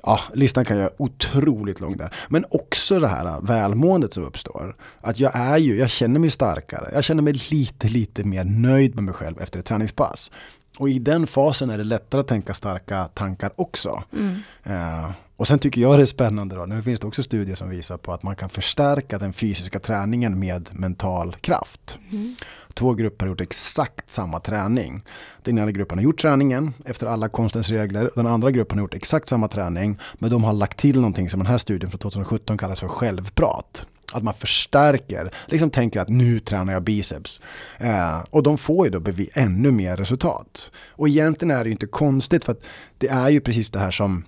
ja, 0.03 0.21
listan 0.35 0.65
kan 0.65 0.79
göra 0.79 0.91
otroligt 0.97 1.81
lång 1.81 1.97
där. 1.97 2.15
Men 2.29 2.45
också 2.51 2.99
det 2.99 3.09
här 3.09 3.41
välmåendet 3.41 4.15
som 4.15 4.25
uppstår. 4.25 4.77
Att 5.01 5.21
jag 5.21 5.37
är 5.37 5.57
ju, 5.57 5.79
jag 5.79 5.91
känner 5.91 6.21
mig 6.21 6.31
starkare. 6.31 6.91
Jag 6.95 7.05
känner 7.05 7.23
mig 7.23 7.33
lite, 7.33 7.89
lite 7.89 8.25
mer 8.25 8.45
nöjd 8.45 8.95
med 8.95 9.05
mig 9.05 9.15
själv 9.15 9.41
efter 9.41 9.59
ett 9.59 9.67
träningspass. 9.67 10.31
Och 10.79 10.89
i 10.89 10.99
den 10.99 11.27
fasen 11.27 11.71
är 11.71 11.79
det 11.79 11.85
lättare 11.85 12.21
att 12.21 12.29
tänka 12.29 12.55
starka 12.55 13.05
tankar 13.05 13.51
också. 13.57 14.03
Mm. 14.13 14.35
Uh, 14.67 15.11
och 15.37 15.49
sen 15.49 15.59
tycker 15.59 15.81
jag 15.81 15.99
det 15.99 16.03
är 16.03 16.07
spännande 16.07 16.55
då, 16.55 16.67
nu 16.67 16.83
finns 16.83 17.01
det 17.01 17.07
också 17.07 17.23
studier 17.23 17.57
som 17.57 17.69
visar 17.69 17.97
på 17.97 18.13
att 18.13 18.23
man 18.23 18.37
kan 18.37 18.49
förstärka 18.49 19.19
den 19.19 19.33
fysiska 19.33 19.79
träningen 19.79 20.39
med 20.39 20.69
mental 20.73 21.37
kraft. 21.41 21.99
Mm. 22.11 22.37
Två 22.79 22.95
grupper 22.95 23.27
har 23.27 23.29
gjort 23.29 23.41
exakt 23.41 24.13
samma 24.13 24.41
träning. 24.41 25.03
Den 25.43 25.59
ena 25.59 25.71
gruppen 25.71 25.99
har 25.99 26.03
gjort 26.05 26.19
träningen 26.19 26.75
efter 26.85 27.07
alla 27.07 27.29
konstens 27.29 27.69
regler. 27.69 28.11
Den 28.15 28.27
andra 28.27 28.51
gruppen 28.51 28.79
har 28.79 28.83
gjort 28.83 28.95
exakt 28.95 29.29
samma 29.29 29.49
träning. 29.49 29.99
Men 30.15 30.31
de 30.31 30.45
har 30.45 30.53
lagt 30.53 30.79
till 30.79 30.97
någonting 30.97 31.31
som 31.31 31.41
den 31.41 31.47
här 31.47 31.59
studien 31.59 31.91
från 31.91 31.99
2017 31.99 32.59
kallas 32.59 32.81
för 32.81 32.89
självprat. 32.89 33.87
Att 34.13 34.23
man 34.23 34.35
förstärker, 34.35 35.35
liksom 35.47 35.71
tänker 35.71 36.01
att 36.01 36.09
nu 36.09 36.41
tränar 36.41 36.73
jag 36.73 36.83
biceps. 36.83 37.41
Eh, 37.79 38.25
och 38.31 38.43
de 38.43 38.59
får 38.59 38.87
ju 38.87 38.91
då 38.99 39.13
ännu 39.35 39.71
mer 39.71 39.97
resultat. 39.97 40.73
Och 40.89 41.09
egentligen 41.09 41.57
är 41.57 41.65
det 41.65 41.69
ju 41.69 41.73
inte 41.73 41.87
konstigt 41.87 42.45
för 42.45 42.53
att 42.53 42.63
det 42.99 43.09
är 43.09 43.29
ju 43.29 43.41
precis 43.41 43.71
det 43.71 43.79
här 43.79 43.91
som 43.91 44.25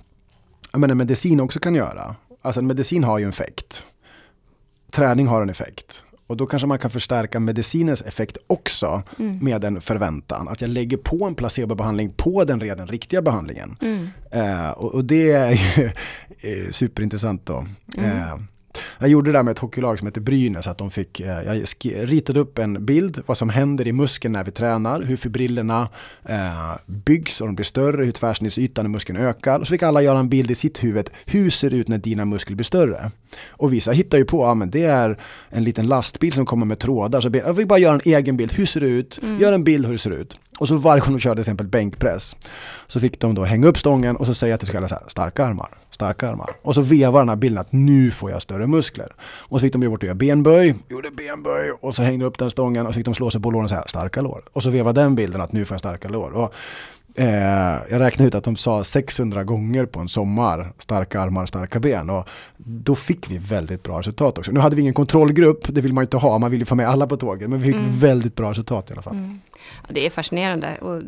jag 0.72 0.80
menar, 0.80 0.94
medicin 0.94 1.40
också 1.40 1.58
kan 1.58 1.74
göra. 1.74 2.16
Alltså 2.42 2.62
medicin 2.62 3.04
har 3.04 3.18
ju 3.18 3.24
en 3.24 3.30
effekt. 3.30 3.86
Träning 4.90 5.26
har 5.26 5.42
en 5.42 5.50
effekt. 5.50 6.04
Och 6.30 6.36
då 6.36 6.46
kanske 6.46 6.66
man 6.66 6.78
kan 6.78 6.90
förstärka 6.90 7.40
medicinens 7.40 8.02
effekt 8.02 8.38
också 8.46 9.02
mm. 9.18 9.38
med 9.38 9.64
en 9.64 9.80
förväntan. 9.80 10.48
Att 10.48 10.60
jag 10.60 10.70
lägger 10.70 10.96
på 10.96 11.24
en 11.24 11.34
placebobehandling 11.34 12.12
på 12.16 12.44
den 12.44 12.60
redan 12.60 12.86
riktiga 12.86 13.22
behandlingen. 13.22 13.76
Mm. 13.80 14.08
Eh, 14.30 14.70
och, 14.70 14.94
och, 14.94 15.04
det 15.04 15.30
är 15.30 15.50
ju 16.42 16.72
superintressant 16.72 17.46
då. 17.46 17.66
Mm. 17.96 18.18
Eh, 18.18 18.36
Jag 18.98 19.08
gjorde 19.08 19.32
det 19.32 19.38
där 19.38 19.42
med 19.42 19.52
ett 19.52 19.58
hockeylag 19.58 19.98
som 19.98 20.06
heter 20.06 20.20
Brynäs, 20.20 20.66
att 20.66 20.78
de 20.78 20.90
fick, 20.90 21.20
eh, 21.20 21.42
jag 21.42 21.64
ritade 22.10 22.40
upp 22.40 22.58
en 22.58 22.86
bild 22.86 23.22
vad 23.26 23.38
som 23.38 23.48
händer 23.50 23.86
i 23.86 23.92
muskeln 23.92 24.32
när 24.32 24.44
vi 24.44 24.50
tränar, 24.50 25.02
hur 25.02 25.16
fibrillerna 25.16 25.88
eh, 26.24 26.72
byggs 26.86 27.40
och 27.40 27.46
de 27.46 27.56
blir 27.56 27.64
större, 27.64 28.04
hur 28.04 28.12
tvärsnittsytan 28.12 28.86
i 28.86 28.88
muskeln 28.88 29.18
ökar. 29.18 29.60
Och 29.60 29.66
så 29.66 29.70
fick 29.70 29.82
alla 29.82 30.02
göra 30.02 30.18
en 30.18 30.28
bild 30.28 30.50
i 30.50 30.54
sitt 30.54 30.84
huvud, 30.84 31.10
hur 31.26 31.50
ser 31.50 31.70
det 31.70 31.76
ut 31.76 31.88
när 31.88 31.98
dina 31.98 32.24
muskler 32.24 32.56
blir 32.56 32.64
större? 32.64 33.10
Och 33.48 33.72
vissa 33.72 33.92
hittar 33.92 34.18
ju 34.18 34.24
på, 34.24 34.42
ja 34.42 34.54
men 34.54 34.70
det 34.70 34.84
är 34.84 35.18
en 35.48 35.64
liten 35.64 35.86
lastbil 35.86 36.32
som 36.32 36.46
kommer 36.46 36.66
med 36.66 36.78
trådar, 36.78 37.20
så 37.20 37.30
jag 37.32 37.56
fick 37.56 37.68
bara 37.68 37.78
göra 37.78 37.94
en 37.94 38.00
egen 38.04 38.36
bild, 38.36 38.52
hur 38.52 38.66
ser 38.66 38.80
det 38.80 38.86
ut? 38.86 39.20
Mm. 39.22 39.40
Gör 39.40 39.52
en 39.52 39.64
bild 39.64 39.86
hur 39.86 39.92
det 39.92 39.98
ser 39.98 40.10
ut. 40.10 40.40
Och 40.58 40.68
så 40.68 40.76
varje 40.76 41.00
gång 41.00 41.12
de 41.12 41.18
körde 41.18 41.34
till 41.34 41.40
exempel 41.40 41.66
bänkpress 41.66 42.36
så 42.86 43.00
fick 43.00 43.20
de 43.20 43.34
då 43.34 43.44
hänga 43.44 43.66
upp 43.66 43.78
stången 43.78 44.16
och 44.16 44.26
så 44.26 44.34
säga 44.34 44.54
att 44.54 44.60
det 44.60 44.66
skulle 44.66 44.80
vara 44.80 45.08
starka 45.08 45.44
armar, 45.44 45.68
starka 46.00 46.28
armar. 46.28 46.50
Och 46.62 46.74
så 46.74 46.82
vevar 46.82 47.20
den 47.20 47.28
här 47.28 47.36
bilden 47.36 47.60
att 47.60 47.72
nu 47.72 48.10
får 48.10 48.30
jag 48.30 48.42
större 48.42 48.66
muskler. 48.66 49.12
Och 49.20 49.58
så 49.58 49.62
fick 49.62 49.72
de 49.72 49.82
göra 49.82 49.90
bort 49.90 50.02
och 50.02 50.06
göra 50.06 50.14
benböj, 50.14 50.74
gjorde 50.88 51.10
benböj 51.10 51.70
och 51.80 51.94
så 51.94 52.02
hängde 52.02 52.24
upp 52.24 52.38
den 52.38 52.50
stången 52.50 52.86
och 52.86 52.94
så 52.94 52.98
fick 52.98 53.04
de 53.04 53.14
slå 53.14 53.30
sig 53.30 53.40
på 53.40 53.50
låren 53.50 53.68
så 53.68 53.74
här, 53.74 53.84
starka 53.88 54.20
lår. 54.20 54.42
Och 54.52 54.62
så 54.62 54.70
vevar 54.70 54.92
den 54.92 55.14
bilden 55.14 55.40
att 55.40 55.52
nu 55.52 55.64
får 55.64 55.74
jag 55.74 55.80
starka 55.80 56.08
lår. 56.08 56.30
Och 56.32 56.54
jag 57.14 58.00
räknade 58.00 58.28
ut 58.28 58.34
att 58.34 58.44
de 58.44 58.56
sa 58.56 58.84
600 58.84 59.44
gånger 59.44 59.86
på 59.86 60.00
en 60.00 60.08
sommar, 60.08 60.72
starka 60.78 61.20
armar, 61.20 61.46
starka 61.46 61.80
ben. 61.80 62.10
Och 62.10 62.28
då 62.56 62.94
fick 62.94 63.30
vi 63.30 63.38
väldigt 63.38 63.82
bra 63.82 63.98
resultat 63.98 64.38
också. 64.38 64.52
Nu 64.52 64.60
hade 64.60 64.76
vi 64.76 64.82
ingen 64.82 64.94
kontrollgrupp, 64.94 65.74
det 65.74 65.80
vill 65.80 65.92
man 65.92 66.04
inte 66.04 66.16
ha, 66.16 66.38
man 66.38 66.50
vill 66.50 66.60
ju 66.60 66.66
få 66.66 66.74
med 66.74 66.88
alla 66.88 67.06
på 67.06 67.16
tåget. 67.16 67.50
Men 67.50 67.58
vi 67.58 67.72
fick 67.72 67.80
mm. 67.80 67.98
väldigt 67.98 68.36
bra 68.36 68.50
resultat 68.50 68.90
i 68.90 68.92
alla 68.92 69.02
fall. 69.02 69.16
Mm. 69.16 69.40
Ja, 69.82 69.88
det 69.94 70.06
är 70.06 70.10
fascinerande. 70.10 70.78
Och, 70.80 71.02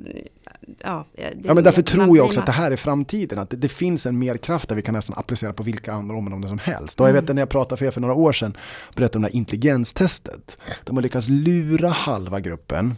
ja, 0.78 1.04
ja, 1.42 1.54
men 1.54 1.64
därför 1.64 1.82
tror 1.82 2.16
jag 2.16 2.26
också 2.26 2.40
att 2.40 2.46
det 2.46 2.52
här 2.52 2.70
är 2.70 2.76
framtiden. 2.76 3.38
Att 3.38 3.50
det, 3.50 3.56
det, 3.56 3.68
finns 3.68 4.06
en 4.06 4.18
mer 4.18 4.36
kraft 4.36 4.68
där 4.68 4.76
vi 4.76 4.82
kan 4.82 4.94
nästan 4.94 5.18
applicera 5.18 5.52
på 5.52 5.62
vilka 5.62 5.92
andra 5.92 6.16
områden 6.16 6.48
som 6.48 6.58
helst. 6.58 7.00
Och 7.00 7.06
jag 7.06 7.10
mm. 7.10 7.24
vet 7.24 7.34
när 7.34 7.42
jag 7.42 7.48
pratade 7.48 7.78
för 7.78 7.86
er 7.86 7.90
för 7.90 8.00
några 8.00 8.14
år 8.14 8.32
sedan, 8.32 8.56
berättade 8.94 9.18
om 9.18 9.22
det 9.22 9.28
här 9.28 9.36
intelligenstestet. 9.36 10.58
De 10.84 10.96
har 10.96 11.02
lyckats 11.02 11.28
lura 11.28 11.88
halva 11.88 12.40
gruppen 12.40 12.96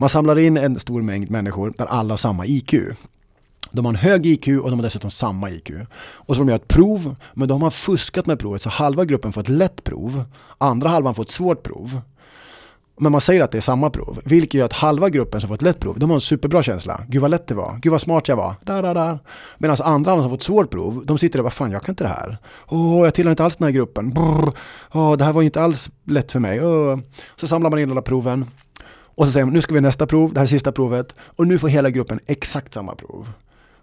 man 0.00 0.08
samlar 0.08 0.38
in 0.38 0.56
en 0.56 0.78
stor 0.78 1.02
mängd 1.02 1.30
människor 1.30 1.72
där 1.76 1.86
alla 1.86 2.12
har 2.12 2.16
samma 2.18 2.46
IQ. 2.46 2.74
De 3.70 3.84
har 3.84 3.92
en 3.92 3.96
hög 3.96 4.26
IQ 4.26 4.48
och 4.48 4.70
de 4.70 4.78
har 4.78 4.82
dessutom 4.82 5.10
samma 5.10 5.50
IQ. 5.50 5.70
Och 6.00 6.34
så 6.34 6.38
får 6.38 6.44
de 6.44 6.48
göra 6.48 6.56
ett 6.56 6.68
prov, 6.68 7.16
men 7.34 7.48
då 7.48 7.54
har 7.54 7.60
man 7.60 7.70
fuskat 7.70 8.26
med 8.26 8.38
provet 8.38 8.62
så 8.62 8.68
halva 8.68 9.04
gruppen 9.04 9.32
får 9.32 9.40
ett 9.40 9.48
lätt 9.48 9.84
prov, 9.84 10.24
andra 10.58 10.88
halvan 10.88 11.14
får 11.14 11.22
ett 11.22 11.30
svårt 11.30 11.62
prov. 11.62 12.00
Men 13.00 13.12
man 13.12 13.20
säger 13.20 13.40
att 13.40 13.52
det 13.52 13.58
är 13.58 13.62
samma 13.62 13.90
prov, 13.90 14.20
vilket 14.24 14.54
gör 14.54 14.64
att 14.64 14.72
halva 14.72 15.08
gruppen 15.08 15.40
som 15.40 15.48
får 15.48 15.54
ett 15.54 15.62
lätt 15.62 15.80
prov, 15.80 15.98
de 15.98 16.10
har 16.10 16.14
en 16.14 16.20
superbra 16.20 16.62
känsla. 16.62 17.00
Gud 17.08 17.22
vad 17.22 17.30
lätt 17.30 17.46
det 17.46 17.54
var, 17.54 17.78
gud 17.82 17.90
vad 17.90 18.00
smart 18.00 18.28
jag 18.28 18.36
var. 18.36 18.54
Da, 18.62 18.82
da, 18.82 18.94
da. 18.94 19.18
Medan 19.58 19.76
andra 19.84 20.14
som 20.14 20.28
får 20.28 20.36
ett 20.36 20.42
svårt 20.42 20.70
prov, 20.70 21.06
de 21.06 21.18
sitter 21.18 21.38
där, 21.38 21.42
vad 21.42 21.52
fan 21.52 21.70
jag 21.70 21.82
kan 21.82 21.92
inte 21.92 22.04
det 22.04 22.08
här. 22.08 22.38
Åh, 22.68 23.04
jag 23.04 23.14
tillhör 23.14 23.30
inte 23.30 23.44
alls 23.44 23.56
den 23.56 23.64
här 23.64 23.72
gruppen. 23.72 24.10
Brr. 24.10 25.16
Det 25.16 25.24
här 25.24 25.32
var 25.32 25.42
ju 25.42 25.46
inte 25.46 25.62
alls 25.62 25.90
lätt 26.04 26.32
för 26.32 26.40
mig. 26.40 26.60
Oh. 26.60 26.98
Så 27.36 27.46
samlar 27.46 27.70
man 27.70 27.78
in 27.78 27.90
alla 27.90 28.02
proven 28.02 28.46
och 29.14 29.26
så 29.26 29.32
säger 29.32 29.44
man, 29.44 29.54
nu 29.54 29.62
ska 29.62 29.74
vi 29.74 29.80
nästa 29.80 30.06
prov, 30.06 30.32
det 30.32 30.40
här 30.40 30.44
är 30.44 30.48
sista 30.48 30.72
provet. 30.72 31.14
Och 31.20 31.46
nu 31.46 31.58
får 31.58 31.68
hela 31.68 31.90
gruppen 31.90 32.20
exakt 32.26 32.74
samma 32.74 32.94
prov. 32.94 33.32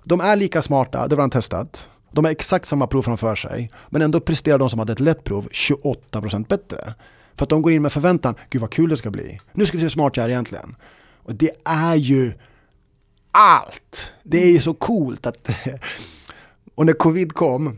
De 0.03 0.21
är 0.21 0.35
lika 0.35 0.61
smarta, 0.61 1.07
det 1.07 1.15
har 1.15 1.21
han 1.21 1.29
testat. 1.29 1.89
De 2.11 2.25
har 2.25 2.31
exakt 2.31 2.67
samma 2.67 2.87
prov 2.87 3.01
framför 3.01 3.35
sig. 3.35 3.71
Men 3.89 4.01
ändå 4.01 4.19
presterar 4.19 4.57
de 4.57 4.69
som 4.69 4.79
hade 4.79 4.93
ett 4.93 4.99
lätt 4.99 5.23
prov 5.23 5.47
28% 5.51 6.47
bättre. 6.47 6.93
För 7.35 7.43
att 7.43 7.49
de 7.49 7.61
går 7.61 7.71
in 7.71 7.81
med 7.81 7.91
förväntan, 7.91 8.35
gud 8.49 8.61
vad 8.61 8.71
kul 8.71 8.89
det 8.89 8.97
ska 8.97 9.11
bli. 9.11 9.39
Nu 9.53 9.65
ska 9.65 9.77
vi 9.77 9.79
se 9.79 9.85
hur 9.85 9.89
smart 9.89 10.17
jag 10.17 10.25
är 10.25 10.29
egentligen. 10.29 10.75
Och 11.23 11.35
det 11.35 11.51
är 11.65 11.95
ju 11.95 12.33
allt. 13.31 14.13
Det 14.23 14.43
är 14.43 14.51
ju 14.51 14.59
så 14.59 14.73
coolt 14.73 15.25
att... 15.25 15.49
och 16.75 16.85
när 16.85 16.93
covid 16.93 17.33
kom, 17.33 17.77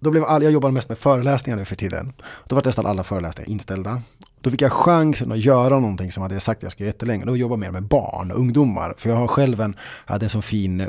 då 0.00 0.10
blev 0.10 0.24
all, 0.24 0.42
jag 0.42 0.52
jobbar 0.52 0.70
mest 0.70 0.88
med 0.88 0.98
föreläsningar 0.98 1.56
nu 1.56 1.64
för 1.64 1.76
tiden. 1.76 2.12
Då 2.44 2.54
var 2.54 2.62
nästan 2.64 2.86
alla 2.86 3.04
föreläsningar 3.04 3.50
inställda. 3.50 4.02
Då 4.44 4.50
fick 4.50 4.62
jag 4.62 4.72
chansen 4.72 5.32
att 5.32 5.38
göra 5.38 5.78
någonting 5.78 6.12
som 6.12 6.22
jag 6.22 6.28
hade 6.28 6.40
sagt 6.40 6.58
att 6.58 6.62
jag 6.62 6.72
skulle 6.72 6.86
jättelänge. 6.86 7.24
Då 7.24 7.36
jobba 7.36 7.56
mer 7.56 7.70
med 7.70 7.82
barn 7.82 8.30
och 8.30 8.38
ungdomar. 8.38 8.94
För 8.96 9.10
jag 9.10 9.16
har 9.16 9.26
själv 9.26 9.60
en, 9.60 9.76
hade 9.80 10.26
en 10.26 10.30
sån 10.30 10.42
fin 10.42 10.80
eh, 10.80 10.88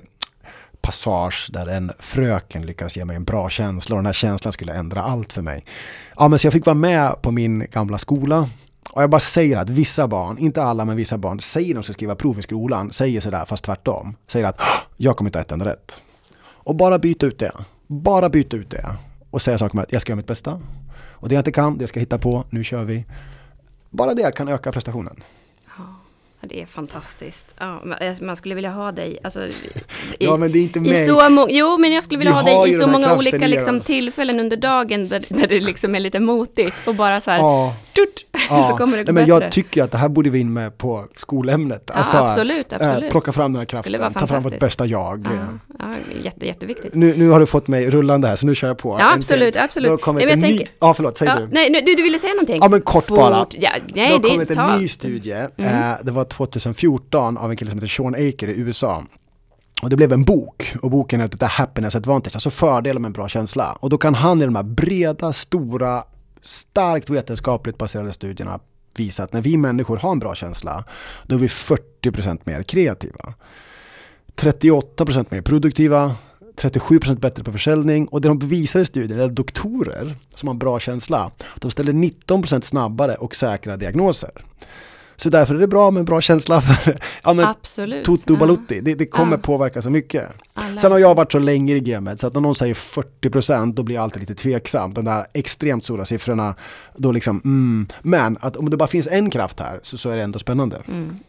passage 0.82 1.50
där 1.54 1.68
en 1.68 1.92
fröken 2.00 2.66
lyckades 2.66 2.98
ge 2.98 3.06
mig 3.06 3.16
en 3.16 3.24
bra 3.24 3.50
känsla 3.50 3.96
och 3.96 4.00
den 4.00 4.06
här 4.06 4.14
känslan 4.14 4.54
skulle 4.54 4.74
ändra 4.74 5.02
allt 5.02 5.34
för 5.34 5.42
mig. 5.42 5.66
Ja, 6.16 6.28
men 6.28 6.40
så 6.40 6.48
jag 6.48 6.54
fick 6.54 6.66
vara 6.66 6.74
med 6.74 7.22
på 7.22 7.32
min 7.32 7.68
gamla 7.72 7.98
skola 7.98 8.50
och 8.92 9.04
jag 9.04 9.10
bara 9.10 9.20
säger 9.20 9.58
att 9.58 9.70
vissa 9.70 10.08
barn, 10.08 10.38
inte 10.38 10.64
alla 10.64 10.86
men 10.86 10.96
vissa 10.96 11.18
barn, 11.18 11.40
säger 11.40 11.74
de 11.74 11.84
ska 11.84 11.94
skriva 11.94 12.16
prov 12.16 12.40
i 12.40 12.42
skolan, 12.42 12.92
säger 12.92 13.22
sådär 13.22 13.46
fast 13.46 13.64
tvärtom. 13.64 14.16
Säger 14.28 14.46
att 14.46 14.62
jag 14.98 15.18
kommer 15.18 15.30
inte 15.30 15.40
ha 15.40 15.44
ett 15.44 15.52
enda 15.52 15.66
rätt. 15.66 16.02
Och 16.40 16.76
bara 16.76 17.00
byta 17.00 17.26
ut 17.26 17.40
det. 17.40 17.52
Bara 17.88 18.30
byta 18.30 18.58
ut 18.58 18.70
det. 18.70 18.86
Och 19.30 19.42
säga 19.42 19.58
saker 19.58 19.70
som 19.70 19.80
att 19.80 19.92
jag 19.92 20.02
ska 20.02 20.12
göra 20.12 20.18
mitt 20.18 20.28
bästa. 20.28 20.62
Och 20.98 21.30
det 21.30 21.36
jag 21.36 21.40
inte 21.40 21.52
kan, 21.52 21.78
det 21.78 21.88
ska 21.88 22.00
jag 22.00 22.02
hitta 22.02 22.18
på, 22.18 22.44
nu 22.50 22.64
kör 22.64 22.84
vi. 22.84 23.06
Bara 23.96 24.14
det 24.14 24.36
kan 24.36 24.48
öka 24.48 24.72
prestationen. 24.72 25.24
Det 26.48 26.62
är 26.62 26.66
fantastiskt. 26.66 27.56
Ja, 27.60 27.82
man 28.22 28.36
skulle 28.36 28.56
vilja 28.56 28.70
ha 28.70 28.92
dig, 28.92 29.20
alltså, 29.24 29.48
i, 29.48 29.56
ja, 30.20 30.38
men 30.38 30.52
det 30.52 30.60
är 30.60 30.64
inte 30.64 30.80
mig. 30.80 31.08
Så 31.08 31.48
jo, 31.50 31.78
men 31.78 31.92
jag 31.92 32.04
skulle 32.04 32.18
vilja 32.18 32.32
Vi 32.44 32.52
ha 32.52 32.64
dig 32.64 32.76
i 32.76 32.80
så 32.80 32.88
många 32.88 33.16
olika 33.16 33.48
liksom, 33.48 33.80
tillfällen 33.80 34.40
under 34.40 34.58
dagen 34.58 35.08
där, 35.08 35.26
där 35.30 35.48
det 35.48 35.60
liksom 35.60 35.96
är 35.96 36.00
lite 36.00 36.20
motigt 36.20 36.88
och 36.88 36.96
bara 36.96 37.22
så 37.22 37.32
här, 37.32 37.38
ja. 37.38 37.76
Tut, 37.96 38.26
ja. 38.50 38.68
så 38.70 38.78
kommer 38.78 38.98
det 38.98 39.04
gå 39.04 39.12
Nej, 39.12 39.28
men 39.28 39.42
Jag 39.42 39.52
tycker 39.52 39.84
att 39.84 39.92
det 39.92 39.98
här 39.98 40.10
borde 40.10 40.30
vi 40.30 40.40
in 40.40 40.54
med 40.54 40.78
på 40.78 41.06
skolämnet. 41.18 41.92
Alltså, 41.92 42.18
ja, 42.18 42.30
absolut, 42.30 42.74
äh, 42.74 42.76
absolut. 42.82 43.04
Äh, 43.04 43.12
plocka 43.12 43.32
fram 43.32 43.54
den 43.54 43.60
här 43.60 43.66
kraften, 43.66 44.14
ta 44.14 44.28
fram 44.28 44.42
vårt 44.42 44.60
bästa 44.60 44.86
jag. 44.86 45.28
Ja, 45.28 45.76
ja, 45.80 45.86
jätte, 46.24 46.46
jätteviktigt. 46.46 46.94
Nu, 46.94 47.14
nu 47.18 47.30
har 47.30 47.40
du 47.40 47.46
fått 47.46 47.68
mig 47.68 47.90
rullande 47.90 48.28
här, 48.28 48.36
så 48.36 48.46
nu 48.46 48.56
kör 48.56 48.68
jag 48.68 48.78
på. 48.78 48.98
Ja, 49.00 49.14
absolut, 49.14 49.56
absolut. 49.56 49.92
Då 49.92 49.98
kommer 49.98 50.26
nej, 50.26 50.30
tänker... 50.30 50.48
ny... 50.48 50.66
Ja, 50.80 50.94
förlåt, 50.94 51.18
säg 51.18 51.28
du. 51.38 51.48
Nej, 51.52 51.70
du, 51.86 51.96
du 51.96 52.04
ville 52.04 52.20
säga 52.20 52.34
någonting? 52.34 52.60
Ja, 52.62 52.68
men 52.68 52.82
kort 52.82 53.06
Fort. 53.06 53.18
bara. 53.18 53.48
Ja, 53.52 53.70
nej, 53.94 54.20
det 54.24 54.30
har 54.30 54.30
kommit 54.30 54.52
en 54.52 54.80
ny 54.80 54.88
studie. 54.88 55.34
Mm. 55.34 55.50
Eh, 55.58 55.98
det 56.04 56.12
var 56.12 56.26
2014 56.36 57.38
av 57.38 57.52
en 57.52 57.58
kille 57.58 57.72
som 57.72 57.78
heter 57.78 57.88
Sean 57.88 58.16
Aker 58.16 58.48
i 58.48 58.60
USA. 58.60 59.04
Och 59.82 59.90
det 59.90 59.96
blev 59.96 60.14
en 60.14 60.24
bok 60.24 60.76
och 60.82 60.92
boken 60.92 61.22
heter 61.22 61.38
The 61.38 61.46
Happiness 61.46 61.96
Advantage, 61.96 62.36
alltså 62.36 62.50
fördelar 62.50 63.02
med 63.02 63.10
en 63.10 63.14
bra 63.14 63.28
känsla. 63.28 63.78
Och 63.80 63.90
då 63.90 63.98
kan 63.98 64.16
han 64.16 64.42
i 64.42 64.46
de 64.46 64.56
här 64.56 64.64
breda, 64.64 65.34
stora, 65.34 66.04
starkt 66.42 67.10
vetenskapligt 67.10 67.78
baserade 67.78 68.14
studierna 68.14 68.60
visa 68.98 69.24
att 69.24 69.34
när 69.34 69.42
vi 69.42 69.58
människor 69.58 69.98
har 69.98 70.12
en 70.12 70.20
bra 70.20 70.36
känsla, 70.36 70.84
då 71.28 71.36
är 71.36 71.40
vi 71.40 71.48
40% 71.48 72.40
mer 72.44 72.64
kreativa. 72.64 73.34
38% 74.36 75.26
mer 75.30 75.42
produktiva, 75.42 76.16
37% 76.56 77.20
bättre 77.20 77.44
på 77.44 77.52
försäljning 77.52 78.08
och 78.08 78.22
det 78.22 78.28
de 78.28 78.40
visar 78.40 78.80
i 78.80 78.86
studier 78.86 79.18
är 79.18 79.26
att 79.26 79.36
doktorer 79.36 80.16
som 80.36 80.48
har 80.48 80.54
en 80.54 80.60
bra 80.60 80.80
känsla, 80.80 81.32
de 81.56 81.72
ställer 81.72 81.94
19% 81.94 82.62
snabbare 82.62 83.16
och 83.16 83.36
säkra 83.36 83.78
diagnoser. 83.78 84.32
Så 85.18 85.30
därför 85.30 85.56
är 85.56 85.60
det 85.60 85.68
bra 85.68 85.92
med 85.92 86.00
en 86.00 86.06
bra 86.06 86.22
känsla 86.22 86.62
för 86.62 87.00
ja, 87.24 87.34
men 87.34 87.46
Absolut. 87.46 88.06
Toto 88.06 88.36
Balutti. 88.36 88.82
Det, 88.82 88.96
det 88.96 89.06
kommer 89.06 89.38
ja. 89.38 89.42
påverka 89.42 89.82
så 89.82 89.90
mycket. 89.90 90.30
Alla. 90.54 90.82
Sen 90.82 90.92
har 90.92 91.00
jag 91.00 91.16
varit 91.16 91.32
så 91.32 91.40
länge 91.40 91.76
i 91.76 91.80
gamet 91.80 92.20
så 92.20 92.28
att 92.28 92.34
när 92.34 92.42
någon 92.42 92.56
säger 92.56 92.74
40% 92.74 93.74
då 93.74 93.84
blir 93.84 93.96
jag 93.96 94.04
alltid 94.04 94.20
lite 94.20 94.36
tveksam. 94.36 94.94
De 94.94 95.06
där 95.06 95.26
extremt 95.34 95.84
stora 95.84 96.06
siffrorna, 96.06 96.56
då 96.96 97.12
liksom, 97.12 97.42
mm. 97.44 97.88
Men 98.02 98.38
att 98.42 98.58
om 98.58 98.70
det 98.70 98.78
bara 98.78 98.88
finns 98.88 99.08
en 99.08 99.30
kraft 99.30 99.60
här 99.60 99.80
så, 99.84 99.98
så 99.98 100.10
är 100.10 100.18
det 100.18 100.24
ändå 100.24 100.40
spännande. 100.40 100.82
Mm. 100.88 101.20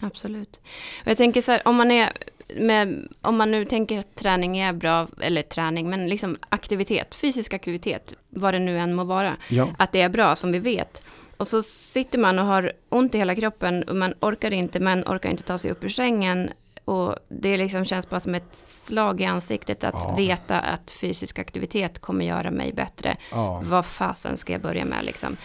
Absolut. 0.00 0.60
Och 1.00 1.10
jag 1.10 1.16
tänker 1.16 1.40
så 1.40 1.52
här, 1.52 1.62
om 1.64 1.76
man 1.76 1.90
är 1.90 2.12
med, 2.56 3.08
om 3.20 3.36
man 3.36 3.50
nu 3.50 3.64
tänker 3.64 3.98
att 3.98 4.14
träning 4.14 4.58
är 4.58 4.72
bra, 4.72 5.08
eller 5.20 5.42
träning, 5.42 5.90
men 5.90 6.08
liksom 6.08 6.36
aktivitet, 6.48 7.14
fysisk 7.14 7.54
aktivitet, 7.54 8.14
vad 8.28 8.54
det 8.54 8.58
nu 8.58 8.78
än 8.78 8.94
må 8.94 9.04
vara, 9.04 9.36
ja. 9.48 9.68
att 9.78 9.92
det 9.92 10.00
är 10.00 10.08
bra 10.08 10.36
som 10.36 10.52
vi 10.52 10.58
vet. 10.58 11.02
Och 11.42 11.48
så 11.48 11.62
sitter 11.62 12.18
man 12.18 12.38
och 12.38 12.46
har 12.46 12.72
ont 12.88 13.14
i 13.14 13.18
hela 13.18 13.34
kroppen 13.34 13.82
och 13.82 13.96
man 13.96 14.14
orkar 14.20 14.52
inte, 14.52 14.80
men 14.80 15.04
orkar 15.04 15.30
inte 15.30 15.42
ta 15.42 15.58
sig 15.58 15.70
upp 15.70 15.84
ur 15.84 15.88
sängen. 15.88 16.50
Och 16.84 17.16
det 17.28 17.56
liksom 17.56 17.84
känns 17.84 18.08
bara 18.08 18.20
som 18.20 18.34
ett 18.34 18.68
slag 18.84 19.20
i 19.20 19.24
ansiktet 19.24 19.84
att 19.84 19.94
ja. 19.94 20.14
veta 20.16 20.60
att 20.60 20.90
fysisk 20.90 21.38
aktivitet 21.38 21.98
kommer 21.98 22.24
göra 22.24 22.50
mig 22.50 22.72
bättre. 22.72 23.16
Ja. 23.30 23.62
Vad 23.64 23.86
fasen 23.86 24.36
ska 24.36 24.52
jag 24.52 24.62
börja 24.62 24.84
med 24.84 25.04
liksom? 25.04 25.36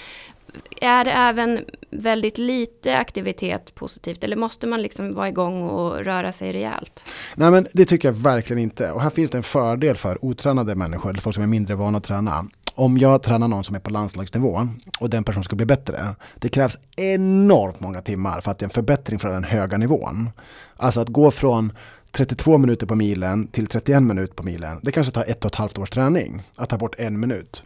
Är 0.81 1.05
det 1.05 1.11
även 1.11 1.65
väldigt 1.89 2.37
lite 2.37 2.97
aktivitet 2.97 3.75
positivt 3.75 4.23
eller 4.23 4.35
måste 4.35 4.67
man 4.67 4.81
liksom 4.81 5.15
vara 5.15 5.29
igång 5.29 5.63
och 5.63 6.05
röra 6.05 6.31
sig 6.31 6.53
rejält? 6.53 7.03
Nej 7.35 7.51
men 7.51 7.67
det 7.73 7.85
tycker 7.85 8.07
jag 8.07 8.13
verkligen 8.13 8.63
inte. 8.63 8.91
Och 8.91 9.01
här 9.01 9.09
finns 9.09 9.29
det 9.29 9.37
en 9.37 9.43
fördel 9.43 9.97
för 9.97 10.25
otränade 10.25 10.75
människor, 10.75 11.09
eller 11.09 11.21
folk 11.21 11.33
som 11.33 11.43
är 11.43 11.47
mindre 11.47 11.75
vana 11.75 11.97
att 11.97 12.03
träna 12.03 12.45
om 12.77 12.97
jag 12.97 13.23
tränar 13.23 13.47
någon 13.47 13.63
som 13.63 13.75
är 13.75 13.79
på 13.79 13.89
landslagsnivå 13.89 14.67
och 14.99 15.09
den 15.09 15.23
personen 15.23 15.43
ska 15.43 15.55
bli 15.55 15.65
bättre. 15.65 16.15
Det 16.35 16.49
krävs 16.49 16.77
enormt 16.95 17.79
många 17.79 18.01
timmar 18.01 18.41
för 18.41 18.51
att 18.51 18.59
det 18.59 18.63
är 18.63 18.67
en 18.67 18.69
förbättring 18.69 19.19
från 19.19 19.31
den 19.31 19.43
höga 19.43 19.77
nivån. 19.77 20.29
Alltså 20.75 20.99
att 20.99 21.09
gå 21.09 21.31
från 21.31 21.73
32 22.11 22.57
minuter 22.57 22.87
på 22.87 22.95
milen 22.95 23.47
till 23.47 23.67
31 23.67 24.03
minuter 24.03 24.33
på 24.33 24.43
milen. 24.43 24.79
Det 24.81 24.91
kanske 24.91 25.13
tar 25.13 25.23
ett 25.27 25.45
och 25.45 25.51
ett 25.51 25.55
halvt 25.55 25.77
års 25.77 25.89
träning 25.89 26.43
att 26.55 26.69
ta 26.69 26.77
bort 26.77 26.95
en 26.97 27.19
minut. 27.19 27.63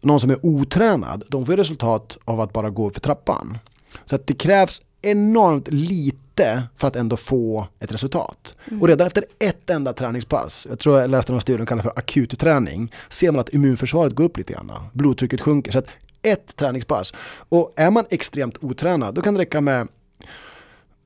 Någon 0.00 0.20
som 0.20 0.30
är 0.30 0.46
otränad, 0.46 1.24
de 1.28 1.46
får 1.46 1.56
resultat 1.56 2.18
av 2.24 2.40
att 2.40 2.52
bara 2.52 2.70
gå 2.70 2.90
för 2.90 3.00
trappan. 3.00 3.58
Så 4.04 4.16
att 4.16 4.26
det 4.26 4.34
krävs 4.34 4.82
enormt 5.02 5.68
lite 5.68 6.27
för 6.76 6.88
att 6.88 6.96
ändå 6.96 7.16
få 7.16 7.66
ett 7.80 7.92
resultat. 7.92 8.56
Mm. 8.66 8.82
Och 8.82 8.88
redan 8.88 9.06
efter 9.06 9.24
ett 9.38 9.70
enda 9.70 9.92
träningspass, 9.92 10.66
jag 10.70 10.78
tror 10.78 11.00
jag 11.00 11.10
läste 11.10 11.32
någon 11.32 11.40
studie 11.40 11.58
som 11.58 11.66
kallar 11.66 11.82
för 11.82 11.92
akut 11.96 12.38
träning, 12.38 12.92
ser 13.08 13.32
man 13.32 13.40
att 13.40 13.54
immunförsvaret 13.54 14.14
går 14.14 14.24
upp 14.24 14.36
lite 14.36 14.52
grann. 14.52 14.72
Blodtrycket 14.92 15.40
sjunker. 15.40 15.72
Så 15.72 15.78
att 15.78 15.86
ett 16.22 16.56
träningspass. 16.56 17.12
Och 17.48 17.72
är 17.76 17.90
man 17.90 18.04
extremt 18.10 18.58
otränad, 18.60 19.14
då 19.14 19.22
kan 19.22 19.34
det 19.34 19.40
räcka 19.40 19.60
med, 19.60 19.88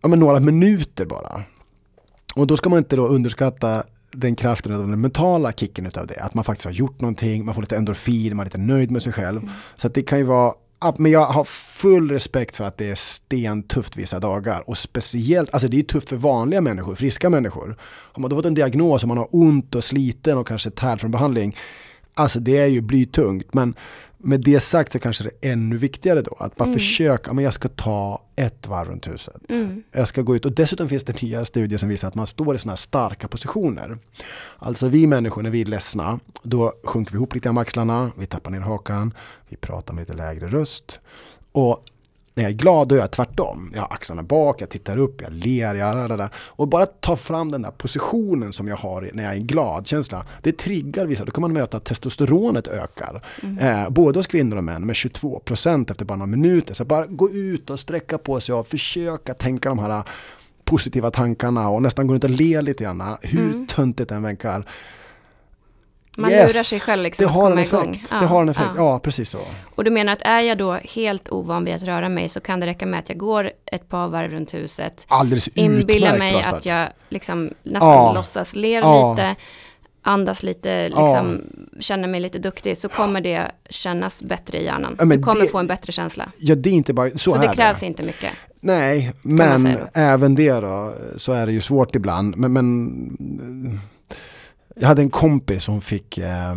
ja, 0.03 0.09
med 0.09 0.18
några 0.18 0.41
minuter 0.41 1.07
bara. 1.07 1.43
Och 2.35 2.47
då 2.47 2.57
ska 2.57 2.68
man 2.68 2.78
inte 2.78 2.97
då 2.97 3.07
underskatta 3.07 3.85
den 4.12 4.37
kraften 4.37 4.72
och 4.72 4.89
den 4.89 5.01
mentala 5.01 5.53
kicken 5.53 5.87
utav 5.87 6.07
det. 6.07 6.20
Att 6.20 6.35
man 6.35 6.45
faktiskt 6.45 6.64
har 6.64 6.72
gjort 6.72 7.01
någonting, 7.01 7.45
man 7.45 7.55
får 7.55 7.62
lite 7.62 7.76
endorfin, 7.76 8.37
man 8.37 8.41
är 8.41 8.45
lite 8.45 8.59
nöjd 8.59 8.91
med 8.91 9.03
sig 9.03 9.12
själv. 9.12 9.43
Mm. 9.43 9.55
Så 9.76 9.89
det 9.89 10.03
kan 10.03 10.18
ju 10.18 10.24
vara 10.24 10.53
men 10.97 11.12
jag 11.12 11.24
har 11.24 11.45
full 11.45 12.11
respekt 12.11 12.57
för 12.57 12.64
att 12.64 12.78
det 12.78 12.91
är 12.91 12.95
stentufft 12.95 13.97
vissa 13.97 14.20
dagar. 14.20 14.70
Och 14.70 14.78
speciellt, 14.78 15.51
alltså 15.53 15.68
det 15.68 15.78
är 15.78 15.83
tufft 15.83 16.09
för 16.09 16.16
vanliga 16.16 16.61
människor, 16.61 16.95
friska 16.95 17.30
människor. 17.30 17.76
Om 18.12 18.22
man 18.22 18.30
då 18.30 18.37
fått 18.37 18.45
en 18.45 18.55
diagnos 18.55 19.03
och 19.03 19.09
man 19.09 19.18
har 19.18 19.28
ont 19.30 19.74
och 19.74 19.85
sliten 19.85 20.39
och 20.39 20.47
kanske 20.47 20.70
tärd 20.70 21.01
från 21.01 21.11
behandling. 21.11 21.57
Alltså 22.14 22.41
det 22.41 22.59
är 22.59 22.66
ju 22.66 22.80
blytungt. 22.80 23.55
Men 23.55 23.74
med 24.22 24.40
det 24.40 24.60
sagt 24.60 24.92
så 24.92 24.98
kanske 24.98 25.24
det 25.24 25.30
är 25.40 25.52
ännu 25.52 25.76
viktigare 25.76 26.20
då 26.20 26.36
att 26.38 26.56
bara 26.56 26.64
mm. 26.64 26.78
försöka, 26.78 27.32
men 27.32 27.44
jag 27.44 27.54
ska 27.54 27.68
ta 27.68 28.22
ett 28.36 28.66
varv 28.66 28.88
runt 28.88 29.08
huset. 29.08 29.36
Mm. 29.48 29.82
Jag 29.92 30.08
ska 30.08 30.22
gå 30.22 30.36
ut 30.36 30.44
och 30.44 30.52
dessutom 30.52 30.88
finns 30.88 31.04
det 31.04 31.22
nya 31.22 31.44
studier 31.44 31.78
som 31.78 31.88
visar 31.88 32.08
att 32.08 32.14
man 32.14 32.26
står 32.26 32.54
i 32.54 32.58
sådana 32.58 32.72
här 32.72 32.76
starka 32.76 33.28
positioner. 33.28 33.98
Alltså 34.58 34.88
vi 34.88 35.06
människor 35.06 35.42
när 35.42 35.50
vi 35.50 35.60
är 35.60 35.64
ledsna, 35.64 36.20
då 36.42 36.72
sjunker 36.84 37.12
vi 37.12 37.16
ihop 37.16 37.34
lite 37.34 37.52
med 37.52 37.60
axlarna, 37.60 38.10
vi 38.18 38.26
tappar 38.26 38.50
ner 38.50 38.60
hakan, 38.60 39.14
vi 39.48 39.56
pratar 39.56 39.94
med 39.94 40.02
lite 40.02 40.14
lägre 40.14 40.48
röst. 40.48 41.00
Och 41.52 41.84
när 42.35 42.43
jag 42.45 42.51
är 42.53 42.57
glad 42.57 42.89
då 42.89 42.95
är 42.95 42.99
jag 42.99 43.11
tvärtom. 43.11 43.72
Jag 43.74 43.80
har 43.80 43.93
axlarna 43.93 44.22
bak, 44.22 44.61
jag 44.61 44.68
tittar 44.68 44.99
upp, 44.99 45.20
jag 45.20 45.33
ler, 45.33 45.74
jag 45.74 46.11
där, 46.11 46.28
Och 46.37 46.68
bara 46.68 46.87
ta 46.87 47.16
fram 47.16 47.51
den 47.51 47.62
där 47.62 47.70
positionen 47.70 48.53
som 48.53 48.68
jag 48.68 48.76
har 48.76 49.11
när 49.14 49.24
jag 49.24 49.33
är 49.33 49.39
glad 49.39 49.87
känsla. 49.87 50.26
Det 50.43 50.59
triggar 50.59 51.07
vissa, 51.07 51.24
då 51.24 51.33
kan 51.33 51.41
man 51.41 51.53
möta 51.53 51.76
att 51.76 51.85
testosteronet 51.85 52.68
ökar. 52.68 53.22
Mm. 53.43 53.59
Eh, 53.59 53.91
både 53.91 54.18
hos 54.18 54.26
kvinnor 54.26 54.57
och 54.57 54.64
män 54.64 54.87
med 54.87 54.95
22% 54.95 55.91
efter 55.91 56.05
bara 56.05 56.18
några 56.18 56.26
minuter. 56.26 56.74
Så 56.74 56.85
bara 56.85 57.07
gå 57.07 57.30
ut 57.30 57.70
och 57.70 57.80
sträcka 57.80 58.18
på 58.18 58.41
sig 58.41 58.55
och 58.55 58.66
försöka 58.66 59.35
tänka 59.35 59.68
de 59.68 59.78
här 59.78 60.03
positiva 60.64 61.11
tankarna 61.11 61.68
och 61.68 61.83
nästan 61.83 62.07
gå 62.07 62.14
runt 62.14 62.24
och 62.24 62.30
le 62.30 62.62
lite 62.62 62.85
grann. 62.85 63.16
Hur 63.22 63.55
mm. 63.55 63.66
töntigt 63.66 64.09
den 64.09 64.22
verkar. 64.22 64.66
Man 66.16 66.30
yes, 66.30 66.54
lurar 66.54 66.62
sig 66.62 66.80
själv 66.80 67.02
liksom 67.02 67.26
det 67.26 67.32
har 67.32 67.50
en 67.50 67.58
effekt. 67.58 67.82
Igång. 67.82 68.04
Ja, 68.10 68.16
det 68.20 68.26
har 68.26 68.42
en 68.42 68.48
effekt, 68.48 68.70
ja. 68.76 68.82
ja. 68.82 68.98
precis 68.98 69.30
så. 69.30 69.40
Och 69.74 69.84
du 69.84 69.90
menar 69.90 70.12
att 70.12 70.22
är 70.22 70.40
jag 70.40 70.58
då 70.58 70.72
helt 70.72 71.28
ovan 71.28 71.64
vid 71.64 71.74
att 71.74 71.82
röra 71.82 72.08
mig 72.08 72.28
så 72.28 72.40
kan 72.40 72.60
det 72.60 72.66
räcka 72.66 72.86
med 72.86 72.98
att 72.98 73.08
jag 73.08 73.18
går 73.18 73.50
ett 73.66 73.88
par 73.88 74.08
varv 74.08 74.30
runt 74.30 74.54
huset. 74.54 75.04
Alldeles 75.08 75.48
Inbillar 75.48 76.18
mig 76.18 76.42
att 76.42 76.66
jag 76.66 76.88
liksom 77.08 77.50
nästan 77.62 77.88
ja. 77.88 78.12
låtsas 78.12 78.54
ler 78.54 78.80
ja. 78.80 79.12
lite, 79.12 79.36
andas 80.02 80.42
lite, 80.42 80.88
liksom 80.88 81.42
ja. 81.72 81.80
känner 81.80 82.08
mig 82.08 82.20
lite 82.20 82.38
duktig 82.38 82.78
så 82.78 82.88
kommer 82.88 83.20
det 83.20 83.50
kännas 83.70 84.22
bättre 84.22 84.58
i 84.58 84.64
hjärnan. 84.64 84.96
Du 84.98 85.22
kommer 85.22 85.42
det, 85.42 85.48
få 85.48 85.58
en 85.58 85.66
bättre 85.66 85.92
känsla. 85.92 86.28
Ja, 86.38 86.54
det 86.54 86.70
är 86.70 86.74
inte 86.74 86.92
bara, 86.92 87.10
så, 87.10 87.18
så 87.18 87.36
det 87.36 87.54
krävs 87.54 87.80
det. 87.80 87.86
inte 87.86 88.02
mycket. 88.02 88.32
Nej, 88.60 89.12
men 89.22 89.78
även 89.94 90.34
det 90.34 90.52
då 90.52 90.94
så 91.16 91.32
är 91.32 91.46
det 91.46 91.52
ju 91.52 91.60
svårt 91.60 91.96
ibland. 91.96 92.36
Men, 92.36 92.52
men 92.52 93.80
jag 94.76 94.88
hade 94.88 95.02
en 95.02 95.10
kompis 95.10 95.64
som 95.64 95.80
fick 95.80 96.18
eh, 96.18 96.54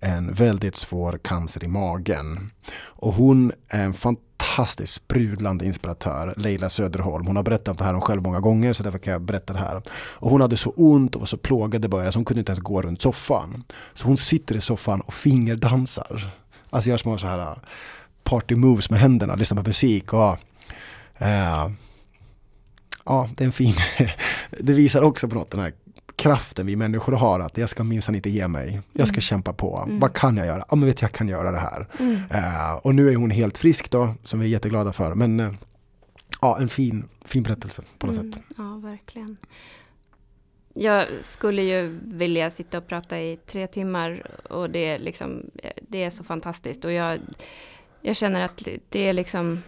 en 0.00 0.32
väldigt 0.32 0.76
svår 0.76 1.18
cancer 1.22 1.64
i 1.64 1.68
magen. 1.68 2.50
Och 2.74 3.14
hon 3.14 3.52
är 3.68 3.84
en 3.84 3.94
fantastiskt 3.94 4.92
sprudlande 4.92 5.66
inspiratör, 5.66 6.34
Leila 6.36 6.68
Söderholm. 6.68 7.26
Hon 7.26 7.36
har 7.36 7.42
berättat 7.42 7.68
om 7.68 7.76
det 7.76 7.84
här 7.84 7.94
om 7.94 8.00
själv 8.00 8.22
många 8.22 8.40
gånger 8.40 8.72
så 8.72 8.82
därför 8.82 8.98
kan 8.98 9.12
jag 9.12 9.22
berätta 9.22 9.52
det 9.52 9.58
här. 9.58 9.82
Och 9.92 10.30
hon 10.30 10.40
hade 10.40 10.56
så 10.56 10.70
ont 10.70 11.14
och 11.14 11.20
var 11.20 11.26
så 11.26 11.36
plågad 11.36 11.84
i 11.84 11.88
början 11.88 12.12
så 12.12 12.18
hon 12.18 12.24
kunde 12.24 12.38
inte 12.38 12.52
ens 12.52 12.62
gå 12.62 12.82
runt 12.82 13.02
soffan. 13.02 13.64
Så 13.94 14.06
hon 14.06 14.16
sitter 14.16 14.56
i 14.56 14.60
soffan 14.60 15.00
och 15.00 15.14
fingerdansar. 15.14 16.32
Alltså 16.70 16.90
gör 16.90 16.96
små 16.96 17.18
så 17.18 17.26
här 17.26 17.38
eh, 17.38 17.56
party 18.24 18.54
moves 18.54 18.90
med 18.90 19.00
händerna, 19.00 19.34
lyssnar 19.34 19.62
på 19.62 19.68
musik 19.68 20.12
och 20.12 20.38
eh, 21.18 21.68
Ja, 23.04 23.28
det 23.36 23.44
är 23.44 23.46
en 23.46 23.52
fin... 23.52 23.74
det 24.60 24.72
visar 24.72 25.02
också 25.02 25.28
på 25.28 25.34
något 25.34 25.50
den 25.50 25.60
här 25.60 25.72
kraften 26.16 26.66
vi 26.66 26.76
människor 26.76 27.12
har 27.12 27.40
att 27.40 27.58
jag 27.58 27.68
ska 27.68 27.84
minsann 27.84 28.14
inte 28.14 28.30
ge 28.30 28.48
mig. 28.48 28.80
Jag 28.92 29.08
ska 29.08 29.14
mm. 29.14 29.20
kämpa 29.20 29.52
på. 29.52 29.82
Mm. 29.86 30.00
Vad 30.00 30.12
kan 30.12 30.36
jag 30.36 30.46
göra? 30.46 30.64
Ja 30.68 30.76
men 30.76 30.88
vet 30.88 31.02
jag 31.02 31.12
kan 31.12 31.28
göra 31.28 31.50
det 31.50 31.58
här. 31.58 31.88
Uh, 32.00 32.74
och 32.74 32.94
nu 32.94 33.08
är 33.10 33.16
hon 33.16 33.30
helt 33.30 33.58
frisk 33.58 33.90
då, 33.90 34.14
som 34.24 34.40
vi 34.40 34.46
är 34.46 34.50
jätteglada 34.50 34.92
för. 34.92 35.14
Men 35.14 35.40
uh, 35.40 35.52
ja, 36.40 36.58
en 36.60 36.68
fin, 36.68 37.08
fin 37.24 37.42
berättelse 37.42 37.82
på 37.98 38.06
något 38.06 38.16
mm. 38.16 38.32
sätt. 38.32 38.42
Ja, 38.56 38.80
verkligen. 38.82 39.36
Jag 40.74 41.06
skulle 41.20 41.62
ju 41.62 41.98
vilja 42.04 42.50
sitta 42.50 42.78
och 42.78 42.86
prata 42.86 43.20
i 43.20 43.36
tre 43.46 43.66
timmar 43.66 44.26
och 44.50 44.70
det 44.70 44.78
är 44.78 44.98
liksom, 44.98 45.50
det 45.88 46.04
är 46.04 46.10
så 46.10 46.24
fantastiskt. 46.24 46.84
Och 46.84 46.92
jag, 46.92 47.18
jag 48.00 48.16
känner 48.16 48.40
att 48.40 48.68
det 48.88 49.08
är 49.08 49.12
liksom 49.12 49.62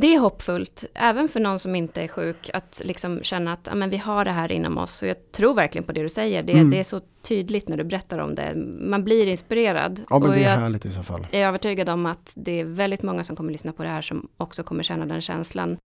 det 0.00 0.14
är 0.14 0.18
hoppfullt, 0.18 0.84
även 0.94 1.28
för 1.28 1.40
någon 1.40 1.58
som 1.58 1.74
inte 1.74 2.02
är 2.02 2.08
sjuk, 2.08 2.50
att 2.52 2.80
liksom 2.84 3.22
känna 3.22 3.52
att 3.52 3.66
ja, 3.66 3.74
men 3.74 3.90
vi 3.90 3.96
har 3.96 4.24
det 4.24 4.30
här 4.30 4.52
inom 4.52 4.78
oss. 4.78 5.02
Och 5.02 5.08
jag 5.08 5.32
tror 5.32 5.54
verkligen 5.54 5.84
på 5.84 5.92
det 5.92 6.02
du 6.02 6.08
säger. 6.08 6.42
Det, 6.42 6.52
mm. 6.52 6.70
det 6.70 6.78
är 6.78 6.84
så 6.84 7.00
tydligt 7.22 7.68
när 7.68 7.76
du 7.76 7.84
berättar 7.84 8.18
om 8.18 8.34
det. 8.34 8.54
Man 8.80 9.04
blir 9.04 9.26
inspirerad. 9.26 10.04
Ja, 10.10 10.18
men 10.18 10.28
och 10.28 10.34
det 10.34 10.44
är 10.44 10.58
härligt 10.58 10.86
i 10.86 10.90
så 10.90 11.02
fall. 11.02 11.26
Jag 11.30 11.42
är 11.42 11.48
övertygad 11.48 11.88
om 11.88 12.06
att 12.06 12.32
det 12.36 12.60
är 12.60 12.64
väldigt 12.64 13.02
många 13.02 13.24
som 13.24 13.36
kommer 13.36 13.52
lyssna 13.52 13.72
på 13.72 13.82
det 13.82 13.88
här 13.88 14.02
som 14.02 14.28
också 14.36 14.62
kommer 14.62 14.82
känna 14.82 15.06
den 15.06 15.20
känslan. 15.20 15.76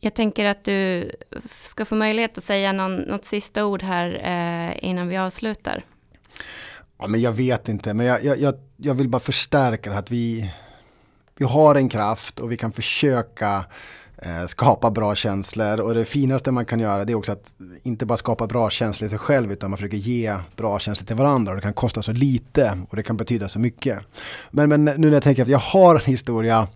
Jag 0.00 0.14
tänker 0.14 0.44
att 0.44 0.64
du 0.64 1.10
ska 1.48 1.84
få 1.84 1.94
möjlighet 1.94 2.38
att 2.38 2.44
säga 2.44 2.72
någon, 2.72 2.96
något 2.96 3.24
sista 3.24 3.66
ord 3.66 3.82
här 3.82 4.20
eh, 4.24 4.88
innan 4.88 5.08
vi 5.08 5.16
avslutar. 5.16 5.82
Ja, 6.98 7.06
men 7.06 7.20
jag 7.20 7.32
vet 7.32 7.68
inte, 7.68 7.94
men 7.94 8.06
jag, 8.06 8.38
jag, 8.38 8.54
jag 8.76 8.94
vill 8.94 9.08
bara 9.08 9.20
förstärka 9.20 9.90
det 9.90 9.94
här 9.94 10.02
att 10.02 10.10
vi 10.10 10.50
vi 11.38 11.44
har 11.44 11.74
en 11.74 11.88
kraft 11.88 12.40
och 12.40 12.52
vi 12.52 12.56
kan 12.56 12.72
försöka 12.72 13.64
eh, 14.18 14.46
skapa 14.46 14.90
bra 14.90 15.14
känslor 15.14 15.80
och 15.80 15.94
det 15.94 16.04
finaste 16.04 16.50
man 16.50 16.64
kan 16.64 16.80
göra 16.80 17.04
det 17.04 17.12
är 17.12 17.14
också 17.14 17.32
att 17.32 17.54
inte 17.82 18.06
bara 18.06 18.16
skapa 18.16 18.46
bra 18.46 18.70
känslor 18.70 19.06
i 19.06 19.10
sig 19.10 19.18
själv 19.18 19.52
utan 19.52 19.70
man 19.70 19.76
försöker 19.76 19.96
ge 19.96 20.36
bra 20.56 20.78
känslor 20.78 21.06
till 21.06 21.16
varandra 21.16 21.52
och 21.52 21.56
det 21.56 21.62
kan 21.62 21.72
kosta 21.72 22.02
så 22.02 22.12
lite 22.12 22.78
och 22.90 22.96
det 22.96 23.02
kan 23.02 23.16
betyda 23.16 23.48
så 23.48 23.58
mycket. 23.58 23.98
Men, 24.50 24.68
men 24.68 24.84
nu 24.84 25.06
när 25.06 25.12
jag 25.12 25.22
tänker 25.22 25.42
att 25.42 25.48
jag 25.48 25.58
har 25.58 25.94
en 25.94 26.04
historia 26.04 26.68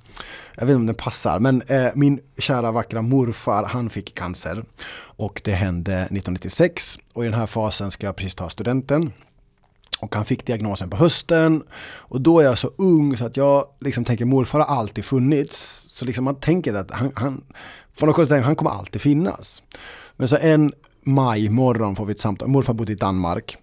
jag 0.54 0.66
vet 0.66 0.70
inte 0.70 0.80
om 0.80 0.86
den 0.86 0.94
passar, 0.94 1.38
men 1.40 1.62
eh, 1.62 1.88
min 1.94 2.20
kära 2.38 2.72
vackra 2.72 3.02
morfar, 3.02 3.64
han 3.64 3.90
fick 3.90 4.14
cancer. 4.14 4.64
Och 4.96 5.40
det 5.44 5.52
hände 5.52 5.94
1996 5.94 6.98
och 7.12 7.24
i 7.24 7.28
den 7.28 7.38
här 7.38 7.46
fasen 7.46 7.90
ska 7.90 8.06
jag 8.06 8.16
precis 8.16 8.34
ta 8.34 8.48
studenten. 8.48 9.12
Och 9.98 10.14
han 10.14 10.24
fick 10.24 10.46
diagnosen 10.46 10.90
på 10.90 10.96
hösten. 10.96 11.62
Och 11.82 12.20
då 12.20 12.40
är 12.40 12.44
jag 12.44 12.58
så 12.58 12.70
ung 12.76 13.16
så 13.16 13.26
att 13.26 13.36
jag 13.36 13.64
liksom 13.80 14.04
tänker 14.04 14.24
morfar 14.24 14.58
har 14.58 14.76
alltid 14.76 15.04
funnits. 15.04 15.84
Så 15.88 16.04
liksom 16.04 16.24
man 16.24 16.34
tänker 16.34 16.74
att 16.74 16.90
han, 16.90 17.12
han, 17.14 17.44
för 17.96 18.06
något 18.06 18.16
konstigt, 18.16 18.44
han 18.44 18.56
kommer 18.56 18.70
alltid 18.70 19.00
finnas. 19.00 19.62
Men 20.16 20.28
så 20.28 20.36
en 20.36 20.72
majmorgon 21.02 21.96
får 21.96 22.06
vi 22.06 22.12
ett 22.12 22.20
samtal, 22.20 22.48
morfar 22.48 22.72
bodde 22.72 22.92
i 22.92 22.94
Danmark. 22.94 23.56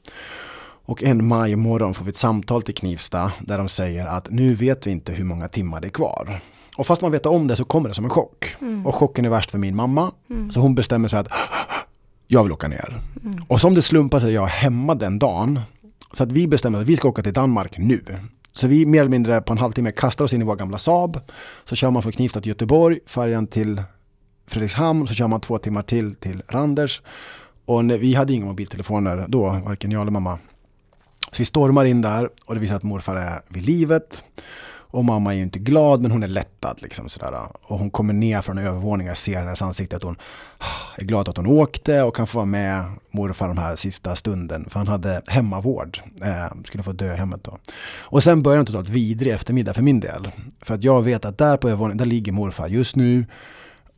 Och 0.86 1.04
en 1.04 1.28
majmorgon 1.28 1.94
får 1.94 2.06
vi 2.06 2.10
ett 2.10 2.18
samtal 2.18 2.62
till 2.62 2.76
Knivsta 2.76 3.32
där 3.40 3.58
de 3.58 3.70
säger 3.70 4.06
att 4.06 4.30
nu 4.30 4.54
vet 4.54 4.88
vi 4.88 4.92
inte 4.92 5.14
hur 5.14 5.24
många 5.24 5.48
timmar 5.48 5.82
det 5.82 5.88
är 5.88 5.90
kvar. 5.90 6.42
Och 6.78 6.88
fast 6.88 7.02
man 7.02 7.12
vet 7.12 7.26
om 7.26 7.48
det 7.48 7.56
så 7.56 7.66
kommer 7.66 7.90
det 7.90 7.96
som 7.96 8.06
en 8.06 8.10
chock. 8.10 8.56
Mm. 8.62 8.86
Och 8.86 8.96
chocken 8.96 9.26
är 9.26 9.30
värst 9.30 9.52
för 9.52 9.58
min 9.58 9.76
mamma. 9.76 10.12
Mm. 10.30 10.52
Så 10.52 10.60
hon 10.60 10.76
bestämmer 10.76 11.08
sig 11.08 11.20
att 11.20 11.28
jag 12.28 12.44
vill 12.44 12.52
åka 12.52 12.68
ner. 12.68 13.02
Mm. 13.24 13.44
Och 13.48 13.62
som 13.62 13.74
det 13.74 13.82
slumpar 13.82 14.20
sig 14.20 14.30
är 14.30 14.34
jag 14.34 14.48
hemma 14.48 14.96
den 14.96 15.20
dagen. 15.20 15.60
Så 16.18 16.24
att 16.24 16.32
vi 16.32 16.48
bestämde 16.48 16.80
att 16.80 16.88
vi 16.88 16.98
ska 16.98 17.08
åka 17.08 17.22
till 17.22 17.34
Danmark 17.34 17.78
nu. 17.78 18.04
Så 18.54 18.68
vi 18.68 18.86
mer 18.86 19.00
eller 19.00 19.10
mindre 19.10 19.42
på 19.42 19.54
en 19.54 19.58
halvtimme 19.58 19.92
kastar 19.92 20.26
oss 20.26 20.34
in 20.34 20.42
i 20.42 20.46
vår 20.46 20.56
gamla 20.56 20.78
Saab. 20.78 21.20
Så 21.66 21.76
kör 21.76 21.92
man 21.92 22.02
från 22.04 22.12
Knivsta 22.12 22.42
till 22.42 22.50
Göteborg, 22.50 23.00
färjan 23.06 23.48
till 23.48 23.84
Fredrikshamn, 24.48 25.08
så 25.08 25.14
kör 25.14 25.28
man 25.28 25.42
två 25.42 25.58
timmar 25.58 25.82
till 25.82 26.16
till 26.16 26.42
Randers. 26.48 27.02
Och 27.66 27.86
när, 27.86 27.98
vi 27.98 28.14
hade 28.14 28.34
inga 28.34 28.46
mobiltelefoner 28.46 29.26
då, 29.28 29.62
varken 29.66 29.92
jag 29.92 30.02
eller 30.02 30.12
mamma. 30.12 30.40
Så 31.32 31.38
vi 31.38 31.46
stormar 31.46 31.86
in 31.86 32.02
där 32.02 32.30
och 32.46 32.54
det 32.54 32.62
visar 32.62 32.76
att 32.76 32.84
morfar 32.84 33.16
är 33.16 33.42
vid 33.48 33.66
livet. 33.66 34.24
Och 34.90 35.06
mamma 35.06 35.34
är 35.34 35.38
ju 35.38 35.44
inte 35.44 35.60
glad 35.60 36.02
men 36.02 36.12
hon 36.12 36.24
är 36.24 36.28
lättad. 36.28 36.78
Liksom, 36.82 37.10
sådär. 37.10 37.34
Och 37.62 37.80
hon 37.80 37.90
kommer 37.90 38.14
ner 38.14 38.42
från 38.42 38.58
övervåningen 38.58 39.12
och 39.12 39.18
ser 39.18 39.40
hennes 39.40 39.62
ansikte 39.62 39.96
att 39.96 40.04
hon 40.04 40.16
ah, 40.58 40.96
är 40.98 41.04
glad 41.04 41.30
att 41.30 41.38
hon 41.38 41.48
åkte 41.48 42.02
och 42.02 42.16
kan 42.16 42.28
få 42.28 42.38
vara 42.38 42.46
med 42.46 42.84
morfar 43.12 43.48
den 43.48 43.58
här 43.58 43.76
sista 43.76 44.16
stunden. 44.16 44.70
För 44.70 44.80
han 44.80 44.88
hade 44.88 45.22
hemmavård. 45.28 46.00
Eh, 46.22 46.48
skulle 46.66 46.84
få 46.84 46.92
dö 46.92 47.14
i 47.14 47.18
hemmet 47.18 47.44
då. 47.44 47.58
Och 48.00 48.24
sen 48.24 48.44
börjar 48.44 48.60
en 48.60 48.66
totalt 48.66 48.90
vidrig 48.90 49.34
eftermiddag 49.34 49.74
för 49.74 49.82
min 49.82 50.00
del. 50.00 50.32
För 50.62 50.76
att 50.76 50.84
jag 50.84 51.02
vet 51.02 51.26
att 51.26 51.38
där 51.38 51.58
på 51.58 51.68
övervåningen, 51.68 51.98
där 51.98 52.06
ligger 52.06 52.32
morfar 52.32 52.68
just 52.68 52.96
nu. 52.96 53.26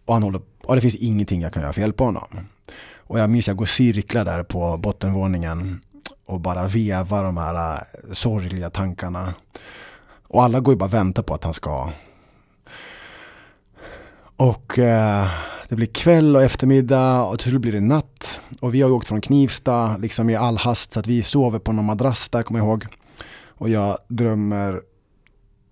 Och, 0.06 0.14
han 0.14 0.24
håller, 0.24 0.42
och 0.64 0.76
det 0.76 0.82
finns 0.82 0.96
ingenting 0.96 1.42
jag 1.42 1.54
kan 1.54 1.62
göra 1.62 1.74
för 1.74 1.82
att 1.82 1.88
hjälpa 1.88 2.04
honom. 2.04 2.48
Och 2.98 3.20
jag 3.20 3.30
minns 3.30 3.48
jag 3.48 3.58
går 3.58 3.66
cirklar 3.66 4.26
där 4.26 4.44
på 4.44 4.78
bottenvåningen 4.78 5.82
och 6.26 6.40
bara 6.40 6.68
vevar 6.68 7.24
de 7.24 7.38
här 7.38 7.74
eh, 7.74 8.14
sorgliga 8.14 8.70
tankarna. 8.70 9.34
Och 10.30 10.44
alla 10.44 10.60
går 10.60 10.74
ju 10.74 10.78
bara 10.78 10.86
och 10.86 10.94
väntar 10.94 11.24
på 11.24 11.34
att 11.34 11.44
han 11.44 11.54
ska 11.54 11.90
Och 14.36 14.80
eh, 14.80 15.28
det 15.70 15.76
blir 15.76 15.88
kväll 15.88 16.36
och 16.36 16.44
eftermiddag 16.44 17.24
och 17.24 17.40
till 17.40 17.50
slut 17.50 17.62
blir 17.62 17.72
det 17.72 17.80
natt. 17.80 18.40
Och 18.62 18.74
vi 18.74 18.82
har 18.82 18.90
ju 18.90 18.96
åkt 18.96 19.08
från 19.08 19.22
Knivsta 19.22 19.98
liksom 19.98 20.30
i 20.30 20.36
all 20.36 20.58
hast 20.58 20.92
så 20.92 21.00
att 21.00 21.08
vi 21.08 21.24
sover 21.24 21.60
på 21.60 21.72
någon 21.72 21.86
madrass 21.86 22.30
där 22.30 22.44
kommer 22.44 22.60
jag 22.60 22.68
ihåg. 22.68 22.86
Och 23.46 23.70
jag 23.70 23.98
drömmer 24.08 24.82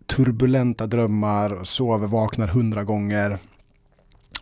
turbulenta 0.08 0.88
drömmar, 0.88 1.64
sover, 1.64 2.08
vaknar 2.08 2.48
hundra 2.48 2.84
gånger. 2.84 3.40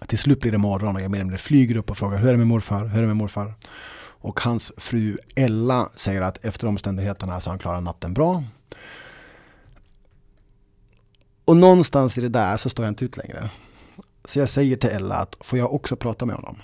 Till 0.07 0.17
slut 0.17 0.41
blir 0.41 0.51
det 0.51 0.57
morgon 0.57 0.95
och 0.95 1.01
jag 1.01 1.11
menar, 1.11 1.37
flyger 1.37 1.77
upp 1.77 1.89
och 1.89 1.97
frågar 1.97 2.17
hur 2.17 2.27
är 2.27 2.31
det 2.31 2.37
med 2.37 2.47
morfar? 2.47 2.85
Hur 2.85 2.97
är 2.97 3.01
det 3.01 3.07
med 3.07 3.15
morfar? 3.15 3.53
Och 3.97 4.39
hans 4.39 4.71
fru 4.77 5.17
Ella 5.35 5.89
säger 5.95 6.21
att 6.21 6.45
efter 6.45 6.67
omständigheterna 6.67 7.41
så 7.41 7.47
har 7.47 7.51
han 7.51 7.59
klarat 7.59 7.83
natten 7.83 8.13
bra. 8.13 8.43
Och 11.45 11.57
någonstans 11.57 12.17
i 12.17 12.21
det 12.21 12.29
där 12.29 12.57
så 12.57 12.69
står 12.69 12.85
jag 12.85 12.91
inte 12.91 13.05
ut 13.05 13.17
längre. 13.17 13.49
Så 14.25 14.39
jag 14.39 14.49
säger 14.49 14.75
till 14.75 14.89
Ella 14.89 15.15
att 15.15 15.35
får 15.39 15.59
jag 15.59 15.73
också 15.73 15.95
prata 15.95 16.25
med 16.25 16.35
honom? 16.35 16.61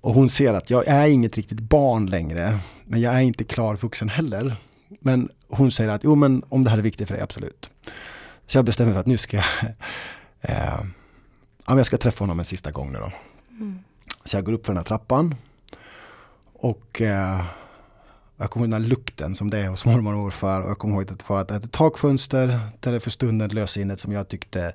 Och 0.00 0.14
hon 0.14 0.30
ser 0.30 0.54
att 0.54 0.70
jag 0.70 0.86
är 0.86 1.06
inget 1.06 1.36
riktigt 1.36 1.60
barn 1.60 2.06
längre. 2.06 2.58
Men 2.84 3.00
jag 3.00 3.14
är 3.14 3.20
inte 3.20 3.44
klar 3.44 3.76
vuxen 3.76 4.08
heller. 4.08 4.56
Men 5.00 5.28
hon 5.48 5.72
säger 5.72 5.90
att 5.90 6.04
jo 6.04 6.14
men 6.14 6.44
om 6.48 6.64
det 6.64 6.70
här 6.70 6.78
är 6.78 6.82
viktigt 6.82 7.08
för 7.08 7.14
dig, 7.14 7.22
absolut. 7.22 7.70
Så 8.46 8.58
jag 8.58 8.64
bestämmer 8.64 8.86
mig 8.88 8.94
för 8.94 9.00
att 9.00 9.06
nu 9.06 9.16
ska 9.16 9.36
jag, 9.36 9.46
eh, 10.40 10.80
ja, 11.66 11.76
jag 11.76 11.86
ska 11.86 11.96
träffa 11.96 12.22
honom 12.22 12.38
en 12.38 12.44
sista 12.44 12.70
gång 12.70 12.92
nu 12.92 12.98
då. 12.98 13.12
Mm. 13.50 13.78
Så 14.24 14.36
jag 14.36 14.44
går 14.44 14.52
upp 14.52 14.66
för 14.66 14.72
den 14.72 14.78
här 14.78 14.84
trappan. 14.84 15.34
Och 16.52 17.00
eh, 17.00 17.44
jag 18.42 18.50
kommer 18.50 18.66
ihåg 18.66 18.70
den 18.70 18.82
här 18.82 18.88
lukten 18.88 19.34
som 19.34 19.50
det 19.50 19.58
är 19.58 19.68
hos 19.68 19.84
mormor 19.84 20.12
och 20.12 20.18
morfar. 20.18 20.60
Och 20.60 20.70
jag 20.70 20.78
kommer 20.78 20.94
ihåg 20.94 21.02
att 21.02 21.18
det 21.18 21.28
var 21.28 21.56
ett 21.56 21.72
takfönster 21.72 22.60
där 22.80 22.92
det 22.92 23.00
för 23.00 23.10
stunden 23.10 23.50
lös 23.50 23.76
in 23.76 23.90
ett 23.90 24.00
som 24.00 24.12
jag 24.12 24.28
tyckte 24.28 24.72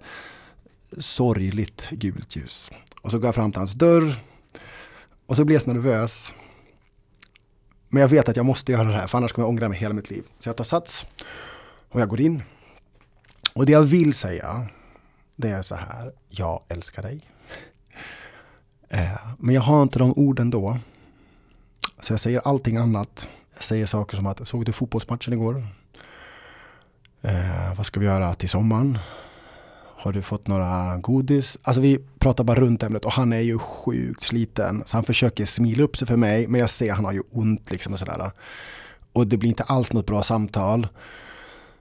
sorgligt 0.97 1.89
gult 1.91 2.35
ljus. 2.35 2.71
Och 3.01 3.11
så 3.11 3.19
går 3.19 3.27
jag 3.27 3.35
fram 3.35 3.51
till 3.51 3.59
hans 3.59 3.73
dörr. 3.73 4.15
Och 5.25 5.35
så 5.35 5.45
blir 5.45 5.55
jag 5.55 5.63
så 5.63 5.73
nervös. 5.73 6.33
Men 7.89 8.01
jag 8.01 8.09
vet 8.09 8.29
att 8.29 8.35
jag 8.35 8.45
måste 8.45 8.71
göra 8.71 8.87
det 8.87 8.97
här 8.97 9.07
för 9.07 9.17
annars 9.17 9.33
kommer 9.33 9.43
jag 9.43 9.49
ångra 9.49 9.69
mig 9.69 9.79
hela 9.79 9.93
mitt 9.93 10.09
liv. 10.09 10.23
Så 10.39 10.49
jag 10.49 10.57
tar 10.57 10.63
sats 10.63 11.05
och 11.89 12.01
jag 12.01 12.09
går 12.09 12.21
in. 12.21 12.43
Och 13.53 13.65
det 13.65 13.71
jag 13.71 13.81
vill 13.81 14.13
säga 14.13 14.67
det 15.35 15.49
är 15.49 15.61
så 15.61 15.75
här. 15.75 16.11
Jag 16.29 16.61
älskar 16.67 17.01
dig. 17.01 17.21
Eh, 18.89 19.27
men 19.37 19.55
jag 19.55 19.61
har 19.61 19.83
inte 19.83 19.99
de 19.99 20.13
orden 20.13 20.49
då. 20.49 20.77
Så 21.99 22.13
jag 22.13 22.19
säger 22.19 22.39
allting 22.39 22.77
annat. 22.77 23.27
Säger 23.59 23.85
saker 23.85 24.15
som 24.15 24.25
att, 24.25 24.47
såg 24.47 24.65
du 24.65 24.71
fotbollsmatchen 24.71 25.33
igår? 25.33 25.67
Eh, 27.21 27.75
vad 27.77 27.85
ska 27.85 27.99
vi 27.99 28.05
göra 28.05 28.33
till 28.33 28.49
sommaren? 28.49 28.97
Har 29.99 30.13
du 30.13 30.21
fått 30.21 30.47
några 30.47 30.97
godis? 30.97 31.57
Alltså 31.61 31.81
vi 31.81 31.99
pratar 32.19 32.43
bara 32.43 32.59
runt 32.59 32.83
ämnet 32.83 33.05
och 33.05 33.11
han 33.11 33.33
är 33.33 33.39
ju 33.39 33.59
sjukt 33.59 34.23
sliten. 34.23 34.83
Så 34.85 34.97
han 34.97 35.03
försöker 35.03 35.45
smila 35.45 35.83
upp 35.83 35.97
sig 35.97 36.07
för 36.07 36.15
mig 36.15 36.47
men 36.47 36.61
jag 36.61 36.69
ser 36.69 36.89
att 36.89 36.95
han 36.95 37.05
har 37.05 37.11
ju 37.11 37.23
ont 37.31 37.71
liksom 37.71 37.93
och 37.93 37.99
sådär. 37.99 38.31
Och 39.13 39.27
det 39.27 39.37
blir 39.37 39.49
inte 39.49 39.63
alls 39.63 39.93
något 39.93 40.05
bra 40.05 40.23
samtal. 40.23 40.87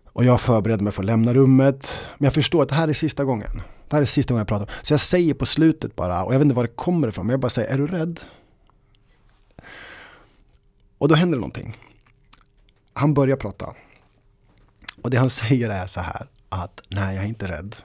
Och 0.06 0.24
jag 0.24 0.40
förbereder 0.40 0.84
mig 0.84 0.92
för 0.92 1.02
att 1.02 1.06
lämna 1.06 1.34
rummet. 1.34 2.10
Men 2.18 2.24
jag 2.24 2.34
förstår 2.34 2.62
att 2.62 2.68
det 2.68 2.74
här 2.74 2.88
är 2.88 2.92
sista 2.92 3.24
gången. 3.24 3.62
Det 3.88 3.96
här 3.96 4.00
är 4.00 4.04
sista 4.04 4.34
gången 4.34 4.40
jag 4.40 4.48
pratar. 4.48 4.74
Så 4.82 4.92
jag 4.92 5.00
säger 5.00 5.34
på 5.34 5.46
slutet 5.46 5.96
bara, 5.96 6.24
och 6.24 6.34
jag 6.34 6.38
vet 6.38 6.44
inte 6.44 6.54
var 6.54 6.62
det 6.62 6.76
kommer 6.76 7.08
ifrån, 7.08 7.26
men 7.26 7.30
jag 7.30 7.40
bara 7.40 7.50
säger, 7.50 7.68
är 7.74 7.78
du 7.78 7.86
rädd? 7.86 8.20
Och 10.98 11.08
då 11.08 11.14
händer 11.14 11.36
det 11.36 11.40
någonting. 11.40 11.76
Han 12.92 13.14
börjar 13.14 13.36
prata. 13.36 13.74
Och 15.02 15.10
det 15.10 15.16
han 15.16 15.30
säger 15.40 15.70
är 15.70 15.86
så 15.86 16.00
här 16.00 16.26
att 16.48 16.82
nej, 16.88 17.14
jag 17.16 17.24
är 17.24 17.28
inte 17.28 17.48
rädd. 17.48 17.76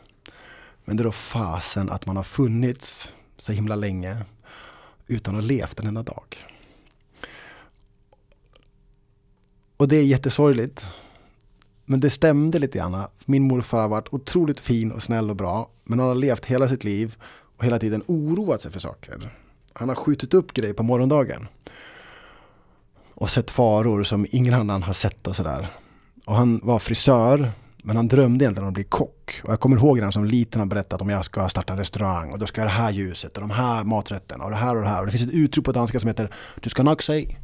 Men 0.86 0.97
det 0.97 1.01
är 1.01 1.05
då 1.05 1.12
fasen 1.12 1.89
att 1.89 2.05
man 2.05 2.16
har 2.16 2.24
funnits 2.24 3.14
så 3.38 3.53
himla 3.53 3.76
länge 3.76 4.26
utan 5.07 5.36
att 5.36 5.43
ha 5.43 5.47
levt 5.47 5.80
en 5.80 5.88
enda 5.88 6.03
dag. 6.03 6.38
Och 9.78 9.88
det 9.88 9.95
är 9.95 10.03
jättesorgligt. 10.03 10.86
Men 11.86 11.99
det 11.99 12.09
stämde 12.09 12.59
lite 12.59 12.78
grann. 12.78 13.07
Min 13.26 13.43
morfar 13.43 13.82
har 13.82 13.89
varit 13.89 14.14
otroligt 14.14 14.59
fin 14.59 14.91
och 14.91 15.03
snäll 15.03 15.30
och 15.30 15.36
bra. 15.36 15.70
Men 15.84 15.99
han 15.99 16.07
har 16.07 16.16
levt 16.16 16.45
hela 16.45 16.68
sitt 16.68 16.84
liv 16.84 17.16
och 17.57 17.66
hela 17.66 17.80
tiden 17.80 18.03
oroat 18.07 18.62
sig 18.62 18.72
för 18.72 18.80
saker. 18.80 19.30
Han 19.74 19.89
har 19.89 19.95
skjutit 19.95 20.34
upp 20.34 20.53
grejer 20.53 20.74
på 20.74 20.84
morgondagen. 20.84 21.47
Och 23.22 23.30
sett 23.30 23.52
faror 23.52 24.04
som 24.04 24.26
ingen 24.30 24.54
annan 24.54 24.84
har 24.84 24.94
sett 24.94 25.28
och 25.28 25.36
sådär. 25.36 25.68
Och 26.26 26.36
han 26.36 26.60
var 26.64 26.80
frisör 26.80 27.52
men 27.84 27.96
han 27.96 28.08
drömde 28.08 28.46
egentligen 28.46 28.64
om 28.64 28.68
att 28.68 28.74
bli 28.74 28.84
kock. 28.84 29.42
Och 29.44 29.52
jag 29.52 29.60
kommer 29.60 29.78
ihåg 29.78 29.98
när 29.98 30.04
han 30.04 30.12
som 30.12 30.26
liten 30.26 30.60
har 30.62 30.66
berättat 30.66 31.02
om 31.02 31.10
jag 31.10 31.26
ska 31.26 31.50
starta 31.50 31.74
en 31.74 31.80
restaurang 31.80 32.32
och 32.32 32.40
då 32.40 32.48
ska 32.48 32.62
jag 32.62 32.70
ha 32.70 32.78
det 32.78 32.84
här 32.84 32.92
ljuset 32.92 33.38
och 33.38 33.42
de 33.42 33.50
här 33.50 33.84
maträtterna 33.84 34.44
och 34.44 34.50
det 34.50 34.56
här 34.56 34.76
och 34.76 34.82
det 34.82 34.88
här. 34.88 35.00
Och 35.00 35.06
det 35.06 35.12
finns 35.12 35.24
ett 35.24 35.34
uttryck 35.34 35.66
på 35.66 35.72
danska 35.72 36.00
som 36.00 36.08
heter 36.08 36.34
Du 36.60 36.70
ska 36.70 36.84
nog 36.84 37.04
sig. 37.04 37.40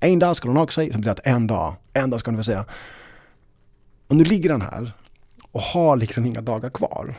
En 0.00 0.18
dag 0.18 0.36
ska 0.36 0.48
du 0.48 0.54
nog 0.54 0.72
sig. 0.72 0.92
Som 0.92 1.00
betyder 1.00 1.12
att 1.12 1.26
en 1.26 1.46
dag, 1.46 1.74
en 1.92 2.10
dag 2.10 2.20
ska 2.20 2.30
du 2.30 2.36
få 2.36 2.44
säga. 2.44 2.64
Och 4.08 4.16
nu 4.16 4.24
ligger 4.24 4.50
han 4.50 4.62
här 4.62 4.92
och 5.52 5.60
har 5.60 5.96
liksom 5.96 6.24
inga 6.24 6.40
dagar 6.40 6.70
kvar. 6.70 7.14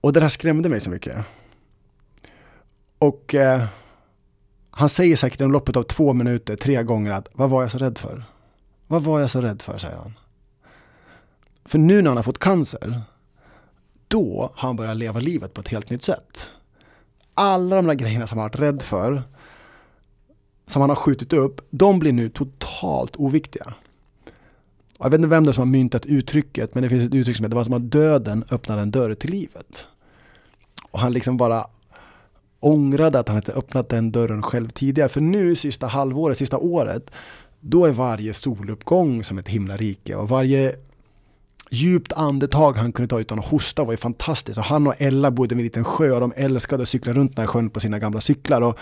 Och 0.00 0.12
det 0.12 0.20
där 0.20 0.28
skrämde 0.28 0.68
mig 0.68 0.80
så 0.80 0.90
mycket. 0.90 1.16
Och 2.98 3.34
eh, 3.34 3.64
han 4.78 4.88
säger 4.88 5.16
säkert 5.16 5.40
inom 5.40 5.52
loppet 5.52 5.76
av 5.76 5.82
två 5.82 6.12
minuter 6.12 6.56
tre 6.56 6.82
gånger 6.82 7.10
att 7.10 7.28
vad 7.32 7.50
var 7.50 7.62
jag 7.62 7.70
så 7.70 7.78
rädd 7.78 7.98
för? 7.98 8.24
Vad 8.86 9.02
var 9.02 9.20
jag 9.20 9.30
så 9.30 9.40
rädd 9.40 9.62
för, 9.62 9.78
säger 9.78 9.96
han. 9.96 10.18
För 11.64 11.78
nu 11.78 12.02
när 12.02 12.10
han 12.10 12.16
har 12.16 12.24
fått 12.24 12.38
cancer, 12.38 13.00
då 14.08 14.52
har 14.54 14.68
han 14.68 14.76
börjat 14.76 14.96
leva 14.96 15.20
livet 15.20 15.54
på 15.54 15.60
ett 15.60 15.68
helt 15.68 15.90
nytt 15.90 16.02
sätt. 16.02 16.50
Alla 17.34 17.76
de 17.76 17.86
där 17.86 17.94
grejerna 17.94 18.26
som 18.26 18.38
han 18.38 18.44
varit 18.44 18.58
rädd 18.58 18.82
för, 18.82 19.22
som 20.66 20.80
han 20.80 20.90
har 20.90 20.96
skjutit 20.96 21.32
upp, 21.32 21.60
de 21.70 21.98
blir 21.98 22.12
nu 22.12 22.28
totalt 22.28 23.16
oviktiga. 23.16 23.74
Jag 24.98 25.10
vet 25.10 25.18
inte 25.18 25.28
vem 25.28 25.44
det 25.44 25.50
är 25.50 25.52
som 25.52 25.60
har 25.60 25.66
myntat 25.66 26.06
uttrycket, 26.06 26.74
men 26.74 26.82
det 26.82 26.88
finns 26.88 27.08
ett 27.08 27.14
uttryck 27.14 27.36
som 27.36 27.44
heter 27.44 27.50
det 27.50 27.56
var 27.56 27.64
som 27.64 27.74
att 27.74 27.90
döden 27.90 28.44
öppnade 28.50 28.82
en 28.82 28.90
dörr 28.90 29.14
till 29.14 29.30
livet. 29.30 29.86
Och 30.90 31.00
han 31.00 31.12
liksom 31.12 31.36
bara 31.36 31.66
ångrade 32.66 33.18
att 33.18 33.28
han 33.28 33.36
inte 33.36 33.52
öppnat 33.52 33.88
den 33.88 34.12
dörren 34.12 34.42
själv 34.42 34.68
tidigare. 34.68 35.08
För 35.08 35.20
nu, 35.20 35.56
sista 35.56 35.86
halvåret, 35.86 36.38
sista 36.38 36.58
året, 36.58 37.10
då 37.60 37.84
är 37.84 37.92
varje 37.92 38.32
soluppgång 38.32 39.24
som 39.24 39.38
ett 39.38 39.48
himlarike 39.48 40.16
och 40.16 40.28
varje 40.28 40.76
djupt 41.70 42.12
andetag 42.12 42.72
han 42.72 42.92
kunde 42.92 43.08
ta 43.08 43.20
utan 43.20 43.38
att 43.38 43.46
hosta 43.46 43.84
var 43.84 43.92
ju 43.92 43.96
fantastiskt. 43.96 44.58
Och 44.58 44.64
han 44.64 44.86
och 44.86 44.94
Ella 44.98 45.30
bodde 45.30 45.54
vid 45.54 45.60
en 45.60 45.64
liten 45.64 45.84
sjö 45.84 46.10
och 46.10 46.20
de 46.20 46.32
älskade 46.36 46.82
att 46.82 46.88
cykla 46.88 47.12
runt 47.12 47.36
den 47.36 47.42
här 47.42 47.46
sjön 47.46 47.70
på 47.70 47.80
sina 47.80 47.98
gamla 47.98 48.20
cyklar. 48.20 48.60
Och 48.60 48.78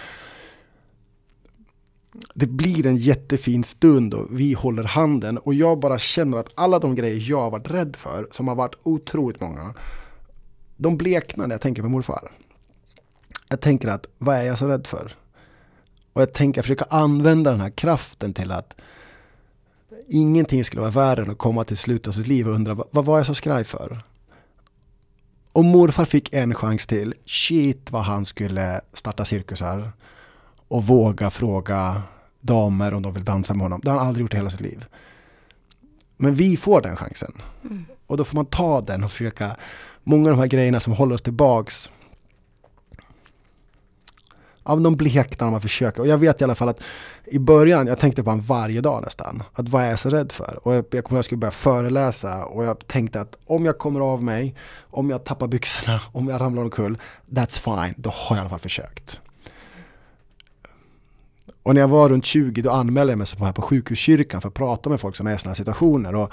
det 2.35 2.47
blir 2.47 2.87
en 2.87 2.97
jättefin 2.97 3.65
stund 3.65 4.15
och 4.15 4.27
vi 4.31 4.53
håller 4.53 4.85
handen 4.85 5.39
och 5.39 5.55
jag 5.55 5.79
bara 5.79 5.99
känner 5.99 6.39
att 6.39 6.53
alla 6.55 6.79
de 6.79 6.95
grejer 6.95 7.31
jag 7.31 7.41
har 7.41 7.51
varit 7.51 7.71
rädd 7.71 7.97
för, 7.97 8.29
som 8.31 8.49
har 8.49 8.55
varit 8.55 8.75
otroligt 8.83 9.41
många, 9.41 9.75
de 10.77 10.97
bleknar 10.97 11.47
när 11.47 11.55
jag 11.55 11.61
tänker 11.61 11.83
på 11.83 11.89
morfar. 11.89 12.31
Jag 13.55 13.61
tänker 13.61 13.89
att, 13.89 14.07
vad 14.19 14.37
är 14.37 14.43
jag 14.43 14.59
så 14.59 14.67
rädd 14.67 14.87
för? 14.87 15.13
Och 16.13 16.23
jag 16.23 16.33
tänker 16.33 16.63
försöka 16.63 16.85
använda 16.91 17.51
den 17.51 17.61
här 17.61 17.71
kraften 17.71 18.35
till 18.35 18.53
att 18.53 18.77
ingenting 20.09 20.65
skulle 20.65 20.81
vara 20.81 20.91
värre 20.91 21.23
än 21.23 21.31
att 21.31 21.39
komma 21.39 21.65
till 21.65 21.77
slutet 21.77 22.09
av 22.09 22.13
sitt 22.13 22.27
liv 22.27 22.49
och 22.49 22.55
undra 22.55 22.77
vad 22.91 23.05
var 23.05 23.17
jag 23.17 23.27
så 23.27 23.35
skraj 23.35 23.65
för? 23.65 24.03
Om 25.53 25.67
morfar 25.67 26.05
fick 26.05 26.35
en 26.35 26.55
chans 26.55 26.87
till, 26.87 27.15
shit 27.27 27.91
vad 27.91 28.03
han 28.03 28.25
skulle 28.25 28.81
starta 28.93 29.25
cirkusar 29.25 29.93
och 30.69 30.87
våga 30.87 31.31
fråga 31.31 32.03
damer 32.41 32.95
om 32.95 33.03
de 33.03 33.15
vill 33.15 33.25
dansa 33.25 33.55
med 33.55 33.63
honom. 33.63 33.81
Det 33.85 33.91
har 33.91 33.99
han 33.99 34.09
aldrig 34.09 34.23
gjort 34.25 34.35
i 34.35 34.37
hela 34.37 34.51
sitt 34.51 34.61
liv. 34.61 34.85
Men 36.17 36.35
vi 36.35 36.57
får 36.57 36.81
den 36.81 36.97
chansen. 36.97 37.33
Mm. 37.65 37.85
Och 38.07 38.17
då 38.17 38.25
får 38.25 38.37
man 38.37 38.47
ta 38.47 38.81
den 38.81 39.05
och 39.05 39.13
försöka, 39.13 39.57
många 40.05 40.31
av 40.31 40.37
de 40.37 40.41
här 40.41 40.49
grejerna 40.49 40.81
som 40.81 40.93
håller 40.93 41.15
oss 41.15 41.23
tillbaks 41.23 41.91
ja, 44.65 44.77
de 44.77 44.97
bleknar 44.97 45.47
när 45.47 45.53
man 45.53 45.61
försöker. 45.61 46.01
Och 46.01 46.07
jag 46.07 46.19
vet 46.19 46.41
i 46.41 46.45
alla 46.45 46.55
fall 46.55 46.69
att 46.69 46.83
i 47.25 47.39
början, 47.39 47.87
jag 47.87 47.99
tänkte 47.99 48.23
på 48.23 48.31
honom 48.31 48.45
varje 48.45 48.81
dag 48.81 49.03
nästan. 49.03 49.43
Att 49.53 49.69
vad 49.69 49.83
är 49.83 49.91
jag 49.91 49.99
så 49.99 50.11
rädd 50.11 50.33
för? 50.33 50.59
Och 50.63 50.75
jag, 50.75 50.85
jag 50.91 51.05
kommer 51.05 51.19
jag 51.19 51.25
skulle 51.25 51.39
börja 51.39 51.53
föreläsa 51.53 52.45
och 52.45 52.65
jag 52.65 52.87
tänkte 52.87 53.21
att 53.21 53.37
om 53.47 53.65
jag 53.65 53.79
kommer 53.79 54.01
av 54.01 54.23
mig, 54.23 54.55
om 54.91 55.11
jag 55.11 55.25
tappar 55.25 55.47
byxorna, 55.47 56.01
om 56.13 56.29
jag 56.29 56.41
ramlar 56.41 56.63
omkull, 56.63 56.99
that's 57.31 57.59
fine, 57.61 57.95
då 57.97 58.11
har 58.11 58.37
jag 58.37 58.39
i 58.39 58.41
alla 58.41 58.51
fall 58.51 58.59
försökt. 58.59 59.21
Och 61.63 61.75
när 61.75 61.81
jag 61.81 61.89
var 61.89 62.09
runt 62.09 62.25
20 62.25 62.63
då 62.63 62.71
anmälde 62.71 63.13
jag 63.13 63.19
mig 63.19 63.27
så 63.27 63.45
här 63.45 63.53
på 63.53 63.63
sjukhuskyrkan 63.63 64.41
för 64.41 64.49
att 64.49 64.55
prata 64.55 64.91
med 64.91 65.01
folk 65.01 65.17
som 65.17 65.27
är 65.27 65.35
i 65.35 65.39
sådana 65.39 65.51
här 65.51 65.55
situationer. 65.55 66.15
Och 66.15 66.33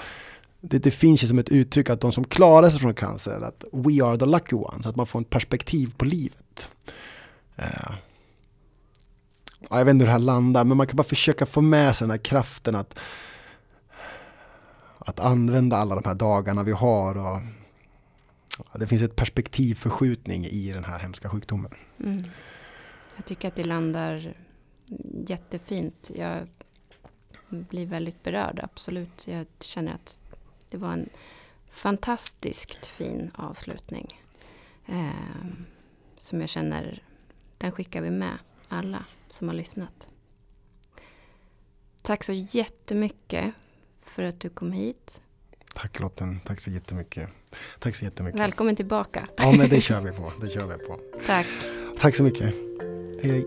det, 0.60 0.78
det, 0.78 0.90
finns 0.90 1.24
ju 1.24 1.26
som 1.26 1.38
ett 1.38 1.48
uttryck 1.48 1.90
att 1.90 2.00
de 2.00 2.12
som 2.12 2.24
klarar 2.24 2.70
sig 2.70 2.80
från 2.80 2.94
cancer, 2.94 3.40
att 3.40 3.64
we 3.72 4.04
are 4.04 4.16
the 4.18 4.26
lucky 4.26 4.56
ones, 4.56 4.86
att 4.86 4.96
man 4.96 5.06
får 5.06 5.20
ett 5.20 5.30
perspektiv 5.30 5.94
på 5.96 6.04
livet. 6.04 6.70
Uh 7.58 7.92
jag 9.78 9.84
vet 9.84 9.92
inte 9.92 10.04
hur 10.04 10.06
det 10.06 10.12
här 10.12 10.18
landar, 10.18 10.64
men 10.64 10.76
man 10.76 10.86
kan 10.86 10.96
bara 10.96 11.02
försöka 11.04 11.46
få 11.46 11.60
med 11.60 11.96
sig 11.96 12.04
den 12.04 12.10
här 12.10 12.24
kraften 12.24 12.74
att, 12.74 12.98
att 14.98 15.20
använda 15.20 15.76
alla 15.76 15.94
de 15.94 16.08
här 16.08 16.14
dagarna 16.14 16.62
vi 16.62 16.72
har 16.72 17.18
och 17.18 17.40
det 18.78 18.86
finns 18.86 19.02
ett 19.02 19.16
perspektivförskjutning 19.16 20.44
i 20.44 20.72
den 20.72 20.84
här 20.84 20.98
hemska 20.98 21.28
sjukdomen. 21.28 21.74
Mm. 22.04 22.24
Jag 23.16 23.24
tycker 23.24 23.48
att 23.48 23.56
det 23.56 23.64
landar 23.64 24.34
jättefint. 25.26 26.10
Jag 26.14 26.48
blir 27.48 27.86
väldigt 27.86 28.22
berörd, 28.22 28.60
absolut. 28.62 29.28
Jag 29.28 29.46
känner 29.60 29.94
att 29.94 30.20
det 30.70 30.76
var 30.76 30.92
en 30.92 31.08
fantastiskt 31.70 32.86
fin 32.86 33.30
avslutning. 33.34 34.06
Eh, 34.86 35.10
som 36.16 36.40
jag 36.40 36.48
känner, 36.48 37.02
den 37.58 37.72
skickar 37.72 38.00
vi 38.02 38.10
med 38.10 38.38
alla 38.68 39.04
som 39.34 39.48
har 39.48 39.54
lyssnat. 39.54 40.08
Tack 42.02 42.24
så 42.24 42.32
jättemycket 42.32 43.54
för 44.02 44.22
att 44.22 44.40
du 44.40 44.48
kom 44.48 44.72
hit. 44.72 45.20
Tack 45.74 46.00
Lotten, 46.00 46.40
tack 46.44 46.60
så 46.60 46.70
jättemycket. 46.70 47.28
Tack 47.78 47.96
så 47.96 48.04
jättemycket. 48.04 48.40
Välkommen 48.40 48.76
tillbaka. 48.76 49.26
Ja 49.36 49.52
men 49.52 49.68
det 49.68 49.80
kör 49.80 50.00
vi 50.00 50.12
på, 50.12 50.32
det 50.40 50.48
kör 50.48 50.66
vi 50.66 50.86
på. 50.86 51.00
Tack. 51.26 51.46
Tack 51.98 52.16
så 52.16 52.22
mycket. 52.22 52.54
Hej 53.22 53.30
hej. 53.30 53.46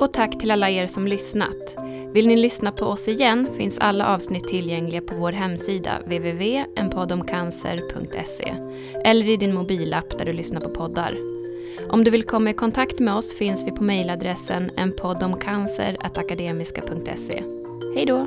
Och 0.00 0.12
tack 0.12 0.38
till 0.38 0.50
alla 0.50 0.70
er 0.70 0.86
som 0.86 1.06
lyssnat. 1.06 1.76
Vill 2.12 2.28
ni 2.28 2.36
lyssna 2.36 2.72
på 2.72 2.84
oss 2.84 3.08
igen 3.08 3.48
finns 3.56 3.78
alla 3.78 4.06
avsnitt 4.06 4.48
tillgängliga 4.48 5.00
på 5.00 5.14
vår 5.14 5.32
hemsida 5.32 5.98
www.enpoddomcancer.se 5.98 8.54
eller 9.04 9.28
i 9.28 9.36
din 9.36 9.54
mobilapp 9.54 10.18
där 10.18 10.24
du 10.24 10.32
lyssnar 10.32 10.60
på 10.60 10.68
poddar. 10.68 11.29
Om 11.88 12.04
du 12.04 12.10
vill 12.10 12.22
komma 12.22 12.50
i 12.50 12.54
kontakt 12.54 12.98
med 12.98 13.14
oss 13.14 13.34
finns 13.34 13.66
vi 13.66 13.70
på 13.70 13.84
mejladressen 13.84 14.70
enpoddomcancer.akademiska.se. 14.76 17.42
Hej 17.94 18.06
då! 18.06 18.26